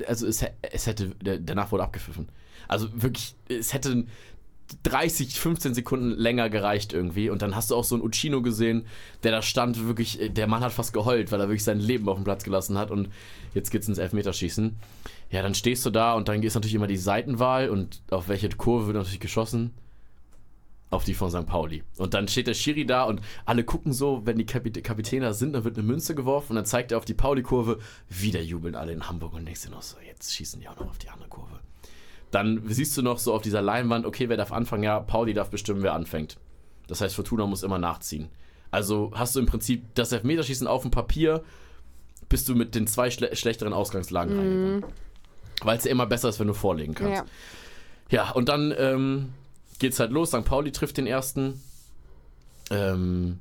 also 0.07 0.27
es, 0.27 0.45
es 0.61 0.87
hätte, 0.87 1.15
danach 1.41 1.73
wurde 1.73 1.85
abgepfiffen. 1.85 2.29
Also 2.69 2.89
wirklich, 2.93 3.35
es 3.49 3.73
hätte 3.73 4.05
30, 4.83 5.39
15 5.39 5.75
Sekunden 5.75 6.11
länger 6.11 6.51
gereicht 6.51 6.93
irgendwie. 6.93 7.31
Und 7.31 7.43
dann 7.43 7.55
hast 7.55 7.71
du 7.71 7.77
auch 7.77 7.85
so 7.85 7.95
einen 7.95 8.05
Uchino 8.05 8.43
gesehen, 8.43 8.87
der 9.23 9.33
da 9.33 9.43
stand, 9.43 9.87
wirklich, 9.87 10.19
der 10.31 10.47
Mann 10.47 10.63
hat 10.63 10.73
fast 10.73 10.93
geheult, 10.93 11.33
weil 11.33 11.41
er 11.41 11.49
wirklich 11.49 11.65
sein 11.65 11.81
Leben 11.81 12.09
auf 12.09 12.17
den 12.17 12.25
Platz 12.25 12.45
gelassen 12.45 12.79
hat. 12.79 12.91
Und 12.91 13.09
jetzt 13.55 13.71
geht's 13.71 13.89
ins 13.89 13.99
Elfmeterschießen. 13.99 14.77
Ja, 15.31 15.43
dann 15.43 15.55
stehst 15.55 15.85
du 15.87 15.91
da 15.91 16.15
und 16.15 16.29
dann 16.29 16.43
ist 16.43 16.55
natürlich 16.55 16.75
immer 16.75 16.87
die 16.87 16.97
Seitenwahl 16.97 17.71
und 17.71 18.03
auf 18.11 18.29
welche 18.29 18.49
Kurve 18.49 18.87
wird 18.87 18.97
natürlich 18.97 19.21
geschossen 19.21 19.73
auf 20.91 21.05
die 21.05 21.15
von 21.15 21.31
St. 21.31 21.47
Pauli. 21.47 21.85
Und 21.97 22.15
dann 22.15 22.29
steht 22.29 22.49
der 22.49 22.55
Schiri 22.55 22.85
da 22.85 23.05
und 23.05 23.21
alle 23.45 23.65
gucken 23.65 23.93
so, 23.93 24.23
wenn 24.27 24.39
die 24.39 24.47
Kapit 24.47 24.83
Kapitäne 24.83 25.33
sind, 25.35 25.53
dann 25.53 25.65
wird 25.65 25.79
eine 25.79 25.87
Münze 25.87 26.15
geworfen 26.15 26.53
und 26.53 26.57
dann 26.57 26.67
zeigt 26.67 26.93
er 26.93 26.99
auf 26.99 27.05
die 27.05 27.15
Pauli-Kurve. 27.15 27.79
Wieder 28.09 28.43
jubeln 28.43 28.75
alle 28.75 28.93
in 28.93 29.09
Hamburg 29.09 29.35
und 29.35 29.47
denkst 29.47 29.63
dir 29.63 29.71
noch 29.71 29.83
so, 29.83 29.97
jetzt 30.05 30.35
schießen 30.35 30.61
die 30.61 30.69
auch 30.69 30.79
noch 30.79 30.91
auf 30.91 30.99
die 30.99 31.09
andere 31.09 31.29
Kurve. 31.29 31.61
Dann 32.31 32.63
siehst 32.67 32.97
du 32.97 33.03
noch 33.03 33.19
so 33.19 33.35
auf 33.35 33.43
dieser 33.43 33.63
Leinwand, 33.63 34.07
okay, 34.07 34.29
wer 34.29 34.37
darf 34.37 34.53
anfangen? 34.53 34.85
Ja, 34.85 35.01
Pauli 35.01 35.35
darf 35.35 35.51
bestimmen, 35.51 35.83
wer 35.83 35.95
anfängt. 35.95 36.37
Das 36.87 37.01
heißt, 37.01 37.15
Fortuna 37.15 37.47
muss 37.47 37.63
immer 37.63 37.79
nachziehen. 37.79 38.29
Also 38.71 39.11
hast 39.15 39.35
du 39.35 39.41
im 39.41 39.47
Prinzip 39.47 39.95
das 39.95 40.13
Elfmeterschießen 40.13 40.67
auf 40.67 40.83
dem 40.83 40.91
Papier, 40.91 41.43
bist 42.29 42.49
du 42.49 42.55
mit 42.55 42.75
den 42.75 42.87
zwei 42.87 43.11
schle 43.11 43.35
schlechteren 43.35 43.73
Ausgangslagen 43.73 44.35
mhm. 44.35 44.41
reingegangen. 44.41 44.85
Weil 45.63 45.79
es 45.79 45.85
ja 45.85 45.91
immer 45.91 46.07
besser 46.07 46.29
ist, 46.29 46.41
wenn 46.41 46.47
du 46.47 46.55
vorlegen 46.55 46.95
kannst. 46.95 47.25
Ja, 48.11 48.25
ja 48.25 48.31
und 48.31 48.49
dann 48.49 48.73
ähm, 48.79 49.33
geht's 49.79 49.99
halt 49.99 50.13
los. 50.13 50.31
St. 50.31 50.45
Pauli 50.45 50.73
trifft 50.73 50.97
den 50.97 51.07
ersten. 51.07 51.61
Ähm, 52.71 53.41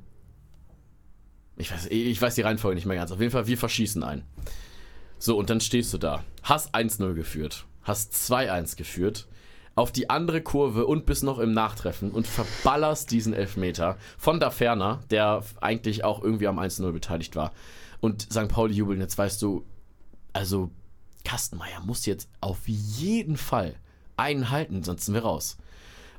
ich, 1.56 1.72
weiß, 1.72 1.86
ich 1.86 2.20
weiß 2.20 2.34
die 2.34 2.42
Reihenfolge 2.42 2.74
nicht 2.74 2.86
mehr 2.86 2.96
ganz. 2.96 3.12
Auf 3.12 3.20
jeden 3.20 3.30
Fall, 3.30 3.46
wir 3.46 3.56
verschießen 3.56 4.02
einen. 4.02 4.24
So, 5.18 5.38
und 5.38 5.50
dann 5.50 5.60
stehst 5.60 5.94
du 5.94 5.98
da. 5.98 6.24
Hast 6.42 6.74
1-0 6.74 7.14
geführt. 7.14 7.64
Hast 7.82 8.14
2-1 8.14 8.76
geführt. 8.76 9.26
Auf 9.74 9.92
die 9.92 10.10
andere 10.10 10.42
Kurve 10.42 10.84
und 10.86 11.06
bis 11.06 11.22
noch 11.22 11.38
im 11.38 11.52
Nachtreffen 11.52 12.10
und 12.10 12.26
verballerst 12.26 13.10
diesen 13.10 13.32
Elfmeter 13.32 13.96
von 14.18 14.40
da 14.40 14.50
Ferner, 14.50 15.00
der 15.10 15.42
eigentlich 15.60 16.04
auch 16.04 16.22
irgendwie 16.22 16.48
am 16.48 16.58
1-0 16.58 16.90
beteiligt 16.92 17.36
war. 17.36 17.52
Und 18.00 18.22
St. 18.22 18.48
Pauli 18.48 18.74
jubeln, 18.74 19.00
jetzt 19.00 19.16
weißt 19.16 19.40
du, 19.40 19.64
also 20.32 20.70
Kastenmeier 21.24 21.80
muss 21.80 22.06
jetzt 22.06 22.28
auf 22.40 22.66
jeden 22.66 23.36
Fall 23.36 23.74
einen 24.16 24.50
halten, 24.50 24.82
sonst 24.82 25.06
sind 25.06 25.14
wir 25.14 25.22
raus. 25.22 25.56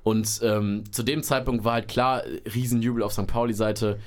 Und 0.04 0.40
ähm, 0.44 0.84
zu 0.92 1.04
dem 1.04 1.22
Zeitpunkt 1.22 1.64
war 1.64 1.74
halt 1.74 1.88
klar, 1.88 2.24
Riesenjubel 2.54 3.04
auf 3.04 3.14
St. 3.14 3.28
Pauli-Seite. 3.28 4.00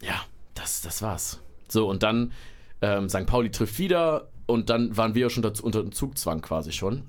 Ja, 0.00 0.24
das, 0.54 0.80
das 0.80 1.02
war's. 1.02 1.40
So, 1.68 1.88
und 1.88 2.02
dann 2.02 2.32
ähm, 2.80 3.08
St. 3.08 3.26
Pauli 3.26 3.50
trifft 3.50 3.78
wieder 3.78 4.28
und 4.52 4.70
dann 4.70 4.96
waren 4.96 5.14
wir 5.14 5.22
ja 5.22 5.30
schon 5.30 5.42
dazu, 5.42 5.64
unter 5.64 5.90
Zugzwang 5.90 6.40
quasi 6.40 6.72
schon. 6.72 7.02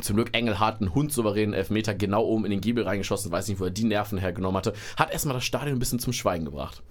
Zum 0.00 0.16
Glück 0.16 0.34
Engelhardt 0.34 0.80
einen 0.80 0.94
hundsouveränen 0.94 1.54
Elfmeter 1.54 1.94
genau 1.94 2.24
oben 2.24 2.46
in 2.46 2.50
den 2.50 2.60
Giebel 2.62 2.84
reingeschossen, 2.84 3.30
weiß 3.30 3.48
nicht, 3.48 3.60
wo 3.60 3.64
er 3.64 3.70
die 3.70 3.84
Nerven 3.84 4.16
hergenommen 4.16 4.56
hatte. 4.56 4.72
Hat 4.96 5.12
erstmal 5.12 5.34
das 5.34 5.44
Stadion 5.44 5.76
ein 5.76 5.78
bisschen 5.78 5.98
zum 5.98 6.14
Schweigen 6.14 6.46
gebracht. 6.46 6.82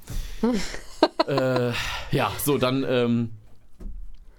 äh, 1.27 1.71
ja, 2.11 2.31
so, 2.43 2.59
dann 2.59 2.85
ähm, 2.87 3.31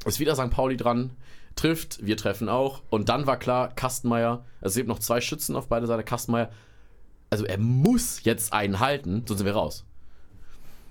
ist 0.04 0.20
wieder 0.20 0.36
St. 0.36 0.50
Pauli 0.50 0.76
dran 0.76 1.10
trifft, 1.56 2.04
wir 2.04 2.16
treffen 2.16 2.48
auch. 2.48 2.82
Und 2.90 3.08
dann 3.08 3.26
war 3.26 3.38
klar, 3.38 3.68
Kastenmeier, 3.74 4.44
also 4.60 4.72
es 4.72 4.76
gibt 4.76 4.88
noch 4.88 5.00
zwei 5.00 5.20
Schützen 5.20 5.56
auf 5.56 5.68
beide 5.68 5.86
Seiten, 5.86 6.04
Kastenmeier, 6.04 6.50
also 7.30 7.44
er 7.44 7.58
muss 7.58 8.24
jetzt 8.24 8.52
einen 8.52 8.80
halten, 8.80 9.24
sonst 9.26 9.38
sind 9.38 9.46
wir 9.46 9.54
raus. 9.54 9.84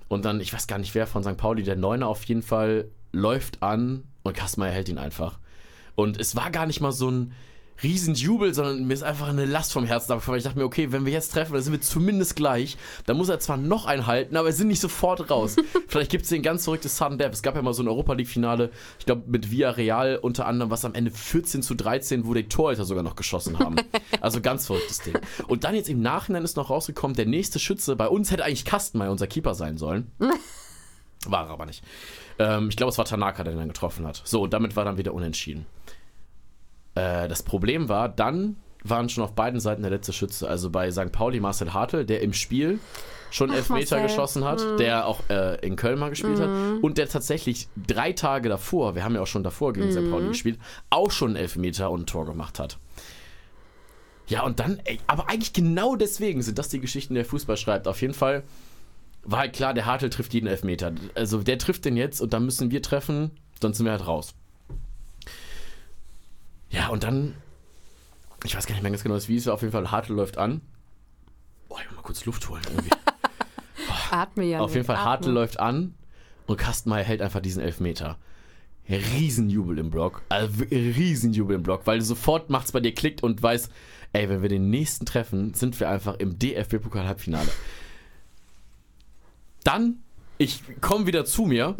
Und 0.07 0.25
dann, 0.25 0.41
ich 0.41 0.51
weiß 0.51 0.67
gar 0.67 0.77
nicht 0.77 0.93
wer 0.93 1.07
von 1.07 1.23
St. 1.23 1.37
Pauli, 1.37 1.63
der 1.63 1.75
Neuner 1.77 2.07
auf 2.07 2.23
jeden 2.25 2.41
Fall 2.41 2.89
läuft 3.11 3.63
an 3.63 4.03
und 4.23 4.35
Kastenmeier 4.35 4.71
hält 4.71 4.89
ihn 4.89 4.97
einfach. 4.97 5.39
Und 5.95 6.19
es 6.19 6.35
war 6.35 6.51
gar 6.51 6.65
nicht 6.65 6.81
mal 6.81 6.91
so 6.91 7.09
ein, 7.09 7.33
Riesenjubel, 7.83 8.53
sondern 8.53 8.85
mir 8.85 8.93
ist 8.93 9.03
einfach 9.03 9.27
eine 9.27 9.45
Last 9.45 9.73
vom 9.73 9.85
Herzen 9.85 10.11
abgefallen. 10.11 10.37
Ich 10.37 10.43
dachte 10.43 10.59
mir, 10.59 10.65
okay, 10.65 10.91
wenn 10.91 11.05
wir 11.05 11.11
jetzt 11.11 11.33
treffen, 11.33 11.53
dann 11.53 11.63
sind 11.63 11.73
wir 11.73 11.81
zumindest 11.81 12.35
gleich. 12.35 12.77
Da 13.05 13.13
muss 13.13 13.29
er 13.29 13.39
zwar 13.39 13.57
noch 13.57 13.85
einhalten, 13.85 14.37
aber 14.37 14.47
wir 14.47 14.53
sind 14.53 14.67
nicht 14.67 14.79
sofort 14.79 15.29
raus. 15.31 15.55
Vielleicht 15.87 16.11
gibt 16.11 16.23
es 16.23 16.29
den 16.29 16.43
ganz 16.43 16.65
verrücktes 16.65 16.97
Sudden 16.97 17.17
Death. 17.17 17.33
Es 17.33 17.41
gab 17.41 17.55
ja 17.55 17.61
mal 17.61 17.73
so 17.73 17.81
ein 17.81 17.87
Europa 17.87 18.13
League-Finale, 18.13 18.71
ich 18.99 19.05
glaube 19.05 19.23
mit 19.27 19.51
Villarreal 19.51 20.17
unter 20.17 20.45
anderem, 20.45 20.69
was 20.69 20.85
am 20.85 20.93
Ende 20.93 21.11
14 21.11 21.63
zu 21.63 21.73
13, 21.73 22.25
wo 22.27 22.33
die 22.33 22.47
Torhüter 22.47 22.85
sogar 22.85 23.03
noch 23.03 23.15
geschossen 23.15 23.59
haben. 23.59 23.75
Also 24.19 24.39
ganz 24.39 24.67
verrücktes 24.67 24.99
Ding. 24.99 25.15
Und 25.47 25.63
dann 25.63 25.73
jetzt 25.73 25.89
im 25.89 26.01
Nachhinein 26.01 26.43
ist 26.43 26.55
noch 26.55 26.69
rausgekommen, 26.69 27.15
der 27.15 27.25
nächste 27.25 27.57
Schütze, 27.57 27.95
bei 27.95 28.07
uns 28.07 28.29
hätte 28.29 28.43
eigentlich 28.43 28.65
Kastenmeier 28.65 29.09
unser 29.09 29.25
Keeper 29.25 29.55
sein 29.55 29.77
sollen. 29.77 30.11
War 31.25 31.47
er 31.47 31.49
aber 31.49 31.65
nicht. 31.65 31.83
Ähm, 32.41 32.69
ich 32.69 32.75
glaube, 32.75 32.91
es 32.91 32.97
war 32.97 33.05
Tanaka, 33.05 33.43
der 33.43 33.53
ihn 33.53 33.59
dann 33.59 33.67
getroffen 33.67 34.07
hat. 34.07 34.21
So, 34.25 34.41
und 34.41 34.53
damit 34.53 34.75
war 34.75 34.83
dann 34.83 34.97
wieder 34.97 35.13
unentschieden. 35.13 35.65
Äh, 36.95 37.27
das 37.27 37.43
Problem 37.43 37.87
war, 37.87 38.09
dann 38.09 38.57
waren 38.83 39.09
schon 39.09 39.23
auf 39.23 39.33
beiden 39.33 39.59
Seiten 39.59 39.83
der 39.83 39.91
letzte 39.91 40.11
Schütze. 40.11 40.49
Also 40.49 40.71
bei 40.71 40.89
St. 40.91 41.11
Pauli 41.11 41.39
Marcel 41.39 41.73
Hartl, 41.73 42.03
der 42.03 42.21
im 42.21 42.33
Spiel 42.33 42.79
schon 43.29 43.51
Ach, 43.51 43.55
Elfmeter 43.55 43.97
Marcel. 43.97 44.01
geschossen 44.01 44.43
hat, 44.43 44.59
mhm. 44.59 44.77
der 44.77 45.05
auch 45.05 45.21
äh, 45.29 45.63
in 45.65 45.75
Köln 45.75 45.99
mal 45.99 46.09
gespielt 46.09 46.39
mhm. 46.39 46.41
hat 46.41 46.83
und 46.83 46.97
der 46.97 47.07
tatsächlich 47.07 47.67
drei 47.75 48.11
Tage 48.11 48.49
davor, 48.49 48.95
wir 48.95 49.03
haben 49.03 49.13
ja 49.13 49.21
auch 49.21 49.27
schon 49.27 49.43
davor 49.43 49.73
gegen 49.73 49.87
mhm. 49.87 49.91
St. 49.91 50.11
Pauli 50.11 50.27
gespielt, 50.29 50.59
auch 50.89 51.11
schon 51.11 51.35
Elfmeter 51.35 51.91
und 51.91 52.01
ein 52.01 52.05
Tor 52.07 52.25
gemacht 52.25 52.59
hat. 52.59 52.79
Ja, 54.27 54.43
und 54.43 54.59
dann, 54.59 54.79
ey, 54.85 54.99
aber 55.07 55.29
eigentlich 55.29 55.53
genau 55.53 55.95
deswegen 55.95 56.41
sind 56.41 56.57
das 56.57 56.69
die 56.69 56.79
Geschichten, 56.79 57.13
die 57.13 57.19
der 57.19 57.25
Fußball 57.25 57.57
schreibt. 57.57 57.87
Auf 57.87 58.01
jeden 58.01 58.13
Fall 58.13 58.43
war 59.23 59.39
halt 59.39 59.53
klar, 59.53 59.73
der 59.73 59.85
Hartl 59.85 60.09
trifft 60.09 60.33
jeden 60.33 60.47
Elfmeter. 60.47 60.93
Also 61.15 61.43
der 61.43 61.57
trifft 61.57 61.85
den 61.85 61.97
jetzt 61.97 62.21
und 62.21 62.33
dann 62.33 62.45
müssen 62.45 62.71
wir 62.71 62.81
treffen, 62.81 63.31
sonst 63.59 63.77
sind 63.77 63.85
wir 63.85 63.91
halt 63.91 64.07
raus. 64.07 64.33
Ja, 66.69 66.87
und 66.87 67.03
dann, 67.03 67.35
ich 68.43 68.55
weiß 68.55 68.65
gar 68.65 68.73
nicht 68.73 68.81
mehr 68.81 68.91
ganz 68.91 69.03
genau, 69.03 69.17
wie 69.27 69.35
es 69.35 69.45
war. 69.45 69.53
Auf 69.53 69.61
jeden 69.61 69.73
Fall, 69.73 69.91
Hartl 69.91 70.13
läuft 70.13 70.37
an. 70.37 70.61
Boah, 71.67 71.79
ich 71.81 71.87
muss 71.87 71.97
mal 71.97 72.03
kurz 72.03 72.25
Luft 72.25 72.49
holen 72.49 72.61
irgendwie. 72.69 72.91
Atme 74.11 74.45
ja. 74.45 74.59
Auf 74.59 74.73
jeden 74.73 74.85
Fall, 74.85 75.03
Hartl 75.03 75.29
läuft 75.29 75.59
an 75.59 75.93
und 76.47 76.57
Kastenmeier 76.57 77.03
hält 77.03 77.21
einfach 77.21 77.41
diesen 77.41 77.61
Elfmeter. 77.61 78.17
Riesenjubel 78.89 79.77
im 79.77 79.89
Block. 79.89 80.21
Also 80.29 80.63
Riesenjubel 80.69 81.55
im 81.55 81.63
Block, 81.63 81.81
weil 81.85 82.01
sofort 82.01 82.49
macht 82.49 82.65
es 82.65 82.71
bei 82.71 82.79
dir 82.79 82.93
klickt 82.93 83.23
und 83.23 83.41
weiß, 83.41 83.69
ey, 84.13 84.27
wenn 84.27 84.41
wir 84.41 84.49
den 84.49 84.69
nächsten 84.69 85.05
treffen, 85.05 85.53
sind 85.53 85.79
wir 85.79 85.89
einfach 85.89 86.15
im 86.15 86.37
DFB-Pokal-Halbfinale. 86.37 87.49
Dann, 89.63 90.01
ich 90.37 90.61
komme 90.81 91.05
wieder 91.07 91.25
zu 91.25 91.43
mir, 91.43 91.75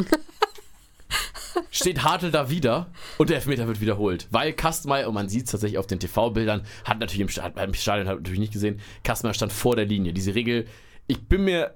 steht 1.72 2.04
Hartl 2.04 2.32
da 2.32 2.50
wieder 2.50 2.92
und 3.18 3.30
der 3.30 3.38
Elfmeter 3.38 3.68
wird 3.68 3.82
wiederholt. 3.82 4.28
Weil 4.32 4.54
Kastmeier, 4.54 5.08
und 5.08 5.14
man 5.14 5.30
sieht 5.30 5.46
es 5.46 5.52
tatsächlich 5.52 5.78
auf 5.78 5.88
den 5.88 6.00
TV-Bildern, 6.00 6.64
hat 6.86 7.00
natürlich 7.00 7.22
im, 7.22 7.30
Stadion, 7.30 7.64
im 7.64 7.74
Stadion 7.74 8.08
hat 8.08 8.18
natürlich 8.18 8.40
nicht 8.40 8.54
gesehen, 8.54 8.80
Kastmeier 9.04 9.34
stand 9.34 9.52
vor 9.52 9.76
der 9.76 9.86
Linie. 9.86 10.14
Diese 10.14 10.36
Regel, 10.36 10.68
ich 11.08 11.28
bin 11.28 11.44
mir 11.44 11.76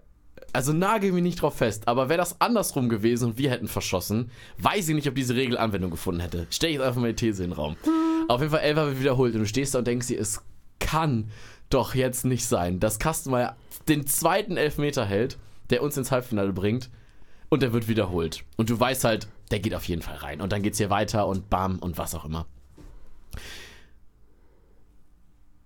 also 0.53 0.71
nagel 0.73 1.11
mich 1.11 1.23
nicht 1.23 1.41
drauf 1.41 1.57
fest, 1.57 1.87
aber 1.87 2.07
wäre 2.07 2.17
das 2.17 2.39
andersrum 2.39 2.87
gewesen 2.87 3.31
und 3.31 3.37
wir 3.37 3.51
hätten 3.51 3.67
verschossen, 3.67 4.31
weiß 4.57 4.87
ich 4.89 4.95
nicht, 4.95 5.07
ob 5.07 5.15
diese 5.15 5.35
Regel 5.35 5.57
Anwendung 5.57 5.91
gefunden 5.91 6.21
hätte. 6.21 6.47
Stell 6.49 6.69
ich 6.69 6.75
jetzt 6.77 6.85
einfach 6.85 7.01
mal 7.01 7.13
die 7.13 7.15
These 7.15 7.43
in 7.43 7.49
den 7.49 7.57
Raum. 7.57 7.75
Hm. 7.83 8.29
Auf 8.29 8.39
jeden 8.39 8.51
Fall, 8.51 8.61
Elfer 8.61 8.87
wird 8.87 8.99
wiederholt 8.99 9.33
und 9.33 9.41
du 9.41 9.47
stehst 9.47 9.75
da 9.75 9.79
und 9.79 9.87
denkst 9.87 10.07
dir, 10.07 10.19
es 10.19 10.41
kann 10.79 11.29
doch 11.69 11.95
jetzt 11.95 12.25
nicht 12.25 12.45
sein, 12.45 12.79
dass 12.79 12.99
Kastenmeier 12.99 13.55
den 13.87 14.07
zweiten 14.07 14.55
Elfmeter 14.55 15.05
hält, 15.05 15.37
der 15.69 15.81
uns 15.81 15.97
ins 15.97 16.11
Halbfinale 16.11 16.53
bringt 16.53 16.89
und 17.49 17.61
der 17.61 17.73
wird 17.73 17.87
wiederholt. 17.87 18.43
Und 18.57 18.69
du 18.69 18.79
weißt 18.79 19.03
halt, 19.03 19.27
der 19.51 19.59
geht 19.59 19.75
auf 19.75 19.87
jeden 19.87 20.01
Fall 20.01 20.17
rein. 20.17 20.41
Und 20.41 20.51
dann 20.51 20.63
geht's 20.63 20.77
hier 20.77 20.89
weiter 20.89 21.27
und 21.27 21.49
bam 21.49 21.79
und 21.79 21.97
was 21.97 22.15
auch 22.15 22.25
immer. 22.25 22.47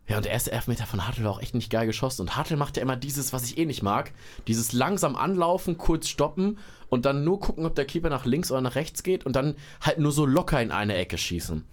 Ja, 0.09 0.17
und 0.17 0.25
der 0.25 0.31
erste 0.31 0.51
Elfmeter 0.51 0.87
von 0.87 1.05
Hartl 1.05 1.23
war 1.23 1.31
auch 1.31 1.41
echt 1.41 1.53
nicht 1.53 1.69
geil 1.69 1.85
geschossen. 1.85 2.23
Und 2.23 2.35
Hartl 2.35 2.55
macht 2.55 2.77
ja 2.77 2.81
immer 2.81 2.95
dieses, 2.95 3.31
was 3.31 3.43
ich 3.43 3.59
eh 3.59 3.65
nicht 3.65 3.83
mag. 3.83 4.11
Dieses 4.47 4.73
langsam 4.73 5.15
anlaufen, 5.15 5.77
kurz 5.77 6.07
stoppen 6.07 6.57
und 6.89 7.05
dann 7.05 7.23
nur 7.23 7.39
gucken, 7.39 7.65
ob 7.67 7.75
der 7.75 7.85
Keeper 7.85 8.09
nach 8.09 8.25
links 8.25 8.51
oder 8.51 8.61
nach 8.61 8.73
rechts 8.73 9.03
geht 9.03 9.25
und 9.27 9.35
dann 9.35 9.55
halt 9.81 9.99
nur 9.99 10.11
so 10.11 10.25
locker 10.25 10.59
in 10.61 10.71
eine 10.71 10.95
Ecke 10.95 11.19
schießen. 11.19 11.63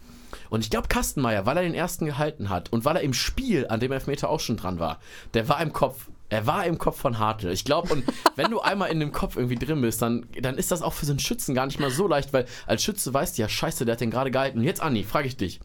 Und 0.50 0.60
ich 0.60 0.68
glaube, 0.68 0.88
Kastenmeier, 0.88 1.46
weil 1.46 1.56
er 1.56 1.62
den 1.62 1.74
ersten 1.74 2.04
gehalten 2.04 2.50
hat 2.50 2.70
und 2.70 2.84
weil 2.84 2.96
er 2.96 3.02
im 3.02 3.14
Spiel 3.14 3.66
an 3.68 3.80
dem 3.80 3.92
Elfmeter 3.92 4.28
auch 4.28 4.40
schon 4.40 4.58
dran 4.58 4.78
war, 4.78 5.00
der 5.32 5.48
war 5.48 5.62
im 5.62 5.72
Kopf. 5.72 6.08
Er 6.28 6.46
war 6.46 6.66
im 6.66 6.78
Kopf 6.78 7.00
von 7.00 7.18
Hartl. 7.18 7.50
Ich 7.50 7.64
glaube, 7.64 7.92
und 7.92 8.04
wenn 8.34 8.50
du 8.50 8.60
einmal 8.60 8.90
in 8.90 9.00
dem 9.00 9.12
Kopf 9.12 9.36
irgendwie 9.36 9.56
drin 9.56 9.80
bist, 9.80 10.02
dann, 10.02 10.26
dann 10.40 10.56
ist 10.58 10.70
das 10.70 10.82
auch 10.82 10.92
für 10.92 11.06
so 11.06 11.12
einen 11.12 11.20
Schützen 11.20 11.54
gar 11.54 11.66
nicht 11.66 11.78
mal 11.78 11.90
so 11.90 12.08
leicht, 12.08 12.32
weil 12.32 12.46
als 12.66 12.82
Schütze 12.82 13.14
weißt 13.14 13.38
du 13.38 13.42
ja, 13.42 13.48
scheiße, 13.48 13.84
der 13.84 13.92
hat 13.92 14.00
den 14.00 14.10
gerade 14.10 14.30
gehalten. 14.30 14.58
Und 14.58 14.64
jetzt, 14.64 14.80
Anni, 14.80 15.04
frage 15.04 15.28
ich 15.28 15.36
dich. 15.36 15.60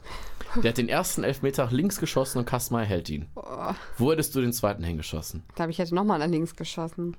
Der 0.55 0.69
hat 0.69 0.77
den 0.77 0.89
ersten 0.89 1.23
Elfmeter 1.23 1.69
links 1.71 1.99
geschossen 1.99 2.39
und 2.39 2.45
Kastenmeier 2.45 2.85
hält 2.85 3.09
ihn. 3.09 3.27
Oh. 3.35 3.73
Wo 3.97 4.11
hättest 4.11 4.35
du 4.35 4.41
den 4.41 4.51
zweiten 4.51 4.83
hingeschossen? 4.83 5.43
Ich 5.47 5.55
glaube, 5.55 5.71
ich 5.71 5.79
hätte 5.79 5.95
nochmal 5.95 6.19
nach 6.19 6.27
links 6.27 6.55
geschossen. 6.55 7.15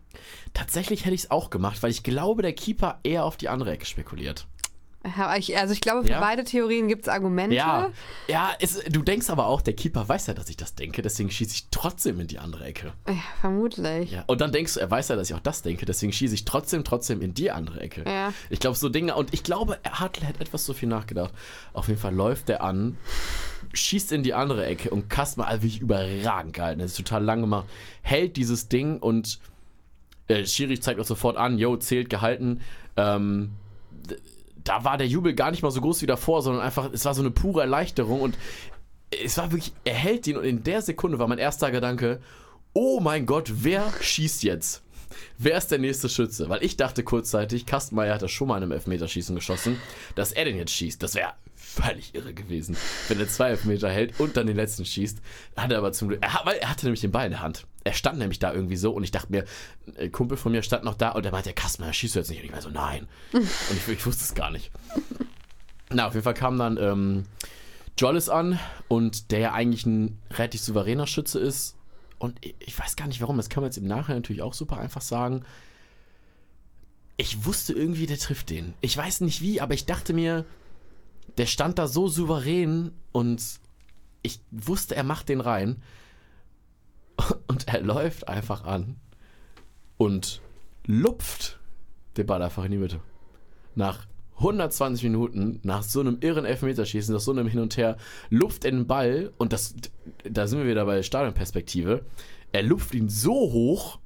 Tatsächlich 0.53 1.07
hätte 1.07 1.15
ich 1.15 1.25
es 1.25 1.31
auch 1.31 1.49
gemacht, 1.49 1.83
weil 1.83 1.91
ich 1.91 2.03
glaube, 2.03 2.43
der 2.43 2.53
Keeper 2.53 3.01
eher 3.03 3.25
auf 3.25 3.39
die 3.39 3.49
andere 3.49 3.71
Ecke 3.71 3.87
spekuliert. 3.87 4.47
Also 5.05 5.73
ich 5.73 5.81
glaube, 5.81 6.05
für 6.05 6.13
ja. 6.13 6.21
beide 6.21 6.45
Theorien 6.45 6.87
gibt 6.87 7.03
es 7.03 7.09
Argumente. 7.09 7.57
Ja, 7.57 7.91
ja 8.29 8.51
es, 8.61 8.79
du 8.85 9.03
denkst 9.03 9.31
aber 9.31 9.47
auch, 9.47 9.61
der 9.61 9.75
Keeper 9.75 10.09
weiß 10.09 10.29
ja, 10.29 10.35
dass 10.35 10.49
ich 10.49 10.57
das 10.57 10.75
denke, 10.75 11.03
deswegen 11.03 11.31
schieße 11.31 11.55
ich 11.55 11.67
trotzdem 11.71 12.21
in 12.21 12.29
die 12.29 12.39
andere 12.39 12.65
Ecke. 12.65 12.93
Ja, 13.09 13.15
vermutlich. 13.41 14.13
Ja, 14.13 14.25
und 14.29 14.41
dann 14.41 14.53
denkst 14.53 14.75
du, 14.75 14.81
er 14.81 14.91
weiß 14.91 15.09
ja, 15.09 15.17
dass 15.17 15.29
ich 15.29 15.35
auch 15.35 15.41
das 15.41 15.63
denke, 15.63 15.87
deswegen 15.87 16.13
schieße 16.13 16.35
ich 16.35 16.45
trotzdem, 16.45 16.85
trotzdem 16.85 17.21
in 17.21 17.35
die 17.35 17.51
andere 17.51 17.81
Ecke. 17.81 18.05
Ja. 18.07 18.33
Ich 18.49 18.61
glaube, 18.61 18.77
so 18.77 18.89
Dinge, 18.89 19.17
und 19.17 19.35
ich 19.35 19.43
glaube, 19.43 19.79
Hartl 19.91 20.27
hat 20.27 20.41
etwas 20.41 20.65
so 20.65 20.73
viel 20.73 20.89
nachgedacht. 20.89 21.33
Auf 21.73 21.89
jeden 21.89 22.01
Fall 22.01 22.15
läuft 22.15 22.49
er 22.49 22.63
an, 22.63 22.97
schießt 23.73 24.13
in 24.13 24.23
die 24.23 24.35
andere 24.35 24.65
Ecke 24.67 24.91
und 24.91 25.11
Kastmer, 25.11 25.49
also 25.49 25.63
wirklich 25.63 25.81
überragend 25.81 26.53
gehalten, 26.53 26.81
das 26.81 26.93
ist 26.93 26.97
total 26.99 27.25
lang 27.25 27.41
gemacht, 27.41 27.67
hält 28.03 28.37
dieses 28.37 28.69
Ding 28.69 28.99
und 28.99 29.41
äh, 30.29 30.47
Schiri 30.47 30.79
zeigt 30.79 31.01
auch 31.01 31.05
sofort 31.05 31.37
an, 31.37 31.59
yo, 31.59 31.77
zählt 31.77 32.09
gehalten, 32.09 32.61
ähm, 32.97 33.53
da 34.65 34.85
war 34.85 34.99
der 34.99 35.07
Jubel 35.07 35.35
gar 35.35 35.51
nicht 35.51 35.63
mal 35.63 35.71
so 35.71 35.81
groß 35.81 36.03
wie 36.03 36.07
davor, 36.07 36.43
sondern 36.43 36.63
einfach, 36.63 36.91
es 36.93 37.05
war 37.05 37.15
so 37.15 37.23
eine 37.23 37.31
pure 37.31 37.63
Erleichterung 37.63 38.21
und 38.21 38.37
es 39.23 39.37
war 39.39 39.51
wirklich, 39.51 39.73
er 39.85 39.95
hält 39.95 40.27
ihn 40.27 40.37
und 40.37 40.45
in 40.45 40.63
der 40.63 40.83
Sekunde 40.83 41.19
war 41.19 41.29
mein 41.29 41.39
erster 41.39 41.71
Gedanke, 41.71 42.21
oh 42.73 43.01
mein 43.01 43.27
Gott, 43.27 43.53
wer 43.55 43.85
schießt 44.01 44.43
jetzt? 44.43 44.83
Wer 45.37 45.59
ist 45.59 45.69
der 45.69 45.79
nächste 45.79 46.09
Schütze? 46.09 46.49
Weil 46.49 46.63
ich 46.63 46.77
dachte 46.77 47.03
kurzzeitig, 47.03 47.67
Kastenmeier 47.67 48.15
hat 48.15 48.23
das 48.23 48.31
schon 48.31 48.49
mal 48.49 48.57
in 48.57 48.63
einem 48.63 48.73
Elfmeterschießen 48.73 49.35
geschossen, 49.35 49.79
dass 50.15 50.33
er 50.33 50.45
den 50.47 50.57
jetzt 50.57 50.73
schießt. 50.73 51.03
Das 51.03 51.15
wäre 51.15 51.35
völlig 51.73 52.15
irre 52.15 52.35
gewesen, 52.35 52.77
wenn 53.09 53.19
er 53.19 53.29
zwei 53.29 53.51
Elfmeter 53.51 53.91
hält 53.91 54.19
und 54.21 54.37
dann 54.37 54.47
den 54.47 54.57
letzten 54.57 54.85
schießt. 54.85 55.19
Hat 55.57 55.73
er 55.73 55.79
aber 55.79 55.93
zum 55.93 56.09
Glück, 56.09 56.23
er, 56.23 56.41
weil 56.45 56.59
er 56.59 56.71
hatte 56.71 56.87
nämlich 56.87 57.01
den 57.01 57.13
Ball 57.13 57.27
in 57.27 57.33
der 57.33 57.43
Hand. 57.43 57.67
Er 57.85 57.95
stand 57.95 58.19
nämlich 58.19 58.39
da 58.39 58.53
irgendwie 58.53 58.77
so 58.77 58.93
und 58.93 59.03
ich 59.03 59.11
dachte 59.11 59.33
mir, 59.33 59.45
ein 59.99 60.13
Kumpel 60.13 60.37
von 60.37 60.53
mir 60.53 60.63
stand 60.63 60.85
noch 60.85 60.95
da 60.95 61.11
und 61.11 61.25
der 61.25 61.33
meinte, 61.33 61.53
Kastenmeier, 61.53 61.93
schießt 61.93 62.15
du 62.15 62.21
jetzt 62.21 62.31
nicht? 62.31 62.41
Und 62.41 62.47
ich 62.47 62.53
war 62.53 62.63
so, 62.63 62.71
nein. 62.71 63.09
und 63.33 63.47
ich, 63.77 63.89
ich 63.89 64.07
wusste 64.07 64.25
es 64.25 64.35
gar 64.35 64.51
nicht. 64.51 64.71
Na, 65.91 66.07
auf 66.07 66.15
jeden 66.15 66.25
Fall 66.25 66.35
kam 66.35 66.59
dann 66.59 66.77
ähm, 66.77 67.25
Jollis 67.99 68.29
an 68.29 68.59
und 68.89 69.31
der 69.31 69.39
ja 69.41 69.53
eigentlich 69.53 69.87
ein 69.87 70.19
relativ 70.31 70.61
souveräner 70.61 71.07
Schütze 71.07 71.39
ist. 71.39 71.77
Und 72.19 72.39
ich, 72.41 72.55
ich 72.61 72.79
weiß 72.79 72.97
gar 72.97 73.09
nicht 73.09 73.21
warum, 73.21 73.37
das 73.37 73.49
kann 73.49 73.63
man 73.63 73.71
jetzt 73.71 73.79
im 73.79 73.87
Nachhinein 73.87 74.19
natürlich 74.19 74.43
auch 74.43 74.55
super 74.55 74.79
einfach 74.79 75.03
sagen. 75.03 75.45
Ich 77.17 77.45
wusste 77.45 77.73
irgendwie, 77.73 78.07
der 78.07 78.19
trifft 78.19 78.51
den. 78.51 78.75
Ich 78.81 78.97
weiß 78.97 79.21
nicht 79.21 79.41
wie, 79.41 79.61
aber 79.61 79.75
ich 79.75 79.87
dachte 79.87 80.13
mir, 80.15 80.45
der 81.39 81.47
stand 81.47 81.79
da 81.79 81.87
so 81.87 82.09
souverän 82.09 82.93
und 83.13 83.43
ich 84.23 84.41
wusste, 84.51 84.95
er 84.95 85.05
macht 85.05 85.29
den 85.29 85.41
rein. 85.41 85.83
Und 87.47 87.69
er 87.69 87.83
läuft 87.83 88.27
einfach 88.27 88.65
an 88.65 88.97
und 89.99 90.41
lupft 90.87 91.61
den 92.17 92.27
Ball 92.27 92.43
einfach 92.43 92.65
in 92.65 92.73
die 92.73 92.79
Mitte. 92.79 93.01
Nach 93.75 94.07
120 94.39 95.05
Minuten, 95.05 95.61
nach 95.63 95.83
so 95.83 96.01
einem 96.01 96.19
irren 96.21 96.45
Elfmeterschießen, 96.45 97.15
nach 97.15 97.21
so 97.21 97.31
einem 97.31 97.47
Hin 97.47 97.61
und 97.61 97.77
Her, 97.77 97.97
lupft 98.31 98.65
er 98.65 98.73
den 98.73 98.87
Ball 98.87 99.33
und 99.39 99.53
das, 99.53 99.75
da 100.25 100.47
sind 100.47 100.59
wir 100.59 100.67
wieder 100.67 100.85
bei 100.85 100.97
der 100.97 101.03
Stadionperspektive. 101.03 102.05
Er 102.51 102.63
lupft 102.63 102.95
ihn 102.95 103.09
so 103.09 103.33
hoch, 103.33 103.99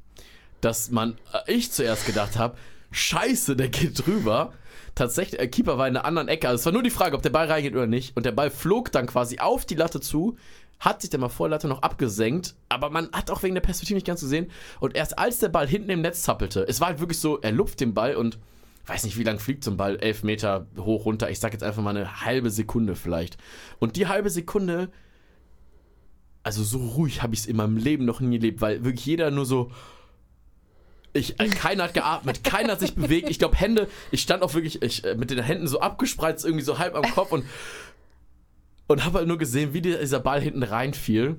dass 0.60 0.90
man, 0.90 1.16
äh, 1.32 1.54
ich 1.54 1.72
zuerst 1.72 2.06
gedacht 2.06 2.36
habe, 2.36 2.56
Scheiße, 2.90 3.56
der 3.56 3.68
geht 3.68 4.06
drüber 4.06 4.52
tatsächlich, 4.96 5.38
der 5.38 5.48
Keeper 5.48 5.78
war 5.78 5.86
in 5.86 5.96
einer 5.96 6.04
anderen 6.04 6.26
Ecke. 6.26 6.48
Also 6.48 6.60
es 6.60 6.66
war 6.66 6.72
nur 6.72 6.82
die 6.82 6.90
Frage, 6.90 7.14
ob 7.14 7.22
der 7.22 7.30
Ball 7.30 7.46
reingeht 7.46 7.74
oder 7.74 7.86
nicht. 7.86 8.16
Und 8.16 8.26
der 8.26 8.32
Ball 8.32 8.50
flog 8.50 8.90
dann 8.90 9.06
quasi 9.06 9.38
auf 9.38 9.64
die 9.64 9.76
Latte 9.76 10.00
zu, 10.00 10.36
hat 10.80 11.00
sich 11.00 11.10
dann 11.10 11.20
mal 11.20 11.28
vor 11.28 11.48
der 11.48 11.56
Latte 11.56 11.68
noch 11.68 11.82
abgesenkt, 11.82 12.54
aber 12.68 12.90
man 12.90 13.10
hat 13.12 13.30
auch 13.30 13.42
wegen 13.42 13.54
der 13.54 13.62
Perspektive 13.62 13.96
nicht 13.96 14.06
ganz 14.06 14.20
gesehen. 14.20 14.50
Und 14.80 14.96
erst 14.96 15.18
als 15.18 15.38
der 15.38 15.48
Ball 15.48 15.68
hinten 15.68 15.90
im 15.90 16.00
Netz 16.00 16.22
zappelte, 16.22 16.66
es 16.68 16.80
war 16.80 16.88
halt 16.88 17.00
wirklich 17.00 17.20
so, 17.20 17.40
er 17.40 17.52
lupft 17.52 17.80
den 17.80 17.94
Ball 17.94 18.16
und 18.16 18.38
weiß 18.86 19.04
nicht, 19.04 19.18
wie 19.18 19.24
lang 19.24 19.38
fliegt 19.38 19.64
so 19.64 19.70
ein 19.70 19.76
Ball, 19.76 19.96
elf 19.96 20.22
Meter 20.22 20.66
hoch, 20.78 21.06
runter. 21.06 21.30
Ich 21.30 21.40
sag 21.40 21.52
jetzt 21.52 21.62
einfach 21.62 21.82
mal 21.82 21.96
eine 21.96 22.22
halbe 22.22 22.50
Sekunde 22.50 22.94
vielleicht. 22.94 23.36
Und 23.78 23.96
die 23.96 24.06
halbe 24.06 24.30
Sekunde, 24.30 24.90
also 26.42 26.62
so 26.62 26.78
ruhig 26.78 27.22
habe 27.22 27.34
ich 27.34 27.40
es 27.40 27.46
in 27.46 27.56
meinem 27.56 27.76
Leben 27.76 28.04
noch 28.04 28.20
nie 28.20 28.36
erlebt, 28.36 28.60
weil 28.60 28.84
wirklich 28.84 29.06
jeder 29.06 29.30
nur 29.30 29.46
so, 29.46 29.70
ich, 31.16 31.40
äh, 31.40 31.48
keiner 31.48 31.84
hat 31.84 31.94
geatmet, 31.94 32.44
keiner 32.44 32.72
hat 32.72 32.80
sich 32.80 32.94
bewegt. 32.94 33.30
Ich 33.30 33.38
glaube, 33.38 33.56
Hände, 33.56 33.88
ich 34.10 34.22
stand 34.22 34.42
auch 34.42 34.54
wirklich 34.54 34.82
ich, 34.82 35.04
äh, 35.04 35.14
mit 35.14 35.30
den 35.30 35.42
Händen 35.42 35.66
so 35.66 35.80
abgespreizt, 35.80 36.44
irgendwie 36.44 36.64
so 36.64 36.78
halb 36.78 36.94
am 36.94 37.02
Kopf 37.02 37.32
und, 37.32 37.44
und 38.86 39.04
habe 39.04 39.18
halt 39.18 39.28
nur 39.28 39.38
gesehen, 39.38 39.72
wie 39.72 39.80
dieser 39.80 40.20
Ball 40.20 40.40
hinten 40.40 40.62
reinfiel. 40.62 41.38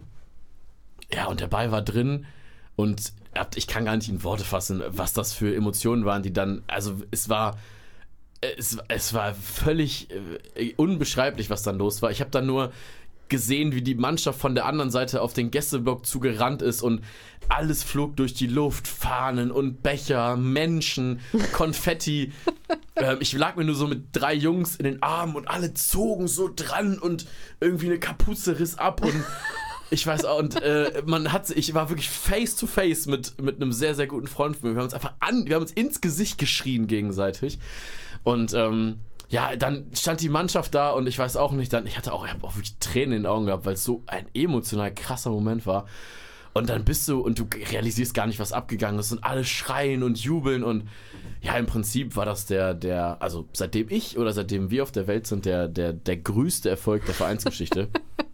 Ja, 1.13 1.27
und 1.27 1.39
der 1.39 1.47
Ball 1.47 1.71
war 1.71 1.81
drin 1.81 2.25
und 2.75 3.13
ich 3.55 3.67
kann 3.67 3.85
gar 3.85 3.95
nicht 3.95 4.09
in 4.09 4.23
Worte 4.23 4.43
fassen, 4.43 4.83
was 4.87 5.13
das 5.13 5.33
für 5.33 5.55
Emotionen 5.55 6.05
waren, 6.05 6.23
die 6.23 6.33
dann, 6.33 6.63
also 6.67 6.97
es 7.11 7.29
war, 7.29 7.57
es, 8.41 8.77
es 8.87 9.13
war 9.13 9.33
völlig 9.35 10.09
äh, 10.55 10.73
unbeschreiblich, 10.75 11.49
was 11.49 11.63
dann 11.63 11.77
los 11.77 12.01
war. 12.01 12.11
Ich 12.11 12.19
habe 12.19 12.31
dann 12.31 12.45
nur 12.45 12.71
gesehen, 13.29 13.73
wie 13.73 13.81
die 13.81 13.95
Mannschaft 13.95 14.39
von 14.39 14.55
der 14.55 14.65
anderen 14.65 14.91
Seite 14.91 15.21
auf 15.21 15.33
den 15.33 15.51
Gästeblock 15.51 16.05
zugerannt 16.05 16.61
ist 16.61 16.81
und 16.81 17.01
alles 17.49 17.83
flog 17.83 18.15
durch 18.17 18.33
die 18.33 18.47
Luft, 18.47 18.87
Fahnen 18.87 19.51
und 19.51 19.83
Becher, 19.83 20.35
Menschen, 20.35 21.19
Konfetti. 21.53 22.33
ähm, 22.95 23.17
ich 23.19 23.33
lag 23.33 23.55
mir 23.55 23.63
nur 23.63 23.75
so 23.75 23.87
mit 23.87 24.07
drei 24.11 24.33
Jungs 24.33 24.75
in 24.75 24.85
den 24.85 25.01
Armen 25.01 25.35
und 25.35 25.47
alle 25.47 25.73
zogen 25.73 26.27
so 26.27 26.49
dran 26.53 26.99
und 26.99 27.25
irgendwie 27.59 27.87
eine 27.87 27.99
Kapuze 27.99 28.59
riss 28.59 28.77
ab 28.77 29.03
und 29.03 29.13
ich 29.89 30.05
weiß 30.05 30.25
auch, 30.25 30.39
und 30.39 30.61
äh, 30.61 31.03
man 31.05 31.31
hat, 31.31 31.49
ich 31.49 31.73
war 31.73 31.89
wirklich 31.89 32.09
face 32.09 32.55
to 32.55 32.67
face 32.67 33.05
mit, 33.05 33.41
mit 33.41 33.61
einem 33.61 33.71
sehr, 33.71 33.95
sehr 33.95 34.07
guten 34.07 34.27
Freund 34.27 34.57
von 34.57 34.69
mir. 34.69 34.75
Wir 34.75 34.79
haben 34.79 34.87
uns 34.87 34.93
einfach 34.93 35.13
an, 35.19 35.47
wir 35.47 35.55
haben 35.55 35.61
uns 35.61 35.71
ins 35.71 36.01
Gesicht 36.01 36.37
geschrien 36.37 36.87
gegenseitig. 36.87 37.59
Und 38.23 38.53
ähm, 38.53 38.99
ja, 39.29 39.55
dann 39.55 39.87
stand 39.93 40.21
die 40.21 40.29
Mannschaft 40.29 40.73
da 40.73 40.91
und 40.91 41.07
ich 41.07 41.19
weiß 41.19 41.35
auch 41.37 41.51
nicht, 41.51 41.73
dann, 41.73 41.85
ich 41.85 41.97
hatte 41.97 42.13
auch, 42.13 42.25
ich 42.25 42.31
habe 42.31 42.45
auch 42.45 42.55
wirklich 42.55 42.77
Tränen 42.79 43.13
in 43.17 43.23
den 43.23 43.25
Augen 43.25 43.45
gehabt, 43.45 43.65
weil 43.65 43.73
es 43.73 43.83
so 43.83 44.03
ein 44.07 44.25
emotional 44.33 44.93
krasser 44.93 45.29
Moment 45.31 45.65
war. 45.65 45.85
Und 46.53 46.69
dann 46.69 46.85
bist 46.85 47.07
du 47.07 47.19
und 47.19 47.37
du 47.37 47.45
realisierst 47.71 48.13
gar 48.15 48.25
nicht, 48.25 48.39
was 48.39 48.51
abgegangen 48.51 48.99
ist 48.99 49.11
und 49.11 49.23
alle 49.23 49.43
schreien 49.43 50.01
und 50.01 50.17
jubeln 50.17 50.63
und 50.63 50.87
ja, 51.41 51.55
im 51.55 51.67
Prinzip 51.67 52.15
war 52.15 52.25
das 52.25 52.47
der, 52.47 52.73
der, 52.73 53.17
also 53.21 53.47
seitdem 53.53 53.87
ich 53.89 54.17
oder 54.17 54.33
seitdem 54.33 54.71
wir 54.71 54.81
auf 54.81 54.91
der 54.91 55.05
Welt 55.05 55.27
sind, 55.27 55.45
der, 55.45 55.67
der, 55.67 55.93
der 55.93 56.17
größte 56.17 56.67
Erfolg 56.69 57.05
der 57.05 57.13
Vereinsgeschichte. 57.13 57.89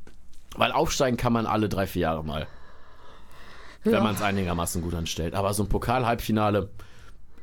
Weil 0.55 0.71
aufsteigen 0.71 1.17
kann 1.17 1.33
man 1.33 1.45
alle 1.47 1.67
drei, 1.67 1.85
vier 1.87 2.03
Jahre 2.03 2.23
mal. 2.23 2.47
Wenn 3.83 3.93
Ja. 3.93 3.99
man 4.01 4.15
es 4.15 4.21
einigermaßen 4.21 4.81
gut 4.81 4.93
anstellt. 4.93 5.33
Aber 5.33 5.53
so 5.53 5.63
ein 5.63 5.69
Pokal-Halbfinale 5.69 6.69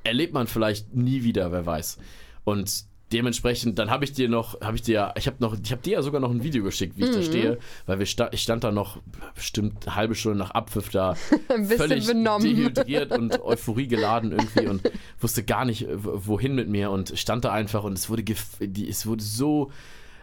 erlebt 0.05 0.32
man 0.32 0.46
vielleicht 0.46 0.94
nie 0.94 1.24
wieder, 1.24 1.53
wer 1.53 1.66
weiß. 1.66 1.98
Und 2.44 2.84
dementsprechend, 3.12 3.78
dann 3.78 3.90
habe 3.90 4.04
ich 4.04 4.12
dir 4.12 4.28
noch, 4.28 4.61
habe 4.61 4.76
ich 4.76 4.82
dir, 4.82 5.12
ich 5.16 5.26
habe 5.26 5.36
noch, 5.40 5.56
ich 5.62 5.72
habe 5.72 5.82
dir 5.82 5.94
ja 5.94 6.02
sogar 6.02 6.20
noch 6.20 6.30
ein 6.30 6.42
Video 6.42 6.62
geschickt, 6.64 6.96
wie 6.96 7.04
ich 7.04 7.11
Mhm. 7.11 7.14
da 7.14 7.22
stehe, 7.22 7.58
weil 7.86 7.98
wir 7.98 8.06
sta 8.06 8.28
ich 8.32 8.42
stand 8.42 8.64
da 8.64 8.70
noch 8.72 8.98
bestimmt 9.34 9.86
eine 9.86 9.96
halbe 9.96 10.14
Stunde 10.14 10.38
nach 10.38 10.50
Abpfiff 10.52 10.90
da, 10.90 11.14
Ein 11.48 11.62
bisschen 11.62 11.76
völlig 11.78 12.06
benommen. 12.06 12.42
dehydriert 12.46 13.12
und 13.16 13.40
Euphorie 13.42 13.88
geladen 13.88 14.32
irgendwie 14.32 14.66
und 14.68 14.82
wusste 15.20 15.42
gar 15.44 15.64
nicht, 15.64 15.86
wohin 15.90 16.54
mit 16.54 16.68
mir 16.68 16.90
und 16.90 17.12
stand 17.18 17.44
da 17.44 17.52
einfach 17.52 17.84
und 17.84 17.94
es 17.94 18.08
wurde, 18.11 18.22
gef 18.22 18.46
die, 18.61 18.88
es 18.88 19.06
wurde 19.06 19.22
so 19.22 19.70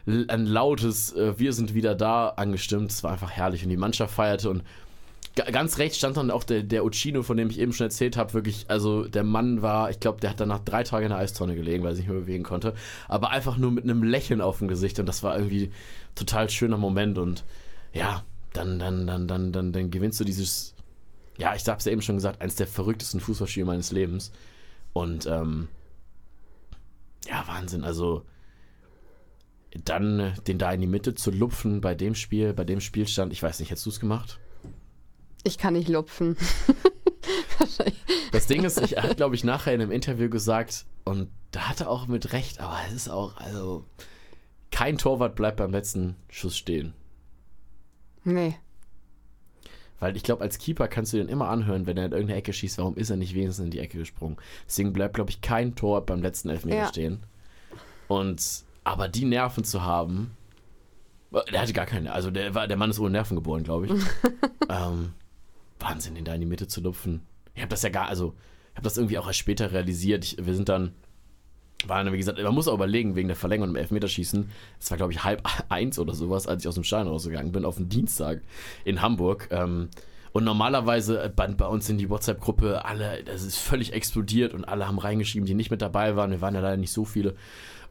ein 0.05 0.45
lautes 0.45 1.11
äh, 1.13 1.37
Wir 1.37 1.51
sind 1.51 1.73
wieder 1.73 1.93
da 1.93 2.29
angestimmt. 2.29 2.91
Es 2.91 3.03
war 3.03 3.11
einfach 3.11 3.31
herrlich 3.31 3.63
und 3.63 3.69
die 3.69 3.75
Mannschaft 3.75 4.13
feierte 4.13 4.49
und 4.49 4.63
ganz 5.45 5.77
rechts 5.77 5.97
stand 5.97 6.17
dann 6.17 6.31
auch 6.31 6.43
der, 6.43 6.63
der 6.63 6.83
Uccino, 6.83 7.23
von 7.23 7.37
dem 7.37 7.49
ich 7.49 7.59
eben 7.59 7.73
schon 7.73 7.85
erzählt 7.85 8.17
habe, 8.17 8.33
wirklich, 8.33 8.65
also 8.67 9.07
der 9.07 9.23
Mann 9.23 9.61
war, 9.61 9.89
ich 9.89 9.99
glaube, 9.99 10.19
der 10.19 10.31
hat 10.31 10.39
danach 10.39 10.59
drei 10.59 10.83
Tage 10.83 11.05
in 11.05 11.09
der 11.09 11.19
Eistonne 11.19 11.55
gelegen, 11.55 11.83
weil 11.83 11.91
er 11.91 11.95
sich 11.95 12.05
nicht 12.05 12.11
mehr 12.11 12.21
bewegen 12.21 12.43
konnte, 12.43 12.73
aber 13.07 13.29
einfach 13.29 13.57
nur 13.57 13.71
mit 13.71 13.83
einem 13.83 14.03
Lächeln 14.03 14.41
auf 14.41 14.59
dem 14.59 14.67
Gesicht 14.67 14.99
und 14.99 15.05
das 15.05 15.23
war 15.23 15.37
irgendwie 15.37 15.71
total 16.15 16.49
schöner 16.49 16.77
Moment 16.77 17.17
und 17.17 17.45
ja, 17.93 18.23
dann, 18.53 18.79
dann, 18.79 19.07
dann, 19.07 19.27
dann, 19.27 19.51
dann, 19.51 19.71
dann 19.71 19.91
gewinnst 19.91 20.19
du 20.19 20.23
dieses, 20.23 20.73
ja, 21.37 21.55
ich 21.55 21.67
habe 21.67 21.77
es 21.77 21.85
ja 21.85 21.91
eben 21.91 22.01
schon 22.01 22.15
gesagt, 22.15 22.41
eines 22.41 22.55
der 22.55 22.67
verrücktesten 22.67 23.19
Fußballspiele 23.19 23.65
meines 23.65 23.91
Lebens 23.91 24.31
und 24.93 25.25
ähm, 25.27 25.67
ja, 27.27 27.43
Wahnsinn, 27.47 27.83
also 27.83 28.23
dann 29.83 30.33
den 30.47 30.57
da 30.57 30.71
in 30.71 30.81
die 30.81 30.87
Mitte 30.87 31.13
zu 31.13 31.29
lupfen 31.29 31.81
bei 31.81 31.93
dem 31.93 32.15
Spiel, 32.15 32.53
bei 32.53 32.63
dem 32.63 32.79
Spielstand, 32.81 33.33
ich 33.33 33.43
weiß 33.43 33.59
nicht, 33.59 33.69
hättest 33.69 33.85
du 33.85 33.89
es 33.91 33.99
gemacht? 33.99 34.39
Ich 35.47 35.57
kann 35.57 35.73
nicht 35.73 35.87
lupfen. 35.87 36.35
Das 38.33 38.47
Ding 38.47 38.65
ist, 38.65 38.81
ich 38.81 38.97
hat, 39.01 39.15
glaube 39.15 39.35
ich, 39.35 39.45
nachher 39.45 39.73
in 39.73 39.81
einem 39.81 39.91
Interview 39.91 40.29
gesagt, 40.29 40.85
und 41.05 41.29
da 41.51 41.69
hat 41.69 41.79
er 41.79 41.89
auch 41.89 42.07
mit 42.07 42.33
Recht, 42.33 42.59
aber 42.59 42.77
es 42.87 42.93
ist 42.93 43.09
auch, 43.09 43.37
also, 43.37 43.85
kein 44.71 44.97
Torwart 44.97 45.35
bleibt 45.35 45.57
beim 45.57 45.71
letzten 45.71 46.17
Schuss 46.29 46.57
stehen. 46.57 46.93
Nee. 48.25 48.57
Weil 50.01 50.17
ich 50.17 50.23
glaube, 50.23 50.43
als 50.43 50.57
Keeper 50.57 50.89
kannst 50.89 51.13
du 51.13 51.17
den 51.17 51.29
immer 51.29 51.47
anhören, 51.47 51.87
wenn 51.87 51.97
er 51.97 52.05
in 52.05 52.11
irgendeine 52.11 52.39
Ecke 52.39 52.51
schießt, 52.51 52.77
warum 52.77 52.97
ist 52.97 53.09
er 53.09 53.15
nicht 53.15 53.33
wenigstens 53.33 53.63
in 53.65 53.71
die 53.71 53.79
Ecke 53.79 53.97
gesprungen. 53.97 54.35
Deswegen 54.67 54.91
bleibt, 54.91 55.15
glaube 55.15 55.29
ich, 55.31 55.39
kein 55.41 55.75
Tor 55.75 56.05
beim 56.05 56.21
letzten 56.21 56.49
Elfmeter 56.49 56.77
Ja. 56.77 56.87
stehen. 56.89 57.23
Und 58.09 58.65
aber 58.83 59.07
die 59.07 59.25
Nerven 59.25 59.63
zu 59.63 59.83
haben, 59.83 60.31
der 61.51 61.61
hatte 61.61 61.73
gar 61.73 61.85
keine, 61.85 62.11
also 62.13 62.31
der 62.31 62.53
war, 62.53 62.67
der 62.67 62.77
Mann 62.77 62.89
ist 62.89 62.99
ohne 62.99 63.11
Nerven 63.11 63.35
geboren, 63.35 63.63
glaube 63.63 63.87
ich. 63.87 63.91
ähm, 64.69 65.13
Wahnsinn, 65.79 66.15
den 66.15 66.25
da 66.25 66.33
in 66.33 66.41
die 66.41 66.47
Mitte 66.47 66.67
zu 66.67 66.81
lupfen. 66.81 67.21
Ich 67.55 67.61
habe 67.61 67.69
das 67.69 67.83
ja 67.83 67.89
gar, 67.89 68.07
also 68.07 68.35
ich 68.71 68.75
habe 68.77 68.83
das 68.83 68.97
irgendwie 68.97 69.17
auch 69.17 69.27
erst 69.27 69.39
später 69.39 69.71
realisiert. 69.71 70.23
Ich, 70.23 70.37
wir 70.45 70.53
sind 70.53 70.69
dann, 70.69 70.93
waren, 71.85 72.11
wie 72.11 72.17
gesagt, 72.17 72.41
man 72.41 72.53
muss 72.53 72.67
auch 72.67 72.75
überlegen, 72.75 73.15
wegen 73.15 73.27
der 73.27 73.37
Verlängerung 73.37 73.71
im 73.71 73.75
Elfmeterschießen. 73.75 74.49
Es 74.79 74.91
war, 74.91 74.97
glaube 74.97 75.13
ich, 75.13 75.23
halb 75.23 75.43
eins 75.69 75.99
oder 75.99 76.13
sowas, 76.13 76.47
als 76.47 76.63
ich 76.63 76.67
aus 76.67 76.75
dem 76.75 76.83
Stein 76.83 77.07
rausgegangen 77.07 77.51
bin, 77.51 77.65
auf 77.65 77.77
den 77.77 77.89
Dienstag 77.89 78.41
in 78.85 79.01
Hamburg. 79.01 79.47
Ähm, 79.51 79.89
und 80.33 80.43
normalerweise 80.43 81.23
äh, 81.23 81.29
bei, 81.35 81.47
bei 81.47 81.65
uns 81.65 81.89
in 81.89 81.97
die 81.97 82.09
WhatsApp-Gruppe, 82.09 82.85
alle, 82.85 83.23
das 83.23 83.43
ist 83.43 83.57
völlig 83.57 83.93
explodiert 83.93 84.53
und 84.53 84.65
alle 84.65 84.87
haben 84.87 84.99
reingeschrieben, 84.99 85.47
die 85.47 85.55
nicht 85.55 85.71
mit 85.71 85.81
dabei 85.81 86.15
waren. 86.15 86.29
Wir 86.29 86.41
waren 86.41 86.53
ja 86.53 86.61
leider 86.61 86.77
nicht 86.77 86.91
so 86.91 87.05
viele. 87.05 87.35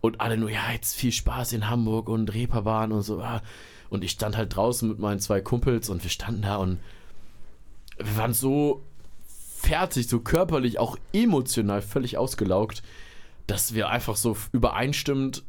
Und 0.01 0.21
alle 0.21 0.37
nur, 0.37 0.51
ja, 0.51 0.71
jetzt 0.73 0.95
viel 0.95 1.11
Spaß 1.11 1.53
in 1.55 1.69
Hamburg 1.69 2.09
und 2.09 2.33
Reeperbahn 2.33 2.93
und 2.93 3.03
so. 3.03 3.21
ah. 3.21 3.43
Und 3.89 4.05
ich 4.05 4.13
stand 4.13 4.37
halt 4.37 4.55
draußen 4.55 4.89
mit 4.89 5.01
meinen 5.01 5.19
zwei 5.19 5.41
Kumpels 5.41 5.89
und 5.89 6.05
wir 6.05 6.11
standen 6.11 6.43
da 6.43 6.57
und 6.57 6.79
wir 7.99 8.17
waren 8.17 8.35
so 8.35 8.85
fertig, 9.27 10.09
so 10.09 10.21
körperlich, 10.21 10.79
auch 10.79 10.97
emotional 11.13 11.83
völlig 11.83 12.19
ausgelaugt, 12.19 12.83
dass 13.47 13.75
wir 13.75 13.89
einfach 13.89 14.17
so 14.17 14.37
übereinstimmend 14.53 15.45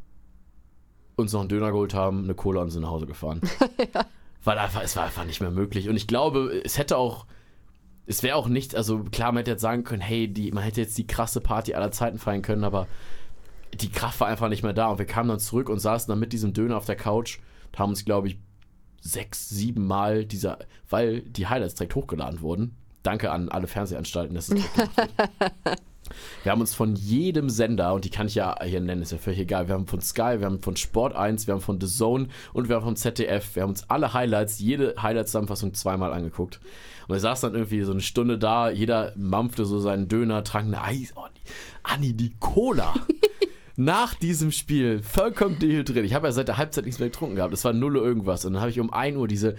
uns 1.16 1.34
noch 1.34 1.42
einen 1.42 1.50
Döner 1.50 1.72
geholt 1.72 1.94
haben, 1.94 2.24
eine 2.24 2.36
Cola 2.36 2.62
und 2.62 2.70
sind 2.70 2.84
nach 2.84 2.90
Hause 2.90 3.08
gefahren. 3.08 3.42
Weil 4.44 4.60
einfach, 4.60 4.84
es 4.84 4.96
war 4.96 5.06
einfach 5.06 5.26
nicht 5.26 5.42
mehr 5.42 5.52
möglich. 5.52 5.90
Und 5.90 5.96
ich 5.96 6.08
glaube, 6.08 6.62
es 6.64 6.78
hätte 6.78 6.98
auch, 6.98 7.26
es 8.06 8.24
wäre 8.24 8.36
auch 8.36 8.48
nicht, 8.48 8.76
also 8.76 9.04
klar, 9.04 9.32
man 9.32 9.40
hätte 9.40 9.52
jetzt 9.52 9.62
sagen 9.62 9.84
können, 9.84 10.02
hey, 10.02 10.32
die, 10.32 10.52
man 10.52 10.64
hätte 10.64 10.82
jetzt 10.82 10.98
die 10.98 11.08
krasse 11.08 11.42
Party 11.42 11.74
aller 11.74 11.92
Zeiten 11.92 12.20
feiern 12.20 12.44
können, 12.44 12.64
aber 12.64 12.88
die 13.74 13.90
Kraft 13.90 14.20
war 14.20 14.28
einfach 14.28 14.48
nicht 14.48 14.64
mehr 14.64 14.74
da. 14.74 14.88
Und 14.88 15.00
wir 15.00 15.06
kamen 15.06 15.30
dann 15.30 15.40
zurück 15.40 15.70
und 15.70 15.80
saßen 15.80 16.10
dann 16.10 16.20
mit 16.20 16.34
diesem 16.34 16.54
Döner 16.54 16.78
auf 16.78 16.86
der 16.86 16.96
Couch 16.96 17.40
und 17.72 17.80
haben 17.80 17.90
uns, 17.90 18.06
glaube 18.06 18.28
ich, 18.30 18.38
sechs, 19.02 19.50
sieben 19.50 19.86
Mal 19.86 20.26
dieser, 20.26 20.60
weil 20.90 21.22
die 21.22 21.48
Highlights 21.48 21.76
direkt 21.76 21.96
hochgeladen 21.96 22.42
wurden. 22.42 22.76
Danke 23.04 23.32
an 23.32 23.50
alle 23.50 23.68
Fernsehanstalten, 23.68 24.36
dass 24.36 24.50
es. 24.50 24.62
Wir 26.44 26.52
haben 26.52 26.62
uns 26.62 26.74
von 26.74 26.96
jedem 26.96 27.50
Sender, 27.50 27.94
und 27.94 28.06
die 28.06 28.10
kann 28.10 28.28
ich 28.28 28.36
ja 28.36 28.56
hier 28.64 28.80
nennen, 28.80 29.02
ist 29.02 29.12
ja 29.12 29.18
völlig 29.18 29.40
egal, 29.40 29.68
wir 29.68 29.76
haben 29.76 29.88
von 29.88 30.02
Sky, 30.02 30.40
wir 30.40 30.46
haben 30.46 30.62
von 30.62 30.78
Sport 30.78 31.16
1, 31.16 31.48
wir 31.48 31.54
haben 31.54 31.62
von 31.62 31.82
The 31.82 31.88
Zone 31.88 32.28
und 32.54 32.70
wir 32.70 32.78
haben 32.78 32.84
von 32.84 32.96
ZDF, 32.96 33.56
wir 33.56 33.64
haben 33.64 33.72
uns 33.72 33.90
alle 33.90 34.14
Highlights, 34.14 34.60
jede 34.60 34.96
Highlight-Zusammenfassung 35.02 35.74
zweimal 35.74 36.14
angeguckt. 36.14 36.60
Und 37.08 37.16
wir 37.16 37.20
saßen 37.20 37.50
dann 37.50 37.60
irgendwie 37.60 37.82
so 37.84 37.92
eine 37.92 38.02
Stunde 38.02 38.38
da, 38.38 38.70
jeder 38.70 39.14
mampfte 39.16 39.66
so 39.66 39.80
seinen 39.80 40.08
Döner, 40.08 40.44
trank 40.44 40.68
eine 40.68 40.82
Eis. 40.82 41.14
Oh, 41.16 41.26
die, 41.36 41.52
Anni, 41.84 42.14
die 42.14 42.34
Cola! 42.40 42.94
Nach 43.80 44.16
diesem 44.16 44.52
Spiel 44.52 45.04
vollkommen 45.04 45.60
dehydriert. 45.60 46.04
Ich 46.04 46.16
habe 46.16 46.28
ja 46.28 46.32
seit 46.32 46.48
der 46.48 46.58
Halbzeit 46.58 46.86
nichts 46.86 47.00
mehr 47.00 47.10
getrunken 47.10 47.36
gehabt. 47.36 47.54
Es 47.54 47.64
war 47.64 47.74
null 47.74 47.96
irgendwas. 47.96 48.44
Und 48.44 48.54
dann 48.54 48.62
habe 48.62 48.72
ich 48.72 48.80
um 48.80 48.92
1 48.92 49.16
Uhr 49.16 49.28
diese 49.28 49.56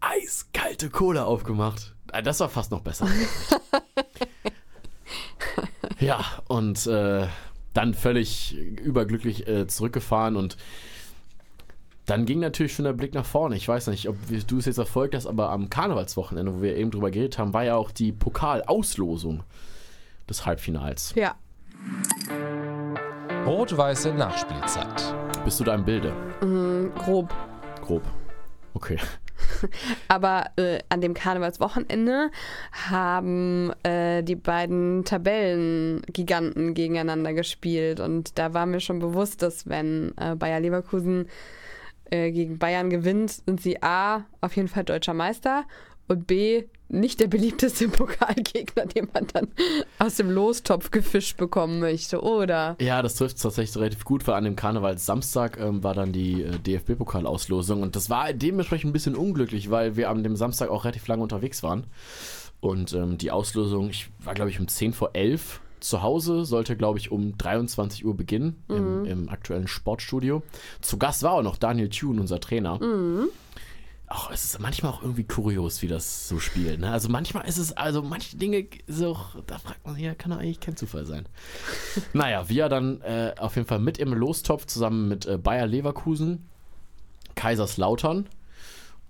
eiskalte 0.00 0.90
Cola 0.90 1.24
aufgemacht. 1.24 1.94
Ah, 2.10 2.20
Das 2.20 2.40
war 2.40 2.48
fast 2.48 2.72
noch 2.72 2.80
besser. 2.80 3.06
ja, 6.00 6.24
und 6.48 6.84
äh, 6.88 7.28
dann 7.72 7.94
völlig 7.94 8.56
überglücklich 8.56 9.46
äh, 9.46 9.68
zurückgefahren 9.68 10.34
und 10.34 10.56
dann 12.06 12.26
ging 12.26 12.40
natürlich 12.40 12.74
schon 12.74 12.86
der 12.86 12.92
Blick 12.92 13.14
nach 13.14 13.24
vorne. 13.24 13.54
Ich 13.54 13.68
weiß 13.68 13.86
nicht, 13.86 14.08
ob 14.08 14.16
du 14.48 14.58
es 14.58 14.64
jetzt 14.66 14.78
erfolgt 14.78 15.14
hast, 15.14 15.26
aber 15.26 15.50
am 15.50 15.70
Karnevalswochenende, 15.70 16.56
wo 16.56 16.62
wir 16.62 16.76
eben 16.76 16.90
drüber 16.90 17.12
geredet 17.12 17.38
haben, 17.38 17.52
war 17.52 17.62
ja 17.62 17.76
auch 17.76 17.92
die 17.92 18.10
Pokalauslosung 18.10 19.44
des 20.28 20.44
Halbfinals. 20.44 21.14
Ja. 21.14 21.36
Rot-weiße 23.46 24.12
Nachspielzeit. 24.12 25.14
Bist 25.44 25.58
du 25.58 25.64
da 25.64 25.74
im 25.74 25.84
Bilde? 25.84 26.12
Mhm, 26.42 26.92
grob. 26.94 27.34
Grob. 27.80 28.02
Okay. 28.74 28.98
Aber 30.08 30.44
äh, 30.56 30.80
an 30.90 31.00
dem 31.00 31.14
Karnevalswochenende 31.14 32.30
haben 32.72 33.72
äh, 33.82 34.22
die 34.22 34.36
beiden 34.36 35.04
Tabellengiganten 35.04 36.74
gegeneinander 36.74 37.32
gespielt. 37.32 37.98
Und 37.98 38.38
da 38.38 38.52
war 38.52 38.66
mir 38.66 38.80
schon 38.80 38.98
bewusst, 38.98 39.42
dass 39.42 39.68
wenn 39.68 40.12
äh, 40.18 40.36
Bayer 40.36 40.60
Leverkusen 40.60 41.26
äh, 42.10 42.30
gegen 42.30 42.58
Bayern 42.58 42.90
gewinnt, 42.90 43.30
sind 43.30 43.60
sie 43.60 43.82
A, 43.82 44.26
auf 44.40 44.54
jeden 44.56 44.68
Fall 44.68 44.84
deutscher 44.84 45.14
Meister 45.14 45.64
und 46.08 46.26
B, 46.26 46.64
nicht 46.90 47.20
der 47.20 47.28
beliebteste 47.28 47.88
Pokalgegner, 47.88 48.86
den 48.86 49.08
man 49.12 49.26
dann 49.32 49.48
aus 49.98 50.16
dem 50.16 50.30
Lostopf 50.30 50.90
gefischt 50.90 51.36
bekommen 51.36 51.80
möchte, 51.80 52.22
oder? 52.22 52.76
Ja, 52.80 53.02
das 53.02 53.14
trifft 53.14 53.40
tatsächlich 53.40 53.76
relativ 53.76 54.04
gut, 54.04 54.26
weil 54.26 54.34
an 54.34 54.44
dem 54.44 54.56
Karnevalssamstag 54.56 55.58
ähm, 55.58 55.82
war 55.82 55.94
dann 55.94 56.12
die 56.12 56.42
äh, 56.42 56.58
DFB-Pokalauslosung 56.58 57.82
und 57.82 57.96
das 57.96 58.10
war 58.10 58.32
dementsprechend 58.32 58.90
ein 58.90 58.92
bisschen 58.92 59.14
unglücklich, 59.14 59.70
weil 59.70 59.96
wir 59.96 60.10
an 60.10 60.22
dem 60.22 60.36
Samstag 60.36 60.70
auch 60.70 60.84
relativ 60.84 61.06
lange 61.06 61.22
unterwegs 61.22 61.62
waren. 61.62 61.84
Und 62.60 62.92
ähm, 62.92 63.16
die 63.16 63.30
Auslosung, 63.30 63.88
ich 63.88 64.10
war 64.18 64.34
glaube 64.34 64.50
ich 64.50 64.60
um 64.60 64.68
10 64.68 64.92
vor 64.92 65.10
11 65.14 65.60
zu 65.80 66.02
Hause, 66.02 66.44
sollte 66.44 66.76
glaube 66.76 66.98
ich 66.98 67.10
um 67.10 67.38
23 67.38 68.04
Uhr 68.04 68.14
beginnen 68.14 68.62
im, 68.68 69.06
im 69.06 69.28
aktuellen 69.30 69.66
Sportstudio. 69.66 70.42
Zu 70.82 70.98
Gast 70.98 71.22
war 71.22 71.32
auch 71.32 71.42
noch 71.42 71.56
Daniel 71.56 71.88
Thune, 71.88 72.20
unser 72.20 72.38
Trainer. 72.38 72.78
Auch 74.12 74.32
es 74.32 74.44
ist 74.44 74.58
manchmal 74.58 74.90
auch 74.90 75.02
irgendwie 75.02 75.22
kurios, 75.22 75.82
wie 75.82 75.86
das 75.86 76.28
so 76.28 76.40
spielt. 76.40 76.80
Ne? 76.80 76.90
Also 76.90 77.08
manchmal 77.08 77.46
ist 77.46 77.58
es, 77.58 77.76
also 77.76 78.02
manche 78.02 78.36
Dinge 78.36 78.66
so, 78.88 79.16
da 79.46 79.58
fragt 79.60 79.86
man 79.86 79.94
sich, 79.94 80.02
ja, 80.02 80.16
kann 80.16 80.32
doch 80.32 80.38
eigentlich 80.38 80.58
kein 80.58 80.76
Zufall 80.76 81.06
sein. 81.06 81.28
naja, 82.12 82.48
wir 82.48 82.68
dann 82.68 83.00
äh, 83.02 83.34
auf 83.38 83.54
jeden 83.54 83.68
Fall 83.68 83.78
mit 83.78 83.98
im 83.98 84.12
Lostopf 84.12 84.66
zusammen 84.66 85.08
mit 85.08 85.26
äh, 85.26 85.38
Bayer 85.38 85.68
Leverkusen, 85.68 86.48
Kaiserslautern 87.36 88.28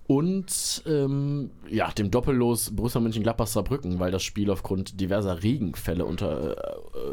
und 0.07 0.83
ähm, 0.87 1.51
ja, 1.67 1.91
dem 1.93 2.11
Doppellos 2.11 2.77
Borussia 2.77 3.01
Mönchengladbach 3.01 3.47
Saarbrücken, 3.47 4.01
weil 4.01 4.11
das 4.11 4.23
Spiel 4.23 4.51
aufgrund 4.51 5.01
diverser 5.01 5.43
Regenfälle 5.43 6.05
unter, 6.05 6.59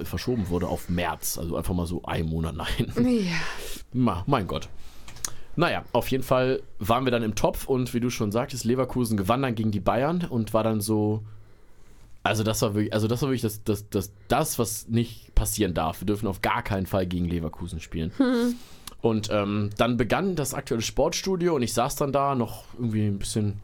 äh, 0.02 0.04
verschoben 0.04 0.50
wurde 0.50 0.68
auf 0.68 0.90
März. 0.90 1.38
Also 1.38 1.56
einfach 1.56 1.74
mal 1.74 1.86
so 1.86 2.04
einen 2.04 2.28
Monat 2.28 2.56
nach 2.56 2.70
hinten. 2.70 3.08
Ja. 3.08 3.32
Ma, 3.94 4.24
mein 4.28 4.46
Gott. 4.46 4.68
Naja, 5.58 5.84
auf 5.92 6.08
jeden 6.10 6.24
Fall 6.24 6.62
waren 6.78 7.06
wir 7.06 7.12
dann 7.12 7.24
im 7.24 7.34
Topf 7.34 7.68
und 7.68 7.94
wie 7.96 8.00
du 8.00 8.12
schon 8.12 8.32
sagtest, 8.32 8.64
Leverkusen 8.64 9.18
gewann 9.18 9.42
dann 9.42 9.56
gegen 9.56 9.72
die 9.72 9.80
Bayern 9.80 10.24
und 10.30 10.54
war 10.54 10.64
dann 10.64 10.80
so. 10.82 11.24
Also 12.22 12.44
das 12.44 12.62
war 12.62 12.76
wirklich, 12.76 12.94
also 12.94 13.08
das 13.08 13.22
war 13.24 13.30
wirklich 13.30 13.42
das, 13.42 13.64
das, 13.64 13.90
das, 13.90 14.12
das, 14.28 14.60
was 14.60 14.88
nicht 14.88 15.34
passieren 15.34 15.74
darf. 15.74 16.02
Wir 16.02 16.06
dürfen 16.06 16.28
auf 16.28 16.42
gar 16.42 16.62
keinen 16.62 16.86
Fall 16.86 17.08
gegen 17.08 17.26
Leverkusen 17.26 17.80
spielen. 17.80 18.12
Und 19.02 19.30
ähm, 19.32 19.72
dann 19.78 19.98
begann 19.98 20.36
das 20.36 20.54
aktuelle 20.54 20.84
Sportstudio 20.84 21.56
und 21.56 21.62
ich 21.62 21.74
saß 21.74 21.96
dann 21.96 22.12
da 22.12 22.36
noch 22.36 22.66
irgendwie 22.78 23.08
ein 23.08 23.18
bisschen, 23.18 23.60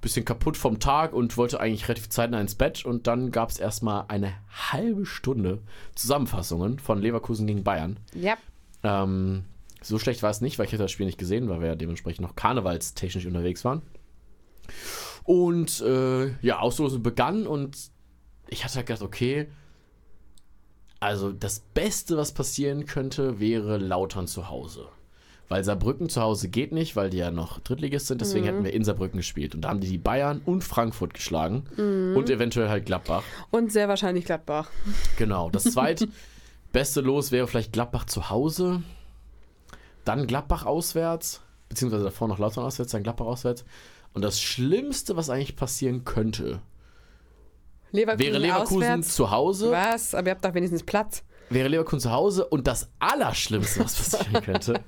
bisschen 0.00 0.24
kaputt 0.24 0.56
vom 0.56 0.78
Tag 0.78 1.12
und 1.12 1.36
wollte 1.36 1.58
eigentlich 1.58 1.88
relativ 1.88 2.08
zeitnah 2.10 2.40
ins 2.40 2.54
Bett. 2.54 2.84
Und 2.84 3.06
dann 3.06 3.30
gab 3.32 3.50
es 3.50 3.58
erstmal 3.58 4.04
eine 4.08 4.34
halbe 4.70 5.06
Stunde 5.06 5.60
Zusammenfassungen 5.94 6.78
von 6.78 7.00
Leverkusen 7.00 7.46
gegen 7.46 7.64
Bayern. 7.64 7.96
Ja. 8.14 8.36
Ähm, 8.84 9.44
so 9.82 9.98
schlecht 9.98 10.22
war 10.22 10.30
es 10.30 10.40
nicht, 10.40 10.58
weil 10.58 10.66
ich 10.66 10.72
hätte 10.72 10.82
das 10.82 10.92
Spiel 10.92 11.06
nicht 11.06 11.18
gesehen, 11.18 11.48
weil 11.48 11.60
wir 11.60 11.68
ja 11.68 11.74
dementsprechend 11.74 12.26
noch 12.26 12.36
karnevalstechnisch 12.36 13.26
unterwegs 13.26 13.64
waren. 13.64 13.82
Und 15.24 15.80
äh, 15.80 16.30
ja, 16.40 16.58
Auslosung 16.58 17.02
begann 17.02 17.46
und 17.46 17.76
ich 18.48 18.64
hatte 18.64 18.76
halt 18.76 18.86
gedacht, 18.86 19.02
okay, 19.02 19.48
also 21.00 21.32
das 21.32 21.60
Beste, 21.60 22.16
was 22.16 22.32
passieren 22.32 22.86
könnte, 22.86 23.40
wäre 23.40 23.78
Lautern 23.78 24.26
zu 24.26 24.48
Hause. 24.48 24.86
Weil 25.48 25.64
Saarbrücken 25.64 26.08
zu 26.08 26.22
Hause 26.22 26.48
geht 26.48 26.72
nicht, 26.72 26.96
weil 26.96 27.10
die 27.10 27.18
ja 27.18 27.30
noch 27.30 27.58
Drittligist 27.60 28.06
sind. 28.06 28.20
Deswegen 28.20 28.46
hätten 28.46 28.64
wir 28.64 28.72
in 28.72 28.84
Saarbrücken 28.84 29.18
gespielt. 29.18 29.54
Und 29.54 29.62
da 29.62 29.68
haben 29.68 29.80
die 29.80 29.88
die 29.88 29.98
Bayern 29.98 30.40
und 30.46 30.62
Frankfurt 30.62 31.12
geschlagen. 31.12 31.64
Und 32.16 32.30
eventuell 32.30 32.68
halt 32.68 32.86
Gladbach. 32.86 33.22
Und 33.50 33.70
sehr 33.70 33.88
wahrscheinlich 33.88 34.24
Gladbach. 34.24 34.70
Genau. 35.18 35.50
Das 35.50 35.64
zweitbeste 35.72 37.00
Los 37.02 37.32
wäre 37.32 37.46
vielleicht 37.46 37.72
Gladbach 37.72 38.06
zu 38.06 38.30
Hause. 38.30 38.82
Dann 40.04 40.26
Gladbach 40.26 40.64
auswärts. 40.66 41.40
Beziehungsweise 41.68 42.04
davor 42.04 42.28
noch 42.28 42.38
Lautern 42.38 42.64
auswärts, 42.64 42.92
dann 42.92 43.02
Gladbach 43.02 43.26
auswärts. 43.26 43.64
Und 44.12 44.22
das 44.22 44.40
Schlimmste, 44.40 45.16
was 45.16 45.30
eigentlich 45.30 45.56
passieren 45.56 46.04
könnte, 46.04 46.60
Leverkusen 47.92 48.26
wäre 48.26 48.38
Leverkusen 48.38 48.76
auswärts. 48.82 49.14
zu 49.14 49.30
Hause. 49.30 49.70
Was? 49.70 50.14
Aber 50.14 50.28
ihr 50.28 50.32
habt 50.32 50.44
doch 50.44 50.54
wenigstens 50.54 50.82
Platz. 50.82 51.22
wäre 51.50 51.68
Leverkusen 51.68 52.00
zu 52.00 52.10
Hause 52.12 52.46
und 52.46 52.66
das 52.66 52.90
Allerschlimmste, 52.98 53.80
was 53.84 53.94
passieren 53.96 54.42
könnte, 54.42 54.80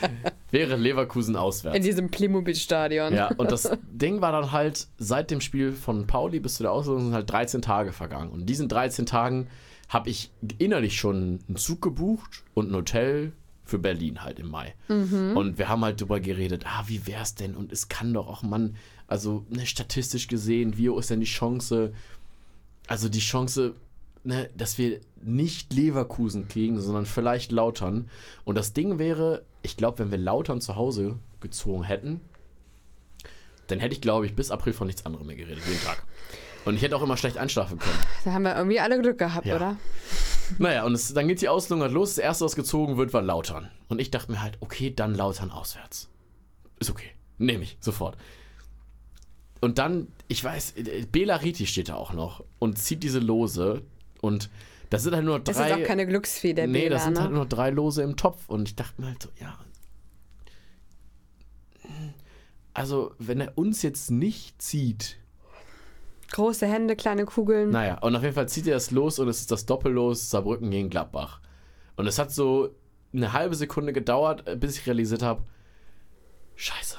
wäre 0.52 0.76
Leverkusen 0.76 1.34
In 1.34 1.40
auswärts. 1.40 1.80
diesem 1.84 2.10
Playmobil-Stadion. 2.10 3.12
Ja, 3.14 3.28
und 3.36 3.50
das 3.50 3.68
Ding 3.90 4.20
war 4.20 4.30
dann 4.32 4.52
halt, 4.52 4.86
seit 4.98 5.30
dem 5.32 5.40
Spiel 5.40 5.72
von 5.72 6.06
Pauli 6.06 6.38
bis 6.40 6.54
zu 6.54 6.62
der 6.62 6.72
Auslosung 6.72 7.06
sind 7.06 7.14
halt 7.14 7.30
13 7.30 7.62
Tage 7.62 7.92
vergangen. 7.92 8.30
Und 8.30 8.40
in 8.40 8.46
diesen 8.46 8.68
13 8.68 9.06
Tagen 9.06 9.48
habe 9.88 10.08
ich 10.10 10.30
innerlich 10.58 10.96
schon 10.96 11.40
einen 11.48 11.56
Zug 11.56 11.82
gebucht 11.82 12.44
und 12.54 12.70
ein 12.70 12.74
Hotel 12.76 13.32
für 13.64 13.78
Berlin 13.78 14.22
halt 14.22 14.38
im 14.38 14.48
Mai. 14.48 14.74
Und 14.88 15.56
wir 15.58 15.68
haben 15.68 15.84
halt 15.84 16.00
drüber 16.00 16.20
geredet, 16.20 16.64
ah, 16.66 16.84
wie 16.86 17.06
wär's 17.06 17.34
denn? 17.34 17.54
Und 17.56 17.72
es 17.72 17.88
kann 17.88 18.12
doch 18.12 18.26
auch, 18.26 18.42
Mann, 18.42 18.76
also 19.06 19.44
ne, 19.50 19.66
statistisch 19.66 20.26
gesehen, 20.28 20.76
wie 20.76 20.90
hoch 20.90 20.98
ist 20.98 21.10
denn 21.10 21.20
die 21.20 21.26
Chance, 21.26 21.92
also 22.88 23.08
die 23.08 23.20
Chance, 23.20 23.74
ne, 24.24 24.50
dass 24.56 24.78
wir 24.78 25.00
nicht 25.22 25.72
Leverkusen 25.72 26.48
kriegen, 26.48 26.80
sondern 26.80 27.06
vielleicht 27.06 27.52
Lautern. 27.52 28.10
Und 28.44 28.56
das 28.56 28.72
Ding 28.72 28.98
wäre, 28.98 29.44
ich 29.62 29.76
glaube, 29.76 30.00
wenn 30.00 30.10
wir 30.10 30.18
Lautern 30.18 30.60
zu 30.60 30.74
Hause 30.76 31.18
gezogen 31.40 31.84
hätten, 31.84 32.20
dann 33.68 33.78
hätte 33.78 33.94
ich, 33.94 34.00
glaube 34.00 34.26
ich, 34.26 34.34
bis 34.34 34.50
April 34.50 34.72
von 34.72 34.86
nichts 34.88 35.06
anderem 35.06 35.26
mehr 35.28 35.36
geredet, 35.36 35.62
jeden 35.66 35.80
Tag. 35.82 36.02
Und 36.64 36.74
ich 36.74 36.82
hätte 36.82 36.96
auch 36.96 37.02
immer 37.02 37.16
schlecht 37.16 37.38
einschlafen 37.38 37.78
können. 37.78 37.98
Da 38.24 38.32
haben 38.32 38.42
wir 38.42 38.56
irgendwie 38.56 38.80
alle 38.80 39.00
Glück 39.00 39.18
gehabt, 39.18 39.46
Ja. 39.46 39.56
oder? 39.56 39.76
Naja, 40.58 40.84
und 40.84 40.94
es, 40.94 41.12
dann 41.14 41.28
geht 41.28 41.40
die 41.40 41.48
Auslosung 41.48 41.82
halt 41.82 41.92
los. 41.92 42.10
Das 42.14 42.18
erste, 42.18 42.44
was 42.44 42.56
gezogen 42.56 42.96
wird, 42.96 43.12
war 43.12 43.22
Lautern. 43.22 43.68
Und 43.88 44.00
ich 44.00 44.10
dachte 44.10 44.32
mir 44.32 44.42
halt, 44.42 44.58
okay, 44.60 44.92
dann 44.94 45.14
Lautern 45.14 45.50
auswärts. 45.50 46.08
Ist 46.78 46.90
okay. 46.90 47.10
Nehme 47.38 47.64
ich, 47.64 47.76
sofort. 47.80 48.16
Und 49.60 49.78
dann, 49.78 50.08
ich 50.28 50.42
weiß, 50.42 50.74
Bela 51.10 51.36
Riti 51.36 51.66
steht 51.66 51.88
da 51.88 51.94
auch 51.94 52.12
noch 52.12 52.44
und 52.58 52.78
zieht 52.78 53.02
diese 53.02 53.20
Lose. 53.20 53.82
Und 54.20 54.50
das 54.90 55.04
sind 55.04 55.14
halt 55.14 55.24
nur 55.24 55.38
Das 55.40 55.56
drei. 55.56 55.70
ist 55.70 55.74
auch 55.74 55.86
keine 55.86 56.06
Glücksfee, 56.06 56.52
der 56.52 56.66
nee, 56.66 56.82
Bela, 56.82 56.96
das 56.96 57.04
sind 57.04 57.14
ne? 57.14 57.20
halt 57.22 57.32
nur 57.32 57.46
drei 57.46 57.70
Lose 57.70 58.02
im 58.02 58.16
Topf. 58.16 58.48
Und 58.48 58.68
ich 58.68 58.76
dachte 58.76 59.00
mir 59.00 59.08
halt 59.08 59.22
so, 59.22 59.28
ja. 59.40 59.58
Also, 62.74 63.14
wenn 63.18 63.40
er 63.40 63.56
uns 63.56 63.82
jetzt 63.82 64.10
nicht 64.10 64.60
zieht, 64.60 65.18
Große 66.32 66.66
Hände, 66.66 66.96
kleine 66.96 67.26
Kugeln. 67.26 67.70
naja, 67.70 67.98
und 67.98 68.16
auf 68.16 68.22
jeden 68.22 68.34
Fall 68.34 68.48
zieht 68.48 68.66
er 68.66 68.74
das 68.74 68.90
los 68.90 69.18
und 69.18 69.28
es 69.28 69.40
ist 69.40 69.50
das 69.50 69.66
Doppellos 69.66 70.30
Saarbrücken 70.30 70.70
gegen 70.70 70.88
Gladbach. 70.88 71.40
Und 71.96 72.06
es 72.06 72.18
hat 72.18 72.32
so 72.32 72.74
eine 73.12 73.34
halbe 73.34 73.54
Sekunde 73.54 73.92
gedauert, 73.92 74.48
äh, 74.48 74.56
bis 74.56 74.78
ich 74.78 74.86
realisiert 74.86 75.22
habe, 75.22 75.42
scheiße, 76.56 76.96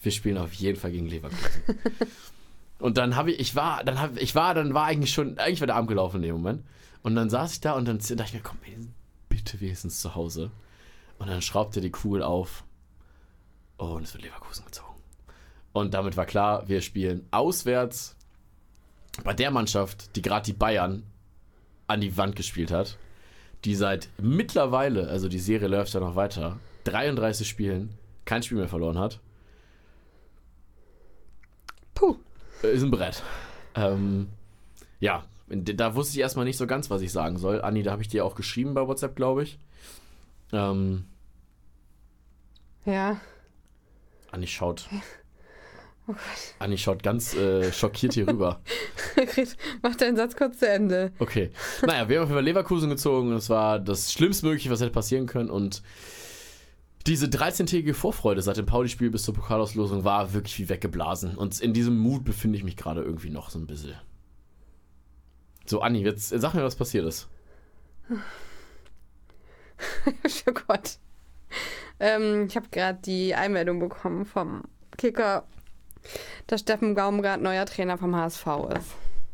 wir 0.00 0.12
spielen 0.12 0.38
auf 0.38 0.52
jeden 0.52 0.78
Fall 0.78 0.92
gegen 0.92 1.08
Leverkusen. 1.08 1.62
und 2.78 2.98
dann 2.98 3.16
habe 3.16 3.32
ich, 3.32 3.40
ich 3.40 3.56
war, 3.56 3.82
dann 3.82 4.00
habe 4.00 4.20
ich 4.20 4.36
war, 4.36 4.54
dann 4.54 4.72
war 4.74 4.84
eigentlich 4.84 5.12
schon, 5.12 5.38
eigentlich 5.38 5.60
war 5.60 5.66
der 5.66 5.76
Arm 5.76 5.88
gelaufen 5.88 6.18
in 6.18 6.22
dem 6.22 6.36
Moment. 6.36 6.64
Und 7.02 7.16
dann 7.16 7.30
saß 7.30 7.54
ich 7.54 7.60
da 7.60 7.72
und 7.72 7.86
dann 7.88 7.98
dachte 7.98 8.22
ich 8.24 8.34
mir, 8.34 8.40
komm, 8.40 8.58
bitte 9.28 9.60
wenigstens 9.60 10.00
zu 10.00 10.14
Hause. 10.14 10.52
Und 11.18 11.28
dann 11.28 11.42
schraubt 11.42 11.74
er 11.74 11.82
die 11.82 11.90
Kugel 11.90 12.22
auf. 12.22 12.62
Oh, 13.78 13.86
und 13.96 14.04
es 14.04 14.14
wird 14.14 14.22
Leverkusen 14.22 14.64
gezogen. 14.64 15.00
Und 15.72 15.94
damit 15.94 16.16
war 16.16 16.26
klar, 16.26 16.68
wir 16.68 16.80
spielen 16.80 17.26
auswärts 17.32 18.17
bei 19.24 19.34
der 19.34 19.50
Mannschaft, 19.50 20.14
die 20.16 20.22
gerade 20.22 20.44
die 20.46 20.52
Bayern 20.52 21.02
an 21.86 22.00
die 22.00 22.16
Wand 22.16 22.36
gespielt 22.36 22.70
hat, 22.70 22.98
die 23.64 23.74
seit 23.74 24.08
mittlerweile, 24.18 25.08
also 25.08 25.28
die 25.28 25.38
Serie 25.38 25.68
läuft 25.68 25.92
ja 25.94 26.00
noch 26.00 26.16
weiter, 26.16 26.58
33 26.84 27.48
Spielen 27.48 27.94
kein 28.24 28.42
Spiel 28.42 28.58
mehr 28.58 28.68
verloren 28.68 28.98
hat, 28.98 29.20
Puh. 31.94 32.16
äh, 32.62 32.72
ist 32.72 32.82
ein 32.82 32.90
Brett. 32.90 33.22
Ähm, 33.74 34.28
ja, 35.00 35.24
da 35.48 35.94
wusste 35.94 36.14
ich 36.16 36.20
erstmal 36.20 36.44
nicht 36.44 36.56
so 36.56 36.66
ganz, 36.66 36.90
was 36.90 37.02
ich 37.02 37.10
sagen 37.12 37.38
soll. 37.38 37.62
Anni, 37.62 37.82
da 37.82 37.92
habe 37.92 38.02
ich 38.02 38.08
dir 38.08 38.24
auch 38.24 38.34
geschrieben 38.34 38.74
bei 38.74 38.86
WhatsApp, 38.86 39.16
glaube 39.16 39.42
ich. 39.42 39.58
Ähm, 40.52 41.06
Ja. 42.84 43.20
Anni 44.30 44.46
schaut. 44.46 44.88
Oh 46.08 46.12
Gott. 46.12 46.54
Anni 46.58 46.78
schaut 46.78 47.02
ganz 47.02 47.34
äh, 47.34 47.70
schockiert 47.70 48.14
hier 48.14 48.26
rüber. 48.26 48.62
Mach 49.82 49.94
deinen 49.94 50.16
Satz 50.16 50.34
kurz 50.36 50.58
zu 50.58 50.68
Ende. 50.68 51.12
Okay. 51.18 51.50
Naja, 51.86 52.08
wir 52.08 52.16
haben 52.16 52.24
auf 52.24 52.30
jeden 52.30 52.38
Fall 52.38 52.44
Leverkusen 52.44 52.88
gezogen 52.88 53.30
und 53.30 53.36
es 53.36 53.50
war 53.50 53.78
das 53.78 54.10
Schlimmstmögliche, 54.12 54.70
was 54.70 54.80
hätte 54.80 54.90
passieren 54.90 55.26
können. 55.26 55.50
Und 55.50 55.82
diese 57.06 57.26
13-tägige 57.26 57.92
Vorfreude 57.92 58.40
seit 58.40 58.56
dem 58.56 58.64
Pauli-Spiel 58.64 59.10
bis 59.10 59.22
zur 59.22 59.34
Pokalauslosung 59.34 60.04
war 60.04 60.32
wirklich 60.32 60.58
wie 60.58 60.70
weggeblasen. 60.70 61.36
Und 61.36 61.60
in 61.60 61.74
diesem 61.74 61.98
Mut 61.98 62.24
befinde 62.24 62.56
ich 62.56 62.64
mich 62.64 62.76
gerade 62.76 63.02
irgendwie 63.02 63.30
noch 63.30 63.50
so 63.50 63.58
ein 63.58 63.66
bisschen. 63.66 63.94
So, 65.66 65.82
Anni, 65.82 66.00
jetzt 66.00 66.30
sag 66.30 66.54
mir, 66.54 66.64
was 66.64 66.76
passiert 66.76 67.04
ist. 67.04 67.28
oh 70.46 70.52
Gott. 70.66 70.98
Ähm, 72.00 72.46
ich 72.46 72.56
habe 72.56 72.68
gerade 72.70 72.98
die 73.04 73.34
Einmeldung 73.34 73.78
bekommen 73.78 74.24
vom 74.24 74.62
Kicker, 74.96 75.46
dass 76.46 76.60
Steffen 76.60 76.94
Baumgart 76.94 77.40
neuer 77.40 77.66
Trainer 77.66 77.98
vom 77.98 78.14
HSV 78.16 78.46
ist. 78.78 78.86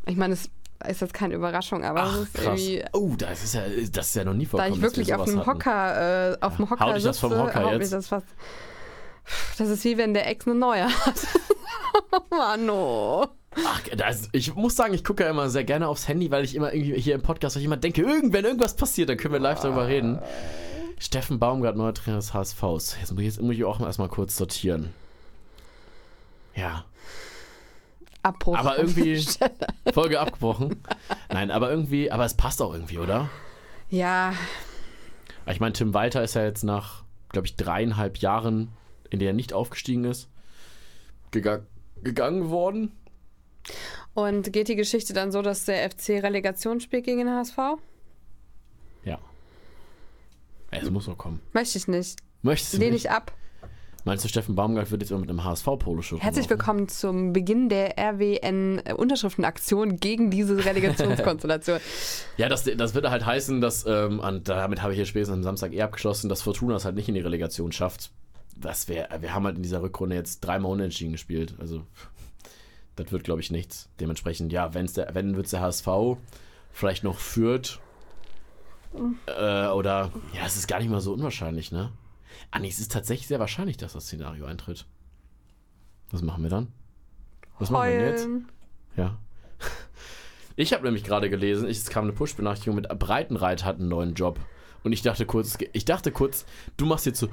Ich 0.06 0.16
meine, 0.16 0.34
es 0.34 0.50
ist 0.88 1.00
jetzt 1.00 1.14
keine 1.14 1.34
Überraschung, 1.34 1.84
aber 1.84 2.02
es 2.04 2.08
Ach, 2.10 2.22
ist 2.22 2.34
krass. 2.34 2.60
irgendwie. 2.60 2.84
Oh, 2.92 3.14
das 3.16 3.44
ist 3.44 3.54
ja, 3.54 3.62
das 3.92 4.08
ist 4.08 4.16
ja 4.16 4.24
noch 4.24 4.34
nie 4.34 4.44
Da 4.44 4.50
vorgekommen. 4.50 4.74
ich 4.76 4.82
dass 4.82 4.96
wir 4.96 5.06
wirklich 5.06 5.14
auf 5.14 5.24
dem. 5.24 5.46
Hocker, 5.46 6.32
äh, 6.32 6.36
auf 6.40 6.56
dem 6.56 6.70
Hocker 6.70 6.84
hau 6.84 6.92
dich 6.92 7.04
das 7.04 7.18
vom 7.18 7.36
Hocker 7.36 7.72
jetzt. 7.72 7.92
Das, 7.92 8.08
fast, 8.08 8.26
das 9.58 9.68
ist 9.68 9.84
wie 9.84 9.96
wenn 9.96 10.14
der 10.14 10.28
Ex 10.28 10.46
eine 10.46 10.56
neue 10.56 10.84
hat. 10.84 11.14
Mann, 12.30 12.68
oh. 12.70 13.26
Ach, 13.64 13.80
das, 13.96 14.28
ich 14.32 14.54
muss 14.56 14.74
sagen, 14.74 14.94
ich 14.94 15.04
gucke 15.04 15.22
ja 15.22 15.30
immer 15.30 15.48
sehr 15.48 15.64
gerne 15.64 15.86
aufs 15.88 16.08
Handy, 16.08 16.30
weil 16.30 16.44
ich 16.44 16.56
immer 16.56 16.74
irgendwie 16.74 17.00
hier 17.00 17.14
im 17.14 17.22
Podcast, 17.22 17.54
weil 17.54 17.60
ich 17.60 17.66
immer 17.66 17.76
denke, 17.76 18.02
irgend, 18.02 18.32
wenn 18.32 18.44
irgendwas 18.44 18.74
passiert, 18.74 19.08
dann 19.08 19.16
können 19.16 19.32
wir 19.32 19.40
live 19.40 19.60
darüber 19.60 19.86
reden. 19.86 20.18
Steffen 20.98 21.38
Baumgart, 21.38 21.76
neuer 21.76 21.94
Trainer 21.94 22.16
des 22.16 22.34
HSVs. 22.34 22.96
Jetzt 23.00 23.12
muss 23.12 23.20
ich, 23.20 23.26
jetzt 23.26 23.40
muss 23.40 23.54
ich 23.54 23.64
auch 23.64 23.80
erstmal 23.80 24.08
kurz 24.08 24.36
sortieren. 24.36 24.90
Ja, 26.56 26.84
Abbruch. 28.22 28.56
aber 28.56 28.78
irgendwie 28.78 29.24
Folge 29.92 30.20
abgebrochen. 30.20 30.82
Nein, 31.30 31.50
aber 31.50 31.70
irgendwie, 31.70 32.10
aber 32.10 32.24
es 32.24 32.34
passt 32.34 32.62
auch 32.62 32.72
irgendwie, 32.72 32.98
oder? 32.98 33.28
Ja, 33.90 34.34
Ich 35.46 35.60
meine, 35.60 35.72
Tim 35.74 35.92
Walter 35.94 36.22
ist 36.22 36.34
ja 36.34 36.44
jetzt 36.44 36.62
nach, 36.64 37.04
glaube 37.30 37.46
ich, 37.46 37.56
dreieinhalb 37.56 38.18
Jahren, 38.18 38.68
in 39.10 39.18
der 39.18 39.28
er 39.28 39.34
nicht 39.34 39.52
aufgestiegen 39.52 40.04
ist, 40.04 40.28
gega 41.32 41.60
gegangen 42.02 42.50
worden. 42.50 42.92
und 44.14 44.52
geht 44.52 44.68
die 44.68 44.76
Geschichte 44.76 45.12
dann 45.14 45.32
so, 45.32 45.42
dass 45.42 45.64
der 45.64 45.88
FC 45.90 46.22
Relegation 46.22 46.80
spielt 46.80 47.04
gegen 47.04 47.18
den 47.18 47.30
HSV? 47.30 47.56
Ja. 49.04 49.18
Es 50.70 50.90
muss 50.90 51.06
noch 51.06 51.16
kommen. 51.18 51.40
Möchte 51.52 51.78
ich 51.78 51.88
nicht. 51.88 52.18
Möchtest 52.42 52.74
du 52.74 52.78
Lehne 52.78 52.92
nicht? 52.92 53.04
ich 53.06 53.10
ab. 53.10 53.32
Meinst 54.06 54.22
du, 54.22 54.28
Steffen 54.28 54.54
Baumgart 54.54 54.90
wird 54.90 55.00
jetzt 55.00 55.10
immer 55.10 55.20
mit 55.20 55.30
einem 55.30 55.44
HSV-Poloshirt 55.44 56.20
Herzlich 56.20 56.50
willkommen 56.50 56.88
zum 56.88 57.32
Beginn 57.32 57.70
der 57.70 57.98
RWN-Unterschriftenaktion 57.98 59.96
gegen 59.96 60.30
diese 60.30 60.62
Relegationskonstellation. 60.62 61.80
Ja, 62.36 62.50
das, 62.50 62.64
das 62.64 62.94
würde 62.94 63.10
halt 63.10 63.24
heißen, 63.24 63.62
dass, 63.62 63.86
ähm, 63.86 64.18
und 64.20 64.48
damit 64.48 64.82
habe 64.82 64.92
ich 64.92 64.98
hier 64.98 65.06
spätestens 65.06 65.36
am 65.38 65.42
Samstag 65.42 65.72
eh 65.72 65.80
abgeschlossen, 65.80 66.28
dass 66.28 66.42
Fortuna 66.42 66.76
es 66.76 66.84
halt 66.84 66.96
nicht 66.96 67.08
in 67.08 67.14
die 67.14 67.22
Relegation 67.22 67.72
schafft. 67.72 68.10
das 68.56 68.88
wäre, 68.88 69.08
wir 69.20 69.32
haben 69.32 69.46
halt 69.46 69.56
in 69.56 69.62
dieser 69.62 69.80
Rückrunde 69.80 70.16
jetzt 70.16 70.40
dreimal 70.40 70.72
unentschieden 70.72 71.12
gespielt. 71.12 71.54
Also, 71.58 71.86
das 72.96 73.10
wird, 73.10 73.24
glaube 73.24 73.40
ich, 73.40 73.50
nichts. 73.50 73.88
Dementsprechend, 74.00 74.52
ja, 74.52 74.74
wenn's 74.74 74.92
der, 74.92 75.14
wenn 75.14 75.34
wird 75.34 75.50
der 75.50 75.60
HSV 75.60 75.88
vielleicht 76.72 77.04
noch 77.04 77.18
führt. 77.18 77.80
Äh, 79.26 79.68
oder, 79.68 80.10
ja, 80.34 80.44
es 80.44 80.56
ist 80.56 80.68
gar 80.68 80.80
nicht 80.80 80.90
mal 80.90 81.00
so 81.00 81.14
unwahrscheinlich, 81.14 81.72
ne? 81.72 81.90
Ah, 82.50 82.58
nee, 82.58 82.68
es 82.68 82.78
ist 82.78 82.92
tatsächlich 82.92 83.26
sehr 83.26 83.40
wahrscheinlich, 83.40 83.76
dass 83.76 83.92
das 83.92 84.04
Szenario 84.04 84.46
eintritt. 84.46 84.86
Was 86.10 86.22
machen 86.22 86.42
wir 86.42 86.50
dann? 86.50 86.68
Was 87.58 87.70
machen 87.70 87.90
wir 87.90 87.98
denn 87.98 88.08
jetzt? 88.08 88.28
Ja. 88.96 89.18
Ich 90.56 90.72
habe 90.72 90.84
nämlich 90.84 91.02
gerade 91.02 91.28
gelesen, 91.30 91.68
ich, 91.68 91.78
es 91.78 91.90
kam 91.90 92.04
eine 92.04 92.12
Push-Benachrichtigung 92.12 92.76
mit 92.76 92.88
Breitenreit 92.88 93.64
hat 93.64 93.80
einen 93.80 93.88
neuen 93.88 94.14
Job. 94.14 94.38
Und 94.84 94.92
ich 94.92 95.02
dachte 95.02 95.26
kurz, 95.26 95.58
ich 95.72 95.84
dachte 95.84 96.12
kurz, 96.12 96.44
du 96.76 96.86
machst 96.86 97.06
jetzt 97.06 97.18
so, 97.18 97.28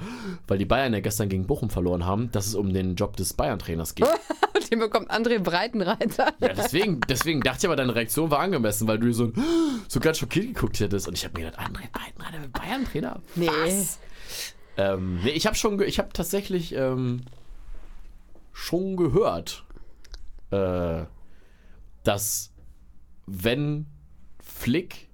weil 0.47 0.57
die 0.57 0.65
Bayern 0.65 0.93
ja 0.93 1.01
gestern 1.01 1.29
gegen 1.29 1.45
Bochum 1.45 1.69
verloren 1.69 2.05
haben, 2.05 2.31
dass 2.31 2.47
es 2.47 2.55
um 2.55 2.73
den 2.73 2.95
Job 2.95 3.17
des 3.17 3.33
Bayern-Trainers 3.33 3.93
geht. 3.93 4.07
Den 4.71 4.79
bekommt 4.79 5.11
André 5.11 5.39
Breitenreiter. 5.39 6.33
Ja, 6.39 6.53
deswegen, 6.53 7.01
deswegen 7.01 7.41
dachte 7.41 7.59
ich 7.59 7.65
aber, 7.65 7.75
deine 7.75 7.93
Reaktion 7.93 8.31
war 8.31 8.39
angemessen, 8.39 8.87
weil 8.87 8.99
du 8.99 9.11
so, 9.11 9.33
so 9.89 9.99
ganz 9.99 10.17
schockiert 10.17 10.47
geguckt 10.47 10.79
hättest. 10.79 11.09
Und 11.09 11.17
ich 11.17 11.25
habe 11.25 11.37
mir 11.37 11.51
gedacht, 11.51 11.59
André 11.59 11.91
Breitenreiter 11.91 12.39
mit 12.39 12.53
Bayern-Trainer? 12.53 13.21
Nee. 13.35 13.47
Was? 13.47 13.99
Ähm, 14.77 15.19
nee, 15.23 15.31
ich 15.31 15.45
habe 15.45 15.55
schon, 15.55 15.81
ich 15.81 15.99
habe 15.99 16.09
tatsächlich 16.13 16.73
ähm, 16.75 17.21
schon 18.53 18.95
gehört, 18.97 19.65
äh, 20.51 21.03
dass 22.03 22.51
wenn 23.27 23.85
Flick 24.43 25.09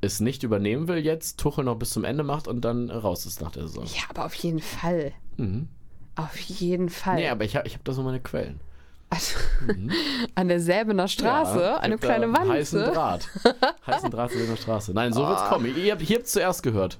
es 0.00 0.20
nicht 0.20 0.42
übernehmen 0.42 0.88
will 0.88 0.98
jetzt, 0.98 1.38
Tuchel 1.38 1.64
noch 1.64 1.76
bis 1.76 1.90
zum 1.90 2.04
Ende 2.04 2.22
macht 2.22 2.46
und 2.48 2.60
dann 2.60 2.90
raus 2.90 3.26
ist 3.26 3.40
nach 3.40 3.50
der 3.50 3.66
Saison. 3.66 3.84
Ja, 3.86 4.02
aber 4.10 4.26
auf 4.26 4.34
jeden 4.34 4.60
Fall. 4.60 5.12
Mhm. 5.36 5.68
Auf 6.16 6.36
jeden 6.38 6.88
Fall. 6.88 7.16
Nee, 7.16 7.28
aber 7.28 7.44
ich 7.44 7.56
habe 7.56 7.66
ich 7.66 7.74
hab 7.74 7.84
da 7.84 7.92
so 7.92 8.02
meine 8.02 8.20
Quellen. 8.20 8.60
Also, 9.08 9.36
An 10.34 10.48
der 10.48 10.60
Säbener 10.60 11.08
Straße, 11.08 11.60
Ja, 11.60 11.76
eine 11.78 11.96
kleine 11.98 12.26
einen 12.26 12.48
Heißen 12.48 12.80
Wanze. 12.80 12.92
Draht. 12.92 13.28
heißen 13.86 14.10
Draht 14.10 14.30
der 14.34 14.56
Straße. 14.56 14.92
Nein, 14.92 15.12
so 15.12 15.26
wird's 15.26 15.44
kommen. 15.44 15.66
Ihr 15.76 15.92
habt, 15.92 16.08
ihr 16.08 16.16
habt 16.16 16.26
zuerst 16.28 16.62
gehört. 16.62 16.98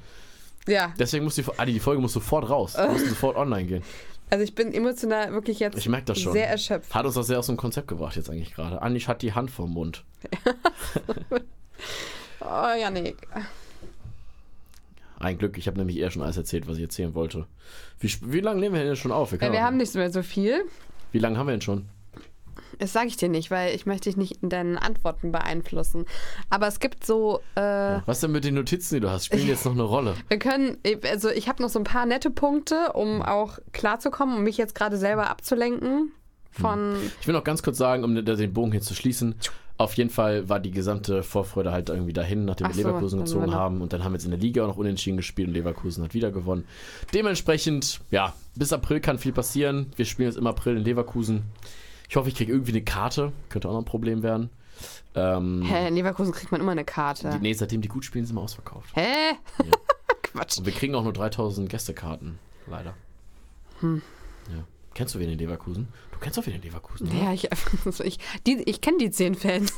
Ja, 0.69 0.93
Deswegen 0.99 1.25
muss 1.25 1.35
die, 1.37 1.45
Adi, 1.57 1.73
die 1.73 1.81
Folge 1.81 2.01
muss 2.03 2.13
sofort 2.13 2.49
raus. 2.51 2.77
Wir 2.77 2.89
müssen 2.91 3.09
sofort 3.11 3.37
online 3.37 3.65
gehen. 3.67 3.83
also 4.31 4.43
ich 4.43 4.55
bin 4.55 4.73
emotional 4.75 5.33
wirklich 5.33 5.61
jetzt 5.61 5.77
Ich 5.79 5.89
merke 5.89 6.07
das 6.07 6.19
schon. 6.21 6.33
sehr 6.33 6.49
erschöpft. 6.49 6.93
Hat 6.95 7.05
uns 7.07 7.15
das 7.15 7.27
sehr 7.29 7.39
aus 7.39 7.47
dem 7.47 7.57
Konzept 7.57 7.87
gebracht 7.89 8.17
jetzt 8.17 8.29
eigentlich 8.31 8.55
gerade. 8.55 8.83
Anisch 8.83 9.07
hat 9.09 9.23
die 9.23 9.33
Hand 9.33 9.51
vorm 9.51 9.71
Mund. 9.73 10.05
Oh, 12.41 12.69
Janik. 12.81 13.17
Ein 15.19 15.39
Glück, 15.39 15.57
ich 15.59 15.67
habe 15.67 15.79
nämlich 15.79 15.97
eher 15.97 16.11
schon 16.11 16.23
alles 16.23 16.37
erzählt, 16.37 16.69
was 16.69 16.77
ich 16.77 16.83
erzählen 16.85 17.15
wollte. 17.15 17.47
Wie, 17.99 18.13
wie 18.23 18.41
lange 18.41 18.61
nehmen 18.61 18.75
wir 18.75 18.85
denn 18.85 18.97
schon 18.97 19.13
auf? 19.13 19.33
Ja, 19.33 19.39
können 19.39 19.53
wir 19.53 19.63
haben 19.63 19.79
nicht 19.79 19.95
mehr 19.95 20.11
so 20.13 20.23
viel. 20.23 20.65
wie 21.13 21.19
lange 21.19 21.39
haben 21.39 21.47
wir 21.47 21.53
denn 21.53 21.63
schon? 21.63 21.87
Das 22.79 22.93
sage 22.93 23.09
ich 23.09 23.17
dir 23.17 23.29
nicht, 23.29 23.51
weil 23.51 23.75
ich 23.75 23.87
möchte 23.87 24.09
dich 24.09 24.17
nicht 24.17 24.43
in 24.43 24.49
deinen 24.49 24.77
Antworten 24.79 25.33
beeinflussen. 25.33 26.07
Aber 26.51 26.67
es 26.67 26.81
gibt 26.81 27.05
so, 27.05 27.41
äh, 27.55 27.61
Was 28.07 28.21
denn 28.21 28.33
mit 28.33 28.45
den 28.45 28.55
Notizen, 28.55 28.97
die 28.97 29.01
du 29.01 29.11
hast? 29.11 29.27
Spielen 29.27 29.43
die 29.43 29.49
jetzt 29.49 29.65
noch 29.65 29.73
eine 29.73 29.83
Rolle? 29.83 30.15
wir 30.29 30.39
können, 30.39 30.79
also 31.11 31.31
ich 31.31 31.49
habe 31.49 31.63
noch 31.63 31.71
so 31.71 31.79
ein 31.79 31.85
paar 31.85 32.07
nette 32.07 32.31
Punkte, 32.31 32.93
um 32.95 33.23
auch 33.23 33.59
klarzukommen, 33.73 34.37
um 34.37 34.43
mich 34.43 34.57
jetzt 34.57 34.75
gerade 34.75 34.97
selber 34.97 35.31
abzulenken 35.31 36.13
von, 36.51 36.97
Ich 37.21 37.27
will 37.27 37.35
noch 37.35 37.45
ganz 37.45 37.63
kurz 37.63 37.79
sagen, 37.79 38.05
um 38.05 38.15
den 38.15 38.53
Bogen 38.53 38.73
hier 38.73 38.81
zu 38.81 38.95
schließen. 38.95 39.35
Auf 39.79 39.93
jeden 39.95 40.09
Fall 40.09 40.49
war 40.49 40.59
die 40.59 40.71
gesamte 40.71 41.23
Vorfreude 41.23 41.71
halt 41.71 41.91
irgendwie 41.91 42.15
dahin, 42.15 42.47
nachdem 42.47 42.69
wir 42.69 42.75
so, 42.75 42.81
Leverkusen 42.81 43.21
gezogen 43.21 43.53
haben. 43.53 43.83
Und 43.83 43.93
dann 43.93 44.03
haben 44.03 44.13
wir 44.13 44.17
jetzt 44.17 44.25
in 44.25 44.31
der 44.31 44.41
Liga 44.41 44.65
auch 44.65 44.69
noch 44.69 44.79
unentschieden 44.79 45.19
gespielt 45.19 45.49
und 45.49 45.55
Leverkusen 45.55 46.03
hat 46.03 46.15
wieder 46.15 46.31
gewonnen. 46.31 46.65
Dementsprechend, 47.13 48.01
ja, 48.11 48.33
bis 48.55 48.73
April 48.73 49.01
kann 49.01 49.19
viel 49.19 49.33
passieren. 49.33 49.93
Wir 49.97 50.07
spielen 50.07 50.31
jetzt 50.31 50.39
im 50.39 50.47
April 50.47 50.79
in 50.79 50.85
Leverkusen. 50.85 51.43
Ich 52.09 52.17
hoffe, 52.17 52.29
ich 52.29 52.35
kriege 52.35 52.53
irgendwie 52.53 52.73
eine 52.73 52.83
Karte. 52.83 53.33
Könnte 53.49 53.69
auch 53.69 53.73
noch 53.73 53.81
ein 53.81 53.85
Problem 53.85 54.23
werden. 54.23 54.51
Ähm, 55.15 55.63
hä, 55.63 55.89
in 55.89 55.95
Leverkusen 55.95 56.33
kriegt 56.33 56.53
man 56.53 56.61
immer 56.61 56.73
eine 56.73 56.83
die, 56.83 56.93
Karte. 56.93 57.39
nee, 57.41 57.53
seitdem 57.55 57.81
die 57.81 57.89
gut 57.89 58.05
spielen, 58.05 58.27
sind 58.27 58.37
wir 58.37 58.43
ausverkauft. 58.43 58.95
Hä? 58.95 59.33
Quatsch. 60.23 60.59
Und 60.59 60.67
wir 60.67 60.73
kriegen 60.73 60.95
auch 60.95 61.03
nur 61.03 61.15
3000 61.15 61.69
Gästekarten, 61.69 62.39
leider. 62.67 62.95
Hm. 63.81 64.03
Ja. 64.51 64.65
Kennst 64.95 65.15
du 65.15 65.19
wen 65.19 65.31
in 65.31 65.39
Leverkusen? 65.39 65.89
Du 66.13 66.19
kennst 66.19 66.39
doch 66.39 66.47
wen 66.47 66.55
in 66.55 66.63
Leverkusen. 66.63 67.09
oder? 67.09 67.17
Ja, 67.17 67.33
ich, 67.33 67.49
ich, 68.05 68.19
die, 68.47 68.63
ich 68.65 68.81
kenne 68.81 68.99
die 68.99 69.11
zehn 69.11 69.35
Fans. 69.35 69.75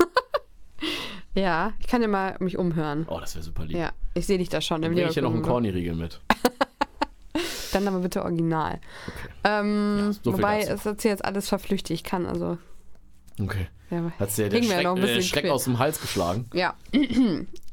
ja, 1.34 1.72
ich 1.78 1.86
kann 1.86 2.02
ja 2.02 2.08
mal 2.08 2.36
mich 2.40 2.58
umhören. 2.58 3.06
Oh, 3.08 3.20
das 3.20 3.34
wäre 3.34 3.44
super 3.44 3.64
lieb. 3.64 3.76
Ja, 3.76 3.92
ich 4.14 4.26
sehe 4.26 4.38
dich 4.38 4.48
da 4.48 4.60
schon 4.60 4.82
Dann 4.82 4.92
bringe 4.92 5.08
ich 5.08 5.14
hier 5.14 5.22
noch 5.22 5.32
einen. 5.32 5.42
Corny-Riegel 5.42 5.94
mit. 5.94 6.20
Dann 7.72 7.88
aber 7.88 8.00
bitte 8.00 8.22
original. 8.22 8.80
Okay. 9.06 9.34
Ähm, 9.44 9.98
Ja, 9.98 10.12
so 10.12 10.32
wobei, 10.32 10.60
es 10.60 10.86
ist 10.86 11.04
jetzt 11.04 11.24
alles 11.24 11.48
verflüchtigt. 11.48 12.00
Ich 12.00 12.04
kann 12.04 12.26
also. 12.26 12.58
Okay. 13.40 13.68
Ja, 13.90 14.00
dir 14.00 14.48
der 14.50 14.60
Hing 14.60 14.68
mir 14.68 14.74
Schreck, 14.74 14.86
äh, 14.86 15.00
bisschen 15.00 15.22
Schreck 15.22 15.50
aus 15.50 15.64
dem 15.64 15.78
Hals 15.78 16.00
geschlagen? 16.00 16.50
ja. 16.52 16.74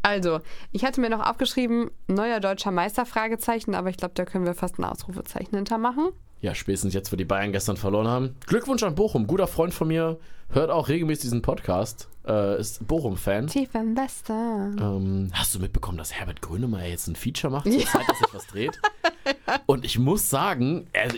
also, 0.02 0.40
ich 0.72 0.86
hatte 0.86 1.02
mir 1.02 1.10
noch 1.10 1.26
aufgeschrieben, 1.26 1.92
neuer 2.08 2.40
deutscher 2.40 2.72
Meister, 2.72 3.06
Fragezeichen, 3.06 3.76
aber 3.76 3.90
ich 3.90 3.98
glaube, 3.98 4.14
da 4.16 4.24
können 4.24 4.46
wir 4.46 4.54
fast 4.54 4.80
ein 4.80 4.86
Ausrufezeichen 4.86 5.56
hintermachen. 5.56 6.12
Ja, 6.40 6.56
spätestens 6.56 6.94
jetzt, 6.94 7.12
wo 7.12 7.16
die 7.16 7.26
Bayern 7.26 7.52
gestern 7.52 7.76
verloren 7.76 8.08
haben. 8.08 8.36
Glückwunsch 8.46 8.84
an 8.84 8.96
Bochum. 8.96 9.28
Guter 9.28 9.48
Freund 9.48 9.74
von 9.74 9.88
mir 9.88 10.20
hört 10.50 10.70
auch 10.70 10.88
regelmäßig 10.90 11.24
diesen 11.24 11.42
Podcast. 11.42 12.08
Äh, 12.28 12.60
ist 12.60 12.88
Bochum-Fan. 12.88 13.48
Tief 13.48 13.70
im 13.76 13.96
Westen. 13.96 14.78
Ähm, 14.80 15.30
hast 15.34 15.54
du 15.54 15.60
mitbekommen, 15.60 15.98
dass 15.98 16.12
Herbert 16.14 16.42
Grönemeyer 16.42 16.88
jetzt 16.90 17.08
einen 17.08 17.16
Feature 17.16 17.52
macht? 17.52 17.72
Zur 17.72 17.86
Zeit, 17.86 18.10
dass 18.10 18.18
sich 18.18 18.34
was 18.34 18.48
dreht. 18.48 18.80
Und 19.68 19.86
ich 19.86 20.00
muss 20.00 20.30
sagen, 20.30 20.88
also, 20.94 21.18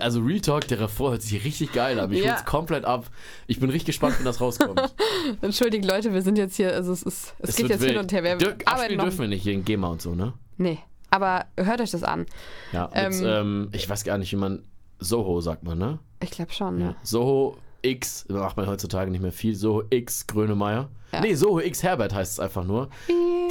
also 0.00 0.20
Real 0.20 0.40
Talk, 0.40 0.68
der 0.68 0.80
Refrain 0.80 1.10
hört 1.12 1.22
sich 1.22 1.44
richtig 1.44 1.72
geil 1.72 1.98
an. 1.98 2.12
Ich 2.12 2.22
Ja. 2.24 2.32
hol's 2.34 2.44
komplett 2.44 2.84
ab. 2.84 3.06
Ich 3.48 3.58
bin 3.58 3.70
richtig 3.70 3.86
gespannt, 3.86 4.16
wenn 4.18 4.24
das 4.24 4.40
rauskommt. 4.40 4.80
Entschuldigt, 5.40 5.84
Leute, 5.84 6.12
wir 6.12 6.22
sind 6.22 6.38
jetzt 6.38 6.56
hier, 6.56 6.72
also 6.72 6.92
es 6.92 7.02
ist, 7.02 7.34
es, 7.40 7.56
geht 7.56 7.64
wird 7.64 7.70
jetzt 7.70 7.80
wild. 7.82 7.90
hin 7.92 8.00
und 8.00 8.12
her. 8.12 8.22
Wir 8.22 8.36
Dür 8.36 8.56
arbeiten 8.66 8.98
dürfen 8.98 9.18
wir 9.20 9.28
nicht 9.28 9.44
gegen 9.44 9.64
GEMA 9.64 9.88
und 9.88 10.02
so, 10.02 10.14
ne? 10.14 10.34
Nee, 10.56 10.78
aber 11.10 11.46
hört 11.56 11.80
euch 11.80 11.90
das 11.90 12.04
an. 12.04 12.26
Ja, 12.72 12.90
Ähm, 12.94 13.22
ähm, 13.24 13.68
ich 13.72 13.88
weiß 13.88 14.04
gar 14.04 14.18
nicht, 14.18 14.30
wie 14.32 14.36
man 14.36 14.62
Soho 15.00 15.40
sagt 15.40 15.64
man, 15.64 15.78
ne? 15.78 15.98
Ich 16.22 16.30
glaube 16.30 16.52
schon, 16.52 16.78
ne? 16.78 16.94
Soho 17.02 17.56
X, 17.84 18.26
macht 18.28 18.56
man 18.56 18.66
heutzutage 18.66 19.10
nicht 19.10 19.20
mehr 19.20 19.32
viel. 19.32 19.54
Soho 19.54 19.82
X 19.90 20.26
Grönemeyer. 20.26 20.88
Ja. 21.12 21.20
Nee, 21.20 21.34
Soho 21.34 21.60
X 21.60 21.82
Herbert 21.82 22.14
heißt 22.14 22.32
es 22.32 22.40
einfach 22.40 22.64
nur. 22.64 22.88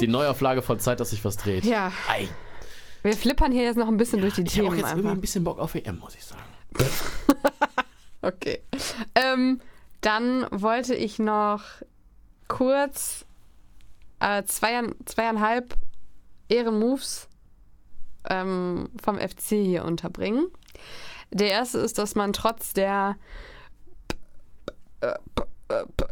Die 0.00 0.06
Neuauflage 0.08 0.60
von 0.62 0.78
Zeit, 0.80 1.00
dass 1.00 1.10
sich 1.10 1.24
was 1.24 1.36
dreht. 1.36 1.64
Ja, 1.64 1.92
Ei, 2.08 2.28
wir 3.02 3.14
flippern 3.14 3.52
hier 3.52 3.62
jetzt 3.64 3.76
noch 3.76 3.88
ein 3.88 3.96
bisschen 3.96 4.20
durch 4.20 4.34
die 4.34 4.42
ich 4.42 4.58
habe 4.58 4.68
auch 4.68 4.70
Themen 4.72 4.78
jetzt 4.78 4.90
irgendwie 4.90 5.08
einfach. 5.08 5.18
ein 5.18 5.20
bisschen 5.20 5.44
Bock 5.44 5.58
auf 5.58 5.74
EM, 5.74 5.98
muss 5.98 6.14
ich 6.14 6.24
sagen. 6.24 6.42
Okay. 8.22 8.62
Ähm, 9.14 9.60
dann 10.00 10.46
wollte 10.50 10.94
ich 10.94 11.18
noch 11.18 11.62
kurz 12.48 13.26
äh, 14.18 14.44
zweier, 14.44 14.84
zweieinhalb 15.04 15.74
Ehrenmoves 16.48 17.28
ähm, 18.30 18.88
vom 19.02 19.18
FC 19.18 19.48
hier 19.48 19.84
unterbringen. 19.84 20.46
Der 21.32 21.50
erste 21.50 21.78
ist, 21.80 21.98
dass 21.98 22.14
man 22.14 22.32
trotz 22.32 22.72
der 22.72 23.16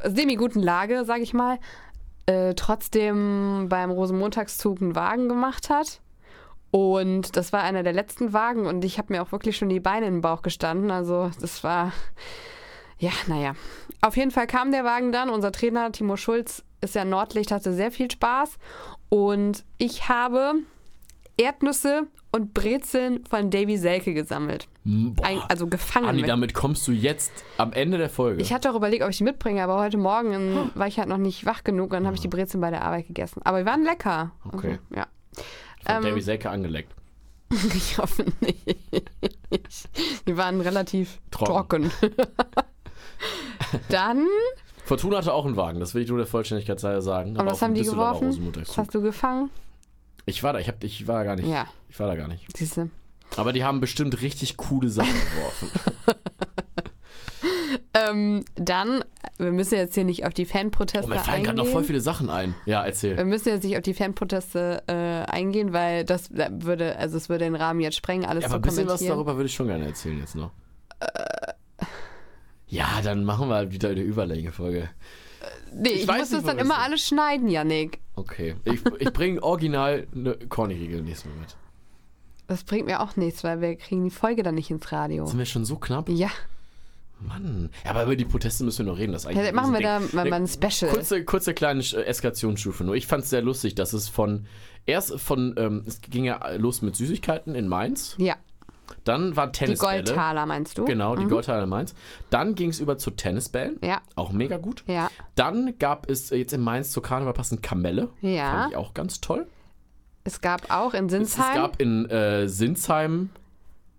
semi-guten 0.05 0.61
Lage, 0.61 1.05
sage 1.05 1.23
ich 1.23 1.35
mal, 1.35 1.59
äh, 2.27 2.55
trotzdem 2.55 3.67
beim 3.69 3.91
Rosenmontagszug 3.91 4.81
einen 4.81 4.95
Wagen 4.95 5.29
gemacht 5.29 5.71
hat. 5.71 6.01
Und 6.71 7.37
das 7.37 7.53
war 7.53 7.63
einer 7.63 7.83
der 7.83 7.93
letzten 7.93 8.33
Wagen 8.33 8.67
und 8.67 8.83
ich 8.85 8.97
habe 8.97 9.13
mir 9.13 9.23
auch 9.23 9.31
wirklich 9.31 9.59
schon 9.59 9.69
die 9.69 9.81
Beine 9.81 10.07
in 10.07 10.15
den 10.15 10.21
Bauch 10.23 10.41
gestanden. 10.41 10.91
Also 10.91 11.31
das 11.39 11.63
war, 11.63 11.93
ja, 12.99 13.11
naja. 13.27 13.55
Auf 14.01 14.17
jeden 14.17 14.31
Fall 14.31 14.47
kam 14.47 14.73
der 14.73 14.85
Wagen 14.85 15.13
dann. 15.13 15.29
Unser 15.29 15.53
Trainer 15.53 15.93
Timo 15.93 16.17
Schulz 16.17 16.65
ist 16.81 16.95
ja 16.95 17.05
Nordlicht, 17.05 17.53
hatte 17.53 17.75
sehr 17.75 17.93
viel 17.93 18.11
Spaß. 18.11 18.57
Und 19.11 19.65
ich 19.77 20.09
habe 20.09 20.55
Erdnüsse 21.37 22.07
und 22.33 22.55
Brezeln 22.55 23.25
von 23.27 23.51
Davy 23.51 23.77
Selke 23.77 24.15
gesammelt. 24.15 24.67
Boah. 24.85 25.25
Ein, 25.25 25.39
also 25.49 25.69
gefangen. 25.69 26.07
Anni, 26.07 26.23
mit. 26.23 26.31
damit 26.31 26.55
kommst 26.55 26.87
du 26.89 26.93
jetzt 26.93 27.33
am 27.57 27.73
Ende 27.73 27.99
der 27.99 28.11
Folge. 28.11 28.43
Ich 28.43 28.53
hatte 28.53 28.71
auch 28.71 28.75
überlegt, 28.75 29.05
ob 29.05 29.11
ich 29.11 29.19
die 29.19 29.25
mitbringe, 29.25 29.63
aber 29.63 29.79
heute 29.79 29.97
Morgen 29.97 30.33
ähm, 30.33 30.71
war 30.75 30.89
ich 30.89 30.99
halt 30.99 31.09
noch 31.09 31.19
nicht 31.19 31.47
wach 31.47 31.63
genug 31.63 31.87
und 31.87 31.93
dann 31.93 32.07
habe 32.07 32.17
ich 32.17 32.21
die 32.21 32.29
Brezeln 32.29 32.61
bei 32.61 32.71
der 32.71 32.83
Arbeit 32.83 33.07
gegessen. 33.07 33.41
Aber 33.45 33.61
die 33.61 33.67
waren 33.67 33.85
lecker. 33.85 34.33
Okay. 34.45 34.79
Also, 34.91 35.01
ja. 35.01 35.07
von 35.87 35.97
ähm, 35.97 36.03
Davy 36.03 36.21
Selke 36.21 36.51
angeleckt. 36.51 36.93
Ich 37.75 37.99
hoffe 37.99 38.25
nicht. 38.41 39.03
Die 40.27 40.37
waren 40.39 40.61
relativ 40.63 41.21
Trocken. 41.31 41.91
trocken. 41.91 42.15
Dann, 43.91 44.27
Fortuna 44.85 45.19
hatte 45.19 45.33
auch 45.33 45.47
einen 45.47 45.57
Wagen, 45.57 45.79
das 45.81 45.95
will 45.95 46.03
ich 46.03 46.09
nur 46.09 46.19
der 46.19 46.27
Vollständigkeit 46.27 46.81
sagen. 46.81 47.37
aber 47.37 47.49
auf 47.49 47.53
was 47.53 47.63
haben 47.63 47.75
die 47.75 47.83
geworfen? 47.83 48.53
Was 48.57 48.77
hast 48.79 48.95
du 48.95 49.03
gefangen? 49.03 49.51
Ich 50.27 50.43
war 50.43 50.53
da, 50.53 50.59
ich, 50.59 50.69
hab, 50.69 50.83
ich 50.83 51.07
war 51.07 51.19
da 51.19 51.25
gar 51.25 51.37
nicht. 51.37 51.49
Ja, 51.49 51.67
Ich 51.89 51.99
war 52.01 52.07
da 52.07 52.15
gar 52.17 52.29
nicht. 52.29 52.47
siehst 52.57 52.77
du. 52.77 52.91
Aber 53.37 53.53
die 53.53 53.65
haben 53.65 53.81
bestimmt 53.81 54.21
richtig 54.23 54.57
coole 54.57 54.89
Sachen 54.89 55.13
geworfen. 55.13 55.71
Ähm, 57.95 58.45
dann 58.55 59.05
wir 59.39 59.53
müssen 59.53 59.75
jetzt 59.75 59.95
hier 59.95 60.05
nicht 60.05 60.25
auf 60.25 60.33
die 60.33 60.45
Fanproteste 60.47 61.07
Oh, 61.11 61.15
mir 61.15 61.19
fallen 61.21 61.37
eingehen. 61.39 61.45
gerade 61.57 61.59
noch 61.59 61.67
voll 61.67 61.85
viele 61.85 62.01
Sachen 62.01 62.31
ein. 62.31 62.55
Ja, 62.65 62.85
erzähl. 62.85 63.17
wir 63.17 63.25
müssen 63.25 63.49
jetzt 63.49 63.65
nicht 63.65 63.77
auf 63.77 63.83
die 63.83 63.95
Fanproteste 63.95 64.83
äh, 64.87 64.93
eingehen, 65.31 65.73
weil 65.73 66.05
das 66.05 66.31
äh, 66.31 66.49
würde, 66.53 66.97
also 66.97 67.17
es 67.17 67.29
würde 67.29 67.45
den 67.45 67.55
Rahmen 67.55 67.81
jetzt 67.81 67.97
sprengen, 67.97 68.25
alles 68.25 68.45
Ja, 68.45 68.49
zu 68.51 68.55
aber 68.55 68.63
ein 68.65 68.69
bisschen 68.69 68.87
was 68.87 68.93
kommentieren. 69.01 69.17
darüber 69.17 69.37
würde 69.37 69.47
ich 69.47 69.55
schon 69.55 69.67
gerne 69.67 69.87
erzählen 69.87 70.19
jetzt 70.21 70.35
noch. 70.37 70.53
Äh. 71.01 71.85
Ja, 72.69 73.01
dann 73.03 73.25
machen 73.25 73.49
wir 73.49 73.71
wieder 73.73 73.91
eine 73.91 74.01
Überlänge-Folge. 74.01 74.89
nee, 75.75 75.89
ich, 75.91 76.09
weiß 76.09 76.21
muss 76.21 76.31
nicht, 76.31 76.47
das 76.47 76.51
dann 76.55 76.59
immer 76.65 76.79
alles 76.79 77.07
schneiden, 77.07 77.49
Janik. 77.49 78.01
Okay. 78.15 78.55
Ich, 78.65 78.81
ich 78.99 79.13
bringe 79.13 79.43
original 79.43 80.07
eine 80.15 80.35
Corny-Regel 80.37 81.03
nächstes 81.03 81.27
Mal 81.31 81.39
mit. 81.41 81.57
Das 82.53 82.65
bringt 82.65 82.87
mir 82.87 83.01
auch 83.01 83.17
nichts, 83.17 83.43
weil 83.45 83.61
wir 83.61 83.77
kriegen 83.77 84.05
die 84.05 84.11
Folge 84.11 84.43
dann 84.43 84.55
nicht 84.55 84.71
ins 84.71 84.93
Radio. 84.93 85.27
Sind 85.27 85.39
wir 85.39 85.47
schon 85.47 85.65
so 85.65 85.77
knapp? 85.77 86.09
Ja, 86.09 86.29
Mann. 87.21 87.71
Ja, 87.85 87.91
aber 87.93 88.05
über 88.05 88.17
die 88.17 88.25
Proteste 88.25 88.65
müssen 88.65 88.85
wir 88.85 88.93
noch 88.93 88.99
reden. 88.99 89.13
Das 89.13 89.27
eigentlich 89.27 89.47
ja 89.47 89.53
machen 89.53 89.73
wir 89.73 89.81
da 89.81 89.99
Riesending. 89.99 90.17
mal, 90.17 90.25
Ne, 90.25 90.31
mal 90.31 90.37
ein 90.43 90.49
Special. 90.49 90.91
Kurze, 90.93 91.25
kurze 91.25 91.55
kleine 91.55 91.81
äh, 91.81 92.05
Eskalationsstufe 92.05 92.83
nur. 92.85 92.95
Ich 92.97 93.07
fand 93.07 93.25
es 93.25 93.31
sehr 93.31 93.43
lustig, 93.43 93.75
dass 93.77 93.93
es 93.93 94.09
von 94.09 94.47
erst 94.87 95.19
von 95.21 95.55
ähm, 95.57 95.85
es 95.87 96.01
ging 96.01 96.25
ja 96.25 96.51
los 96.57 96.83
mit 96.83 96.97
Süßigkeiten 96.97 97.55
in 97.55 97.69
Mainz, 97.69 98.17
ja, 98.19 98.35
dann 99.05 99.33
die 99.35 99.53
Tennisbälle. 99.53 100.03
Goldtaler 100.03 100.47
meinst 100.47 100.77
du? 100.77 100.85
Genau, 100.85 101.15
die 101.15 101.25
Goldtaler 101.27 101.63
in 101.63 101.69
Mainz. 101.69 101.95
Dann 102.31 102.57
ging 102.57 102.71
es 102.71 102.81
über 102.81 102.99
zu 102.99 103.13
Tennisbällen, 103.13 103.79
Ja, 103.83 104.01
auch 104.17 104.33
mega 104.33 104.57
gut. 104.59 104.83
ja, 104.89 105.09
Dann 105.37 105.75
gab 105.79 106.11
es 106.11 106.33
äh, 106.33 106.37
jetzt 106.39 106.53
in 106.53 106.61
Mainz 106.61 106.91
zur 106.91 107.03
Karneval 107.05 107.33
passend 107.35 107.63
Kamelle. 107.63 108.09
ja. 108.21 108.51
Fand 108.51 108.71
ich 108.73 108.77
auch 108.77 108.95
ganz 108.95 109.21
toll. 109.21 109.47
Es 110.25 110.41
gab 110.41 110.71
auch 110.71 110.95
in 110.95 111.07
Es, 111.07 111.13
es 111.13 111.19
Sinsheim, 111.35 111.55
gab 111.57 111.81
in 111.81 112.09
äh, 112.11 112.49
Sinsheim, 112.49 113.31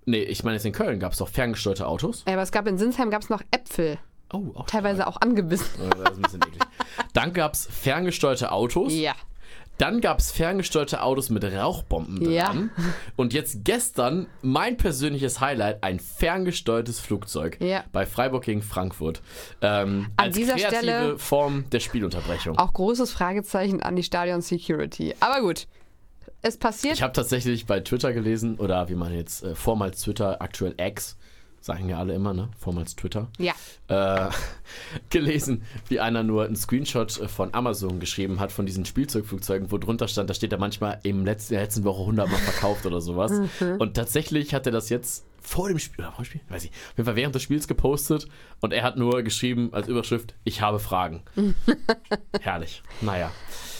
nee, 0.06 0.24
ich 0.24 0.44
meine 0.44 0.56
jetzt 0.56 0.66
in 0.66 0.72
Köln 0.74 1.00
gab 1.00 1.12
es 1.14 1.18
doch 1.20 1.30
ferngesteuerte 1.30 1.88
Autos. 1.88 2.24
aber 2.26 2.42
es 2.42 2.52
gab 2.52 2.68
in 2.68 2.78
Sinsheim 2.78 3.10
gab's 3.10 3.30
noch 3.30 3.42
Äpfel, 3.52 3.98
Oh, 4.32 4.52
auch 4.56 4.66
teilweise 4.66 5.06
auch 5.06 5.22
angebissen. 5.22 5.68
stark. 5.76 5.96
Ja, 5.98 6.04
das 6.06 6.12
ist 6.14 6.18
ein 6.18 6.22
bisschen 6.24 6.42
eklig. 6.42 6.62
Dann 7.14 7.34
gab 7.34 7.54
es 7.54 7.68
ferngesteuerte 7.68 8.52
Autos. 8.52 8.92
Ja, 8.94 9.14
Dann 9.78 10.02
gab 10.02 10.18
es 10.20 10.32
ferngesteuerte 10.32 11.04
Autos 11.04 11.30
mit 11.30 11.44
Rauchbomben 11.44 12.20
dran. 12.24 12.32
Ja. 12.34 12.54
Und 13.16 13.34
jetzt 13.34 13.64
gestern 13.64 14.26
mein 14.42 14.78
persönliches 14.78 15.40
Highlight, 15.40 15.84
ein 15.84 16.00
ferngesteuertes 16.00 17.00
Flugzeug 17.00 17.58
Ja. 17.62 17.84
bei 17.92 18.06
Freiburg 18.08 18.44
gegen 18.46 18.62
Frankfurt. 18.64 19.22
Ähm, 19.62 20.08
An 20.18 20.26
als 20.28 20.36
dieser 20.36 20.56
kreative 20.56 20.78
Stelle- 20.78 21.20
Form 21.20 21.66
der 21.72 21.80
Spielunterbrechung. 21.80 22.58
auch 22.58 22.74
großes 22.74 23.12
Fragezeichen 23.12 23.84
an 23.84 23.96
die 23.96 24.04
Stadion 24.04 24.42
Security. 24.42 25.14
Aber 25.20 25.42
gut, 25.42 25.68
es 26.44 26.58
passiert. 26.58 26.94
Ich 26.96 27.02
habe 27.02 27.14
tatsächlich 27.14 27.66
bei 27.66 27.80
Twitter 27.80 28.14
gelesen, 28.14 28.56
oder 28.60 28.90
wie 28.90 28.96
man 28.96 29.14
jetzt 29.14 29.44
äh, 29.44 29.56
vormals 29.56 30.02
Twitter, 30.02 30.42
aktuell 30.42 30.76
X, 30.78 31.18
sagen 31.62 31.88
ja 31.88 31.98
alle 31.98 32.14
immer, 32.14 32.34
ne? 32.34 32.50
Vormals 32.60 32.96
Twitter. 32.96 33.30
ja, 33.40 33.54
Äh, 33.88 34.30
gelesen, 35.10 35.64
wie 35.88 36.02
einer 36.02 36.22
nur 36.22 36.44
einen 36.44 36.58
Screenshot 36.58 37.20
äh, 37.22 37.28
von 37.30 37.54
Amazon 37.54 38.02
geschrieben 38.02 38.42
hat 38.42 38.52
von 38.52 38.66
diesen 38.66 38.84
Spielzeugflugzeugen, 38.86 39.72
wo 39.72 39.78
drunter 39.78 40.10
stand, 40.10 40.30
da 40.30 40.34
steht 40.34 40.52
er 40.52 40.60
manchmal 40.60 41.00
im 41.04 41.26
letzten, 41.26 41.54
in 41.54 41.58
der 41.58 41.66
letzten 41.66 41.86
Woche 41.86 42.02
100 42.02 42.30
Mal 42.30 42.38
verkauft 42.38 42.86
oder 42.86 43.00
sowas. 43.00 43.32
Und 43.80 43.94
tatsächlich 43.94 44.54
hat 44.54 44.66
er 44.66 44.74
das 44.74 44.90
jetzt 44.90 45.26
vor 45.40 45.70
dem 45.70 45.80
Spiel, 45.80 46.04
oder 46.04 46.14
vor 46.14 46.24
dem 46.24 46.26
Spiel, 46.26 46.42
weiß 46.50 46.66
ich, 46.66 46.72
auf 46.72 46.98
jeden 46.98 47.06
Fall 47.06 47.16
während 47.16 47.36
des 47.36 47.42
Spiels 47.44 47.68
gepostet 47.70 48.28
und 48.60 48.74
er 48.74 48.84
hat 48.84 48.98
nur 48.98 49.24
geschrieben 49.24 49.70
als 49.74 49.88
Überschrift, 49.88 50.36
ich 50.44 50.60
habe 50.62 50.80
Fragen. 50.80 51.24
Herrlich. 52.42 52.84
Naja. 53.02 53.32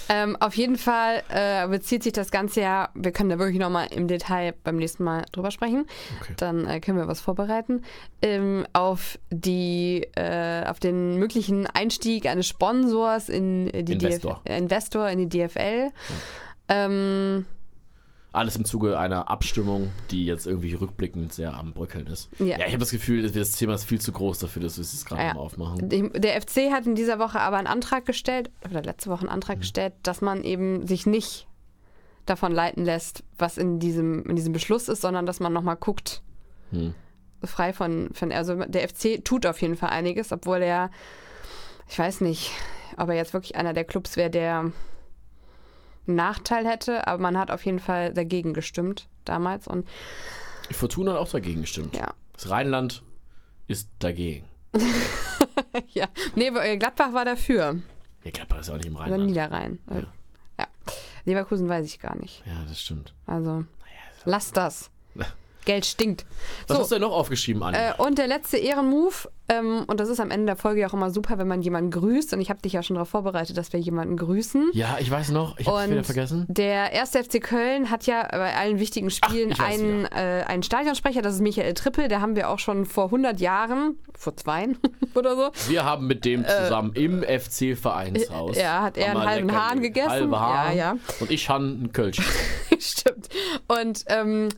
Ähm, 0.10 0.36
auf 0.40 0.56
jeden 0.56 0.78
Fall 0.78 1.24
äh, 1.30 1.68
bezieht 1.68 2.04
sich 2.04 2.14
das 2.14 2.32
Ganze 2.32 2.62
ja, 2.62 2.90
wir 2.94 3.12
können 3.12 3.30
da 3.30 3.40
wirklich 3.40 3.60
nochmal 3.60 3.88
im 3.92 4.08
Detail 4.08 4.54
beim 4.64 4.78
nächsten 4.78 5.04
Mal 5.04 5.24
drüber 5.32 5.52
sprechen. 5.52 5.86
Okay. 6.22 6.34
Dann 6.38 6.68
äh, 6.68 6.80
können 6.80 6.98
wir 6.98 7.08
was 7.08 7.22
vorbereiten. 7.22 7.82
Ähm, 8.22 8.66
auf 8.74 9.20
die, 9.32 10.08
äh, 10.16 10.66
auf 10.66 10.80
den 10.80 11.18
möglichen 11.18 11.68
Einstieg 11.68 12.26
eines 12.26 12.48
Sponsors 12.48 13.30
in 13.30 13.68
die 13.68 13.94
Investor. 13.94 14.42
DF 14.46 14.54
äh, 14.54 14.58
Investor 14.58 15.10
in 15.10 15.30
die 15.30 15.30
DFL. 15.30 15.92
Ähm, 16.70 17.46
Alles 18.34 18.56
im 18.56 18.66
Zuge 18.66 18.98
einer 19.00 19.30
Abstimmung, 19.30 19.92
die 20.12 20.26
jetzt 20.26 20.48
irgendwie 20.48 20.74
rückblickend 20.74 21.32
sehr 21.32 21.54
am 21.54 21.72
Bröckeln 21.72 22.08
ist. 22.08 22.30
Ja. 22.40 22.58
ich 22.58 22.64
habe 22.74 22.80
das 22.80 22.90
Gefühl, 22.92 23.30
das 23.32 23.52
Thema 23.52 23.76
ist 23.76 23.84
viel 23.86 24.02
zu 24.02 24.12
groß 24.12 24.40
dafür, 24.40 24.64
dass 24.64 24.78
wir 24.78 24.82
es 24.82 25.06
gerade 25.06 25.22
Ja. 25.24 25.34
mal 25.36 25.40
aufmachen. 25.40 25.88
Der 25.90 26.42
FC 26.42 26.72
hat 26.72 26.86
in 26.88 26.96
dieser 26.96 27.20
Woche 27.20 27.40
aber 27.40 27.58
einen 27.58 27.68
Antrag 27.68 28.06
gestellt, 28.06 28.50
oder 28.70 28.82
letzte 28.82 29.10
Woche 29.12 29.22
einen 29.22 29.30
Antrag 29.30 29.60
gestellt, 29.60 29.94
dass 30.04 30.22
man 30.22 30.44
eben 30.44 30.88
sich 30.88 31.06
nicht 31.06 31.48
davon 32.26 32.52
leiten 32.54 32.84
lässt, 32.86 33.24
was 33.38 33.58
in 33.60 33.80
diesem, 33.80 34.24
in 34.26 34.36
diesem 34.36 34.52
Beschluss 34.52 34.88
ist, 34.90 35.02
sondern 35.02 35.26
dass 35.28 35.40
man 35.40 35.54
nochmal 35.54 35.76
guckt, 35.76 36.22
Hm. 36.72 36.96
frei 37.44 37.72
von, 37.72 38.10
von, 38.14 38.32
also 38.32 38.56
der 38.66 38.90
FC 38.90 39.24
tut 39.24 39.46
auf 39.46 39.62
jeden 39.62 39.76
Fall 39.76 39.90
einiges, 39.92 40.32
obwohl 40.32 40.64
er, 40.64 40.90
ich 41.88 42.00
weiß 42.00 42.22
nicht, 42.22 42.52
ob 42.98 43.10
er 43.10 43.16
jetzt 43.16 43.34
wirklich 43.34 43.56
einer 43.58 43.74
der 43.74 43.84
Clubs 43.84 44.16
wäre, 44.18 44.32
der 44.32 44.72
einen 46.08 46.16
Nachteil 46.16 46.68
hätte, 46.68 47.08
aber 47.08 47.22
man 47.22 47.38
hat 47.38 47.52
auf 47.52 47.66
jeden 47.66 47.80
Fall 47.80 48.14
dagegen 48.14 48.54
gestimmt 48.54 49.08
damals 49.26 49.68
und 49.68 49.88
Fortuna 50.72 51.14
hat 51.14 51.20
auch 51.20 51.30
dagegen 51.30 51.62
gestimmt. 51.62 51.96
ja. 51.96 52.14
Das 52.34 52.50
Rheinland 52.50 53.04
ist 53.68 53.90
dagegen. 54.00 54.46
ja. 55.94 56.08
Nee, 56.36 56.48
äh, 56.48 56.78
Gladbach 56.78 57.14
war 57.14 57.26
dafür, 57.26 57.80
Ja, 58.24 58.32
Gladbach 58.32 58.60
ist 58.60 58.70
auch 58.70 58.78
nicht 58.78 58.88
im 58.88 58.96
oder 58.96 59.04
Rheinland. 59.06 59.26
Niederrhein. 59.28 59.80
Ja. 59.90 60.04
ja. 60.60 60.68
Leverkusen 61.26 61.70
weiß 61.70 61.86
ich 61.86 62.00
gar 62.00 62.18
nicht. 62.18 62.44
Ja, 62.46 62.64
das 62.68 62.82
stimmt. 62.82 63.14
Also, 63.26 63.66
lass 64.26 64.52
das. 64.52 64.90
Geld 65.66 65.86
stinkt. 65.86 66.26
Was 66.68 66.78
So, 66.78 66.84
hast 66.84 66.92
du 66.92 66.96
denn 66.96 67.02
noch 67.02 67.12
aufgeschrieben, 67.14 67.64
Anni? 67.64 67.78
äh, 67.78 67.94
und 67.98 68.18
der 68.18 68.28
letzte 68.28 68.58
Ehrenmove, 68.58 69.30
ähm, 69.50 69.84
und 69.88 70.00
das 70.00 70.10
ist 70.10 70.20
am 70.20 70.32
Ende 70.32 70.46
der 70.48 70.56
Folge 70.56 70.82
ja 70.82 70.88
auch 70.88 70.94
immer 70.94 71.10
super, 71.12 71.38
wenn 71.38 71.48
man 71.48 71.62
jemanden 71.62 71.92
grüßt. 71.92 72.34
Und 72.34 72.42
ich 72.42 72.50
habe 72.50 72.62
dich 72.62 72.74
ja 72.74 72.84
schon 72.84 72.96
darauf 72.96 73.10
vorbereitet, 73.10 73.58
dass 73.58 73.74
wir 73.74 73.80
jemanden 73.80 74.16
grüßen. 74.18 74.70
ja, 74.74 74.98
ich 75.00 75.10
weiß 75.12 75.30
noch. 75.32 75.58
Ich 75.60 75.68
Und 75.68 75.90
wieder 75.92 76.04
vergessen. 76.04 76.46
der 76.50 76.92
erste 76.94 77.24
FC 77.24 77.42
Köln 77.42 77.90
hat 77.92 78.06
ja 78.06 78.28
bei 78.32 78.56
allen 78.56 78.80
wichtigen 78.80 79.10
Spielen 79.10 79.52
weiß 79.52 79.60
einen, 79.60 80.06
äh, 80.06 80.44
einen 80.48 80.64
Stadionsprecher, 80.64 81.22
das 81.22 81.36
ist 81.36 81.42
Michael 81.42 81.74
Trippel, 81.74 82.08
der 82.08 82.22
haben 82.22 82.36
wir 82.36 82.50
auch 82.50 82.60
schon 82.60 82.86
vor 82.86 83.06
100 83.06 83.40
Jahren, 83.40 83.98
vor 84.18 84.36
zwei 84.38 84.70
oder 85.16 85.36
so, 85.36 85.52
Wir 85.70 85.84
haben 85.86 86.08
mit 86.08 86.24
dem 86.26 86.46
zusammen 86.48 86.94
im 86.94 87.24
FC-Vereinshaus. 87.24 88.58
äh, 88.58 88.62
ja, 88.62 88.82
hat 88.84 88.98
er 88.98 89.12
einen 89.12 89.26
halben 89.26 89.52
Hahn 89.52 89.80
ge- 89.82 89.90
gegessen. 89.90 90.10
Halbe 90.10 90.40
Hahn. 90.40 90.72
Ja, 90.78 90.94
ja. 90.94 90.98
Und 91.20 91.32
ich 91.32 91.50
han 91.50 91.64
einen 91.64 91.92
Kölsch. 91.94 92.22
Stimmt. 92.80 93.30
Und 93.68 94.04
ähm, 94.08 94.50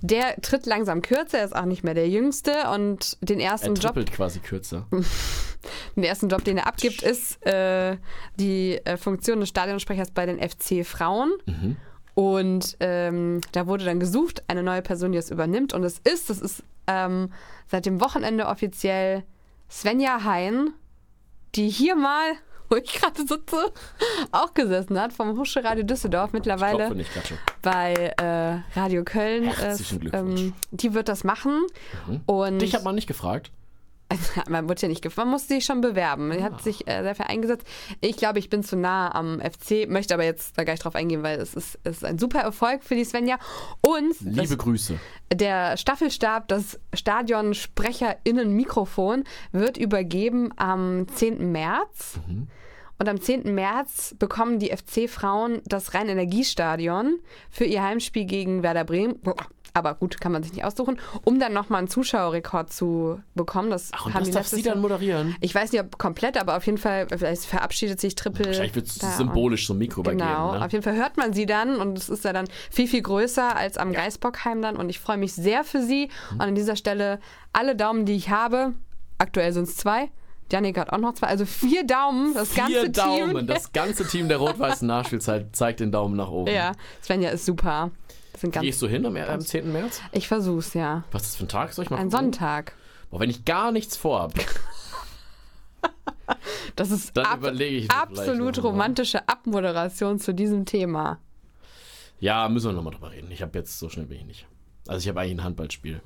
der 0.00 0.36
tritt 0.40 0.66
langsam 0.66 1.02
kürzer, 1.02 1.38
er 1.38 1.44
ist 1.44 1.56
auch 1.56 1.64
nicht 1.64 1.84
mehr 1.84 1.94
der 1.94 2.08
Jüngste 2.08 2.70
und 2.74 3.18
den 3.20 3.40
Er 3.40 3.52
ersten 3.52 3.74
Job 3.74 3.94
trippelt 3.94 4.12
quasi 4.12 4.40
kürzer. 4.40 4.86
Den 5.94 6.04
ersten 6.04 6.28
Job, 6.30 6.42
den 6.42 6.56
er 6.56 6.66
abgibt, 6.66 7.02
ist 7.02 7.44
äh, 7.46 7.98
die 8.36 8.80
äh, 8.84 8.96
Funktion 8.96 9.40
des 9.40 9.50
Stadionsprechers 9.50 10.10
bei 10.10 10.24
den 10.24 10.38
FC 10.38 10.86
Frauen. 10.86 11.32
Und 12.14 12.76
ähm, 12.80 13.40
da 13.52 13.66
wurde 13.66 13.84
dann 13.84 14.00
gesucht, 14.00 14.42
eine 14.48 14.62
neue 14.62 14.82
Person, 14.82 15.12
die 15.12 15.18
es 15.18 15.30
übernimmt. 15.30 15.74
Und 15.74 15.84
es 15.84 15.98
ist, 15.98 16.30
das 16.30 16.40
ist 16.40 16.62
ähm, 16.86 17.30
seit 17.66 17.86
dem 17.86 18.00
Wochenende 18.00 18.46
offiziell 18.46 19.24
Svenja 19.70 20.24
Hein, 20.24 20.72
die 21.54 21.68
hier 21.68 21.94
mal, 21.94 22.32
wo 22.70 22.76
ich 22.76 22.92
gerade 22.92 23.18
sitze, 23.26 23.72
auch 24.32 24.54
gesessen 24.54 24.98
hat, 24.98 25.12
vom 25.12 25.36
Husche 25.36 25.62
Radio 25.62 25.84
Düsseldorf 25.84 26.28
Ich 26.28 26.34
mittlerweile 26.34 26.76
klopfe 26.78 26.94
nicht, 26.94 27.10
bei 27.60 27.92
äh, 28.16 28.78
Radio 28.78 29.04
Köln. 29.04 29.44
Herzlichen 29.44 29.96
ist, 29.96 30.00
Glückwunsch. 30.00 30.40
ähm, 30.40 30.54
die 30.70 30.94
wird 30.94 31.08
das 31.08 31.24
machen. 31.24 31.66
Und 32.26 32.60
Dich 32.60 32.74
hat 32.74 32.84
man 32.84 32.94
nicht 32.94 33.06
gefragt. 33.06 33.50
man 34.48 34.68
wurde 34.68 34.82
ja 34.82 34.88
nicht 34.88 35.02
gefragt, 35.02 35.26
man 35.26 35.32
musste 35.32 35.54
sich 35.54 35.64
schon 35.64 35.80
bewerben. 35.80 36.30
Er 36.32 36.40
Ah. 36.40 36.42
hat 36.44 36.62
sich 36.62 36.86
äh, 36.88 37.02
dafür 37.02 37.28
eingesetzt. 37.28 37.66
Ich 38.00 38.16
glaube, 38.16 38.38
ich 38.38 38.48
bin 38.50 38.62
zu 38.62 38.76
nah 38.76 39.14
am 39.14 39.40
FC, 39.40 39.88
möchte 39.88 40.14
aber 40.14 40.24
jetzt 40.24 40.56
da 40.58 40.64
gar 40.64 40.72
nicht 40.72 40.84
drauf 40.84 40.94
eingehen, 40.94 41.22
weil 41.22 41.38
es 41.40 41.54
ist, 41.54 41.78
es 41.84 41.98
ist 41.98 42.04
ein 42.04 42.18
super 42.18 42.40
Erfolg 42.40 42.82
für 42.84 42.94
die 42.94 43.04
Svenja. 43.04 43.38
Und 43.80 44.18
Liebe 44.20 44.42
das, 44.48 44.58
Grüße. 44.58 44.98
der 45.32 45.76
Staffelstab, 45.76 46.48
das 46.48 46.78
Stadionsprecherinnen-Mikrofon, 46.94 49.24
wird 49.52 49.76
übergeben 49.76 50.50
am 50.56 51.06
10. 51.08 51.50
März. 51.52 52.18
Mhm. 52.26 52.48
Und 52.98 53.08
am 53.08 53.20
10. 53.20 53.54
März 53.54 54.14
bekommen 54.18 54.58
die 54.58 54.70
FC-Frauen 54.76 55.62
das 55.64 55.94
Rhein-Energiestadion 55.94 57.18
für 57.50 57.64
ihr 57.64 57.82
Heimspiel 57.82 58.26
gegen 58.26 58.62
Werder 58.62 58.84
Bremen. 58.84 59.18
Aber 59.74 59.94
gut, 59.94 60.20
kann 60.20 60.32
man 60.32 60.42
sich 60.42 60.52
nicht 60.52 60.64
aussuchen, 60.64 60.98
um 61.24 61.38
dann 61.38 61.52
nochmal 61.52 61.78
einen 61.78 61.88
Zuschauerrekord 61.88 62.72
zu 62.72 63.20
bekommen. 63.34 63.70
Das 63.70 63.90
Ach, 63.92 64.06
und 64.06 64.14
haben 64.14 64.20
das 64.20 64.28
die 64.28 64.34
darf 64.34 64.46
sie 64.48 64.62
dann 64.62 64.80
moderieren? 64.80 65.36
ich 65.40 65.54
weiß 65.54 65.72
nicht, 65.72 65.80
ob 65.80 65.98
komplett, 65.98 66.36
aber 66.40 66.56
auf 66.56 66.66
jeden 66.66 66.78
Fall, 66.78 67.06
vielleicht 67.08 67.44
verabschiedet 67.44 68.00
sich 68.00 68.14
Triple. 68.14 68.46
Wahrscheinlich 68.46 68.74
wird 68.74 68.86
es 68.86 68.94
symbolisch 69.16 69.66
so 69.66 69.74
ein 69.74 69.78
Mikro 69.78 70.02
Genau, 70.02 70.14
übergeben. 70.24 70.58
Ne? 70.58 70.64
auf 70.64 70.72
jeden 70.72 70.84
Fall 70.84 70.96
hört 70.96 71.16
man 71.16 71.32
sie 71.32 71.46
dann 71.46 71.76
und 71.76 71.98
es 71.98 72.08
ist 72.08 72.24
ja 72.24 72.32
dann 72.32 72.46
viel, 72.70 72.88
viel 72.88 73.02
größer 73.02 73.56
als 73.56 73.76
am 73.78 73.92
Geisbockheim 73.92 74.62
dann 74.62 74.76
und 74.76 74.88
ich 74.90 74.98
freue 75.00 75.16
mich 75.18 75.32
sehr 75.34 75.64
für 75.64 75.82
sie. 75.82 76.06
Mhm. 76.30 76.34
Und 76.34 76.40
an 76.42 76.54
dieser 76.54 76.76
Stelle 76.76 77.20
alle 77.52 77.76
Daumen, 77.76 78.04
die 78.06 78.14
ich 78.16 78.30
habe, 78.30 78.72
aktuell 79.18 79.52
sind 79.52 79.64
es 79.64 79.76
zwei, 79.76 80.10
Janik 80.52 80.78
hat 80.78 80.92
auch 80.92 80.98
noch 80.98 81.14
zwei, 81.14 81.28
also 81.28 81.46
vier 81.46 81.86
Daumen, 81.86 82.34
das 82.34 82.54
ganze 82.54 82.72
Vier 82.80 82.88
Daumen. 82.88 83.36
Team. 83.36 83.46
Das 83.46 83.72
ganze 83.72 84.04
Team 84.06 84.26
der 84.28 84.38
rot-weißen 84.38 84.86
Nachspielzeit 84.88 85.54
zeigt 85.54 85.78
den 85.78 85.92
Daumen 85.92 86.16
nach 86.16 86.28
oben. 86.28 86.52
ja, 86.52 86.72
Svenja 87.04 87.30
ist 87.30 87.46
super. 87.46 87.92
Sind 88.40 88.52
ganz, 88.52 88.64
Gehst 88.64 88.80
du 88.80 88.88
hin 88.88 89.04
am, 89.04 89.14
am 89.16 89.40
10. 89.40 89.70
März? 89.70 90.00
ich 90.12 90.26
versuch's, 90.26 90.72
ja. 90.72 91.04
Was 91.12 91.22
ist 91.24 91.32
das 91.32 91.36
für 91.36 91.44
ein 91.44 91.48
Tag? 91.48 91.72
Soll 91.74 91.84
ich 91.84 91.90
mal 91.90 91.96
Ein 91.98 92.08
gucken? 92.10 92.32
Sonntag. 92.32 92.74
Boah, 93.10 93.20
wenn 93.20 93.28
ich 93.28 93.44
gar 93.44 93.70
nichts 93.70 93.96
vorhab. 93.96 94.32
Das 96.76 96.90
ist 96.92 97.16
Dann 97.16 97.26
ab 97.26 97.38
überlege 97.38 97.76
ich 97.76 97.90
absolut 97.90 98.62
romantische 98.62 99.28
Abmoderation 99.28 100.18
zu 100.20 100.32
diesem 100.32 100.64
Thema. 100.64 101.18
Ja, 102.20 102.48
müssen 102.48 102.68
wir 102.68 102.72
nochmal 102.72 102.92
drüber 102.94 103.10
reden. 103.10 103.30
Ich 103.32 103.42
habe 103.42 103.58
jetzt 103.58 103.78
so 103.78 103.88
schnell 103.88 104.06
bin 104.06 104.18
ich 104.18 104.24
nicht. 104.24 104.46
Also 104.86 105.00
ich 105.02 105.08
habe 105.08 105.20
eigentlich 105.20 105.38
ein 105.38 105.44
Handballspiel. 105.44 106.00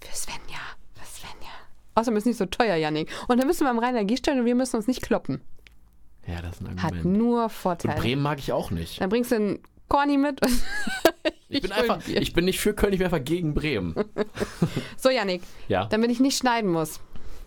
Für 0.00 0.14
Svenja. 0.14 0.58
Für 0.94 1.06
Svenja. 1.06 1.50
Außerdem 1.94 2.16
ist 2.16 2.26
nicht 2.26 2.36
so 2.38 2.46
teuer, 2.46 2.74
Yannick. 2.76 3.08
Und 3.28 3.38
dann 3.38 3.46
müssen 3.46 3.64
wir 3.64 3.70
am 3.70 3.78
Rainer 3.78 4.04
Gießstein 4.04 4.40
und 4.40 4.44
wir 4.46 4.54
müssen 4.56 4.76
uns 4.76 4.88
nicht 4.88 5.02
kloppen. 5.02 5.40
Ja, 6.26 6.42
das 6.42 6.56
ist 6.56 6.66
ein 6.66 6.82
Hat 6.82 6.92
Argument. 6.92 7.16
nur 7.16 7.44
Und 7.44 7.52
Vorteile. 7.52 8.00
Bremen 8.00 8.22
mag 8.22 8.38
ich 8.40 8.52
auch 8.52 8.70
nicht. 8.72 9.00
Dann 9.00 9.08
bringst 9.08 9.30
du 9.30 9.36
einen 9.36 9.58
Corny 9.92 10.16
mit. 10.16 10.40
Ich 11.54 11.60
bin 11.60 11.70
einfach, 11.70 12.02
Bier. 12.02 12.22
ich 12.22 12.32
bin 12.32 12.46
nicht 12.46 12.60
für 12.60 12.72
Köln, 12.72 12.94
ich 12.94 12.98
bin 12.98 13.04
einfach 13.04 13.22
gegen 13.22 13.52
Bremen. 13.52 13.94
So, 14.96 15.10
Yannick, 15.10 15.42
Ja. 15.68 15.84
damit 15.84 16.10
ich 16.10 16.18
nicht 16.18 16.38
schneiden 16.38 16.70
muss. 16.70 16.96
Haben 16.96 17.04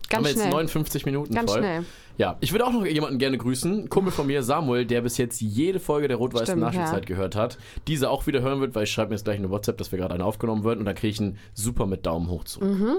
Ganz 0.10 0.24
wir 0.26 0.30
jetzt 0.30 0.39
schnell. 0.41 0.52
59 0.52 1.06
Minuten 1.08 1.34
Ganz 1.34 1.52
voll. 1.52 1.62
schnell. 1.62 1.86
Ja, 2.20 2.38
ich 2.41 2.52
würde 2.52 2.68
auch 2.68 2.72
noch 2.72 2.86
jemanden 2.86 3.18
gerne 3.18 3.39
grüßen. 3.39 3.89
Kumpel 3.89 4.14
von 4.14 4.28
mir, 4.28 4.43
Samuel, 4.43 4.86
der 4.86 5.02
bis 5.02 5.18
jetzt 5.18 5.41
jede 5.41 5.80
Folge 5.80 6.08
der 6.08 6.18
rot-weißen 6.18 6.60
Nachspielzeit 6.60 7.00
ja. 7.00 7.06
gehört 7.16 7.36
hat. 7.36 7.58
Diese 7.88 8.12
auch 8.12 8.28
wieder 8.28 8.43
hören 8.43 8.62
wird, 8.62 8.76
weil 8.76 8.84
ich 8.84 8.91
schreibe 8.91 9.10
mir 9.10 9.16
jetzt 9.16 9.26
gleich 9.26 9.39
eine 9.39 9.50
WhatsApp, 9.50 9.80
dass 9.80 9.91
wir 9.91 9.98
gerade 9.98 10.14
eine 10.14 10.24
aufgenommen 10.24 10.64
wird 10.64 10.78
und 10.78 10.86
dann 10.86 10.93
kriege 10.93 11.12
ich 11.12 11.20
einen 11.20 11.39
super 11.56 11.88
mit 11.88 12.06
Daumen 12.06 12.30
hoch 12.30 12.43
zu. 12.43 12.64
Mhm. 12.64 12.98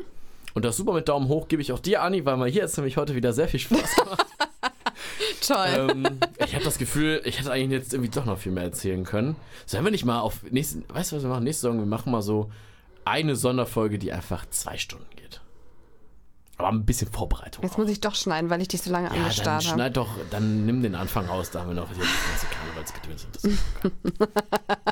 Und 0.55 0.65
das 0.65 0.77
super 0.77 0.93
mit 0.93 1.09
Daumen 1.09 1.29
hoch 1.29 1.47
gebe 1.47 1.63
ich 1.63 1.71
auch 1.71 1.79
dir, 1.79 2.03
Anni, 2.03 2.25
weil 2.27 2.37
mal 2.37 2.51
hier 2.51 2.65
es 2.65 2.77
nämlich 2.77 2.97
heute 2.97 3.15
wieder 3.15 3.33
sehr 3.33 3.47
viel 3.47 3.61
Spaß 3.61 3.95
gemacht. 3.95 4.27
Toll. 5.47 5.89
ähm, 5.91 6.19
ich 6.45 6.55
habe 6.55 6.65
das 6.65 6.79
Gefühl, 6.79 7.21
ich 7.25 7.39
hätte 7.39 7.53
eigentlich 7.53 7.81
jetzt 7.81 7.93
irgendwie 7.93 8.11
doch 8.11 8.25
noch 8.25 8.39
viel 8.39 8.53
mehr 8.53 8.65
erzählen 8.65 9.05
können. 9.05 9.37
Sollen 9.65 9.85
wir 9.85 9.91
nicht 9.91 10.05
mal 10.05 10.21
auf 10.21 10.43
nächsten, 10.51 10.85
weißt 10.89 11.13
du, 11.13 11.17
was 11.17 11.23
wir 11.23 11.31
machen? 11.31 11.45
Nächste 11.45 11.63
Saison, 11.63 11.79
wir 11.79 11.87
machen 11.87 12.13
mal 12.13 12.23
so 12.23 12.51
eine 13.05 13.37
Sonderfolge, 13.37 13.99
die 13.99 14.13
einfach 14.13 14.47
zwei 14.51 14.77
Stunden 14.77 15.07
geht. 15.15 15.41
Aber 16.59 16.69
ein 16.69 16.85
bisschen 16.87 17.11
Vorbereitung. 17.11 17.63
Jetzt 17.63 17.75
auch. 17.75 17.79
muss 17.79 17.91
ich 17.91 18.01
doch 18.01 18.15
schneiden, 18.15 18.51
weil 18.51 18.63
ich 18.63 18.69
dich 18.69 18.83
so 18.83 18.91
lange 18.91 19.09
ja, 19.09 19.15
angestarrt 19.15 19.67
habe. 19.67 19.75
schneid 19.77 19.97
doch, 19.97 20.09
dann 20.31 20.65
nimm 20.67 20.83
den 20.83 20.95
Anfang 20.95 21.27
raus, 21.27 21.51
da 21.51 21.61
haben 21.61 21.69
wir 21.69 21.75
noch 21.75 21.89
das 21.89 21.99
ganze 21.99 22.47
Karnevalsgedöns. 22.47 23.27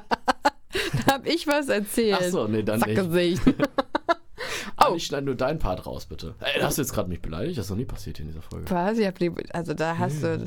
Da 1.07 1.15
habe 1.15 1.29
ich 1.29 1.47
was 1.47 1.69
erzählt. 1.69 2.19
Ach 2.21 2.31
so, 2.31 2.49
nee, 2.49 2.63
dann 2.63 2.81
nicht. 2.81 3.43
Sackgesicht. 4.85 4.93
Oh. 4.93 4.97
Ich 4.97 5.07
schneide 5.07 5.27
nur 5.27 5.35
deinen 5.35 5.59
Part 5.59 5.87
raus, 5.87 6.07
bitte. 6.07 6.35
Ey, 6.41 6.61
hast 6.61 6.79
du 6.79 6.83
jetzt 6.83 6.93
gerade 6.93 7.09
mich 7.09 7.21
beleidigt? 7.21 7.59
Das 7.59 7.67
ist 7.67 7.71
noch 7.71 7.77
nie 7.77 7.85
passiert 7.85 8.17
hier 8.17 8.27
in 8.27 8.33
dieser 8.33 8.43
Folge. 8.43 8.71
Was? 8.71 8.99
Ich 8.99 9.07
hab 9.07 9.19
die, 9.19 9.33
also 9.53 9.75
da 9.75 9.99
hast 9.99 10.23
du. 10.23 10.45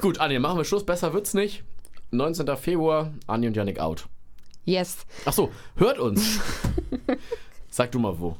Gut, 0.00 0.20
Anja, 0.20 0.38
machen 0.40 0.58
wir 0.58 0.64
Schluss. 0.64 0.84
Besser 0.84 1.12
wird's 1.12 1.34
nicht. 1.34 1.64
19. 2.10 2.56
Februar, 2.56 3.12
Anja 3.26 3.48
und 3.48 3.56
Yannick 3.56 3.80
out. 3.80 4.06
Yes. 4.64 5.04
Ach 5.24 5.32
so, 5.32 5.50
hört 5.76 5.98
uns. 5.98 6.40
Sag 7.68 7.92
du 7.92 7.98
mal 7.98 8.18
wo. 8.18 8.36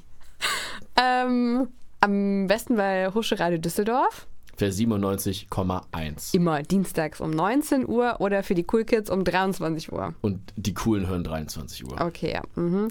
Ähm, 0.97 1.69
am 2.01 2.47
besten 2.47 2.77
bei 2.77 3.11
Husche 3.13 3.39
Radio 3.39 3.59
Düsseldorf. 3.59 4.27
Für 4.57 4.67
97,1. 4.67 6.35
Immer 6.35 6.63
dienstags 6.63 7.21
um 7.21 7.31
19 7.31 7.89
Uhr 7.89 8.21
oder 8.21 8.45
für 8.45 8.55
die 8.55 8.65
Cool 8.73 8.85
Kids 8.85 9.11
um 9.11 9.25
23 9.25 9.91
Uhr. 9.93 10.15
Und 10.21 10.41
die 10.55 10.75
Coolen 10.75 11.09
hören 11.09 11.25
23 11.25 11.85
Uhr. 11.85 12.01
Okay, 12.01 12.33
ja. 12.33 12.43
Mhm. 12.55 12.89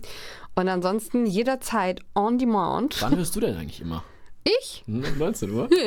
Und 0.55 0.69
ansonsten 0.69 1.25
jederzeit 1.25 1.99
on 2.15 2.37
demand. 2.37 3.01
Wann 3.01 3.15
hörst 3.15 3.35
du 3.35 3.39
denn 3.39 3.57
eigentlich 3.57 3.81
immer? 3.81 4.03
Ich 4.43 4.83
Hm, 4.85 5.03
19 5.17 5.49
Uhr? 5.51 5.69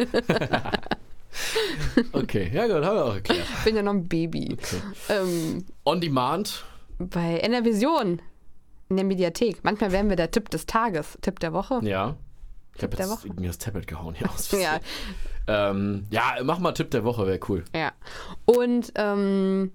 okay, 2.13 2.51
ja 2.53 2.67
gut, 2.67 2.85
haben 2.85 2.97
wir 2.97 3.05
auch 3.05 3.15
erklärt. 3.15 3.47
bin 3.65 3.77
ja 3.77 3.83
noch 3.83 3.93
ein 3.93 4.09
Baby. 4.09 4.57
Ähm, 5.09 5.65
On 5.85 6.01
Demand. 6.01 6.65
bei 6.99 7.39
NRVision 7.39 8.21
in 8.89 8.97
der 8.97 9.05
Mediathek. 9.05 9.59
Manchmal 9.63 9.93
werden 9.93 10.09
wir 10.09 10.17
der 10.17 10.31
Tipp 10.31 10.49
des 10.51 10.67
Tages, 10.67 11.19
Tipp 11.21 11.41
der 11.41 11.53
Woche. 11.53 11.81
Ja. 11.83 12.17
Ich 12.77 12.83
habe 12.83 12.97
jetzt 12.97 13.11
Woche. 13.11 13.27
irgendwie 13.29 13.47
das 13.47 13.59
Tablet 13.59 13.87
gehauen 13.87 14.15
hier 14.15 14.31
aus. 14.31 14.51
Ja, 14.53 14.81
Ähm, 15.49 16.07
ja, 16.11 16.35
mach 16.43 16.59
mal 16.59 16.73
Tipp 16.73 16.91
der 16.91 17.05
Woche, 17.05 17.27
wäre 17.27 17.39
cool. 17.49 17.65
ja. 17.75 17.93
Und 18.45 18.93
ähm, 18.97 19.73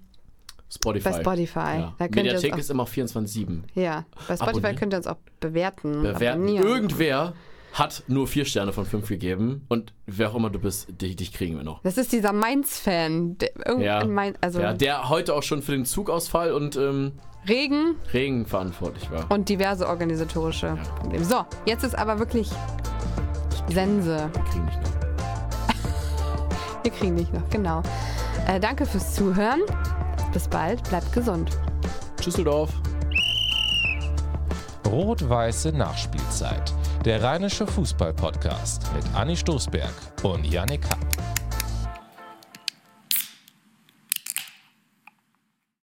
Spotify. 0.74 1.10
bei 1.10 1.20
Spotify. 1.20 1.58
Ja. 1.58 1.94
Da 1.98 2.04
Mediathek 2.10 2.52
uns 2.54 2.64
ist 2.64 2.70
immer 2.70 2.84
24-7. 2.84 3.62
auch, 3.64 3.76
ja, 3.80 4.04
bei 4.28 4.36
Spotify 4.36 4.42
Abonnieren. 4.50 4.76
könnt 4.76 4.94
ihr 4.94 4.96
uns 4.98 5.06
auch 5.06 5.16
bewerten. 5.40 6.02
Bewerten. 6.02 6.42
abonnieren. 6.42 6.66
Irgendwer 6.66 7.34
hat 7.74 8.02
nur 8.06 8.26
vier 8.26 8.44
Sterne 8.44 8.72
von 8.72 8.84
fünf 8.84 9.08
gegeben 9.08 9.64
und 9.68 9.94
wer 10.06 10.30
auch 10.30 10.34
immer 10.34 10.50
du 10.50 10.58
bist, 10.58 11.00
dich, 11.00 11.16
dich 11.16 11.32
kriegen 11.32 11.56
wir 11.56 11.64
noch. 11.64 11.80
Das 11.82 11.96
ist 11.96 12.12
dieser 12.12 12.32
Mainz-Fan. 12.32 13.38
der 13.38 13.50
Ja. 13.80 14.00
in 14.02 14.12
Mainz, 14.12 14.36
also 14.42 14.60
Ja, 14.60 14.74
der 14.74 15.08
heute 15.08 15.34
auch 15.34 15.42
schon 15.42 15.62
für 15.62 15.72
den 15.72 15.84
Zugausfall 15.86 16.52
und 16.52 16.76
ähm, 16.76 17.12
Regen 17.48 17.96
Regen 18.12 18.46
verantwortlich 18.46 19.10
war. 19.10 19.30
und 19.30 19.48
diverse 19.48 19.88
organisatorische 19.88 20.76
Probleme. 21.00 21.24
So, 21.24 21.44
jetzt 21.66 21.82
ist 21.82 21.94
aber 21.98 22.18
wirklich 22.18 22.50
Sense. 23.70 24.28
Wir 24.32 24.42
kriegen 24.44 24.64
nicht 24.66 24.82
noch. 24.82 24.92
Wir 26.84 26.90
kriegen 26.90 27.16
dich 27.16 27.32
noch, 27.32 27.48
genau. 27.48 27.82
Äh, 28.46 28.60
danke 28.60 28.84
fürs 28.86 29.14
Zuhören. 29.14 29.60
Bis 30.32 30.48
bald. 30.48 30.82
Bleibt 30.88 31.12
gesund. 31.12 31.50
Düsseldorf. 32.24 32.70
Rot-Weiße 34.86 35.72
Nachspielzeit. 35.72 36.72
Der 37.04 37.22
Rheinische 37.22 37.66
Fußball-Podcast 37.66 38.84
mit 38.94 39.04
Anni 39.14 39.36
Stoßberg 39.36 39.92
und 40.22 40.44
Yannick 40.44 40.84
Happ. 40.84 41.31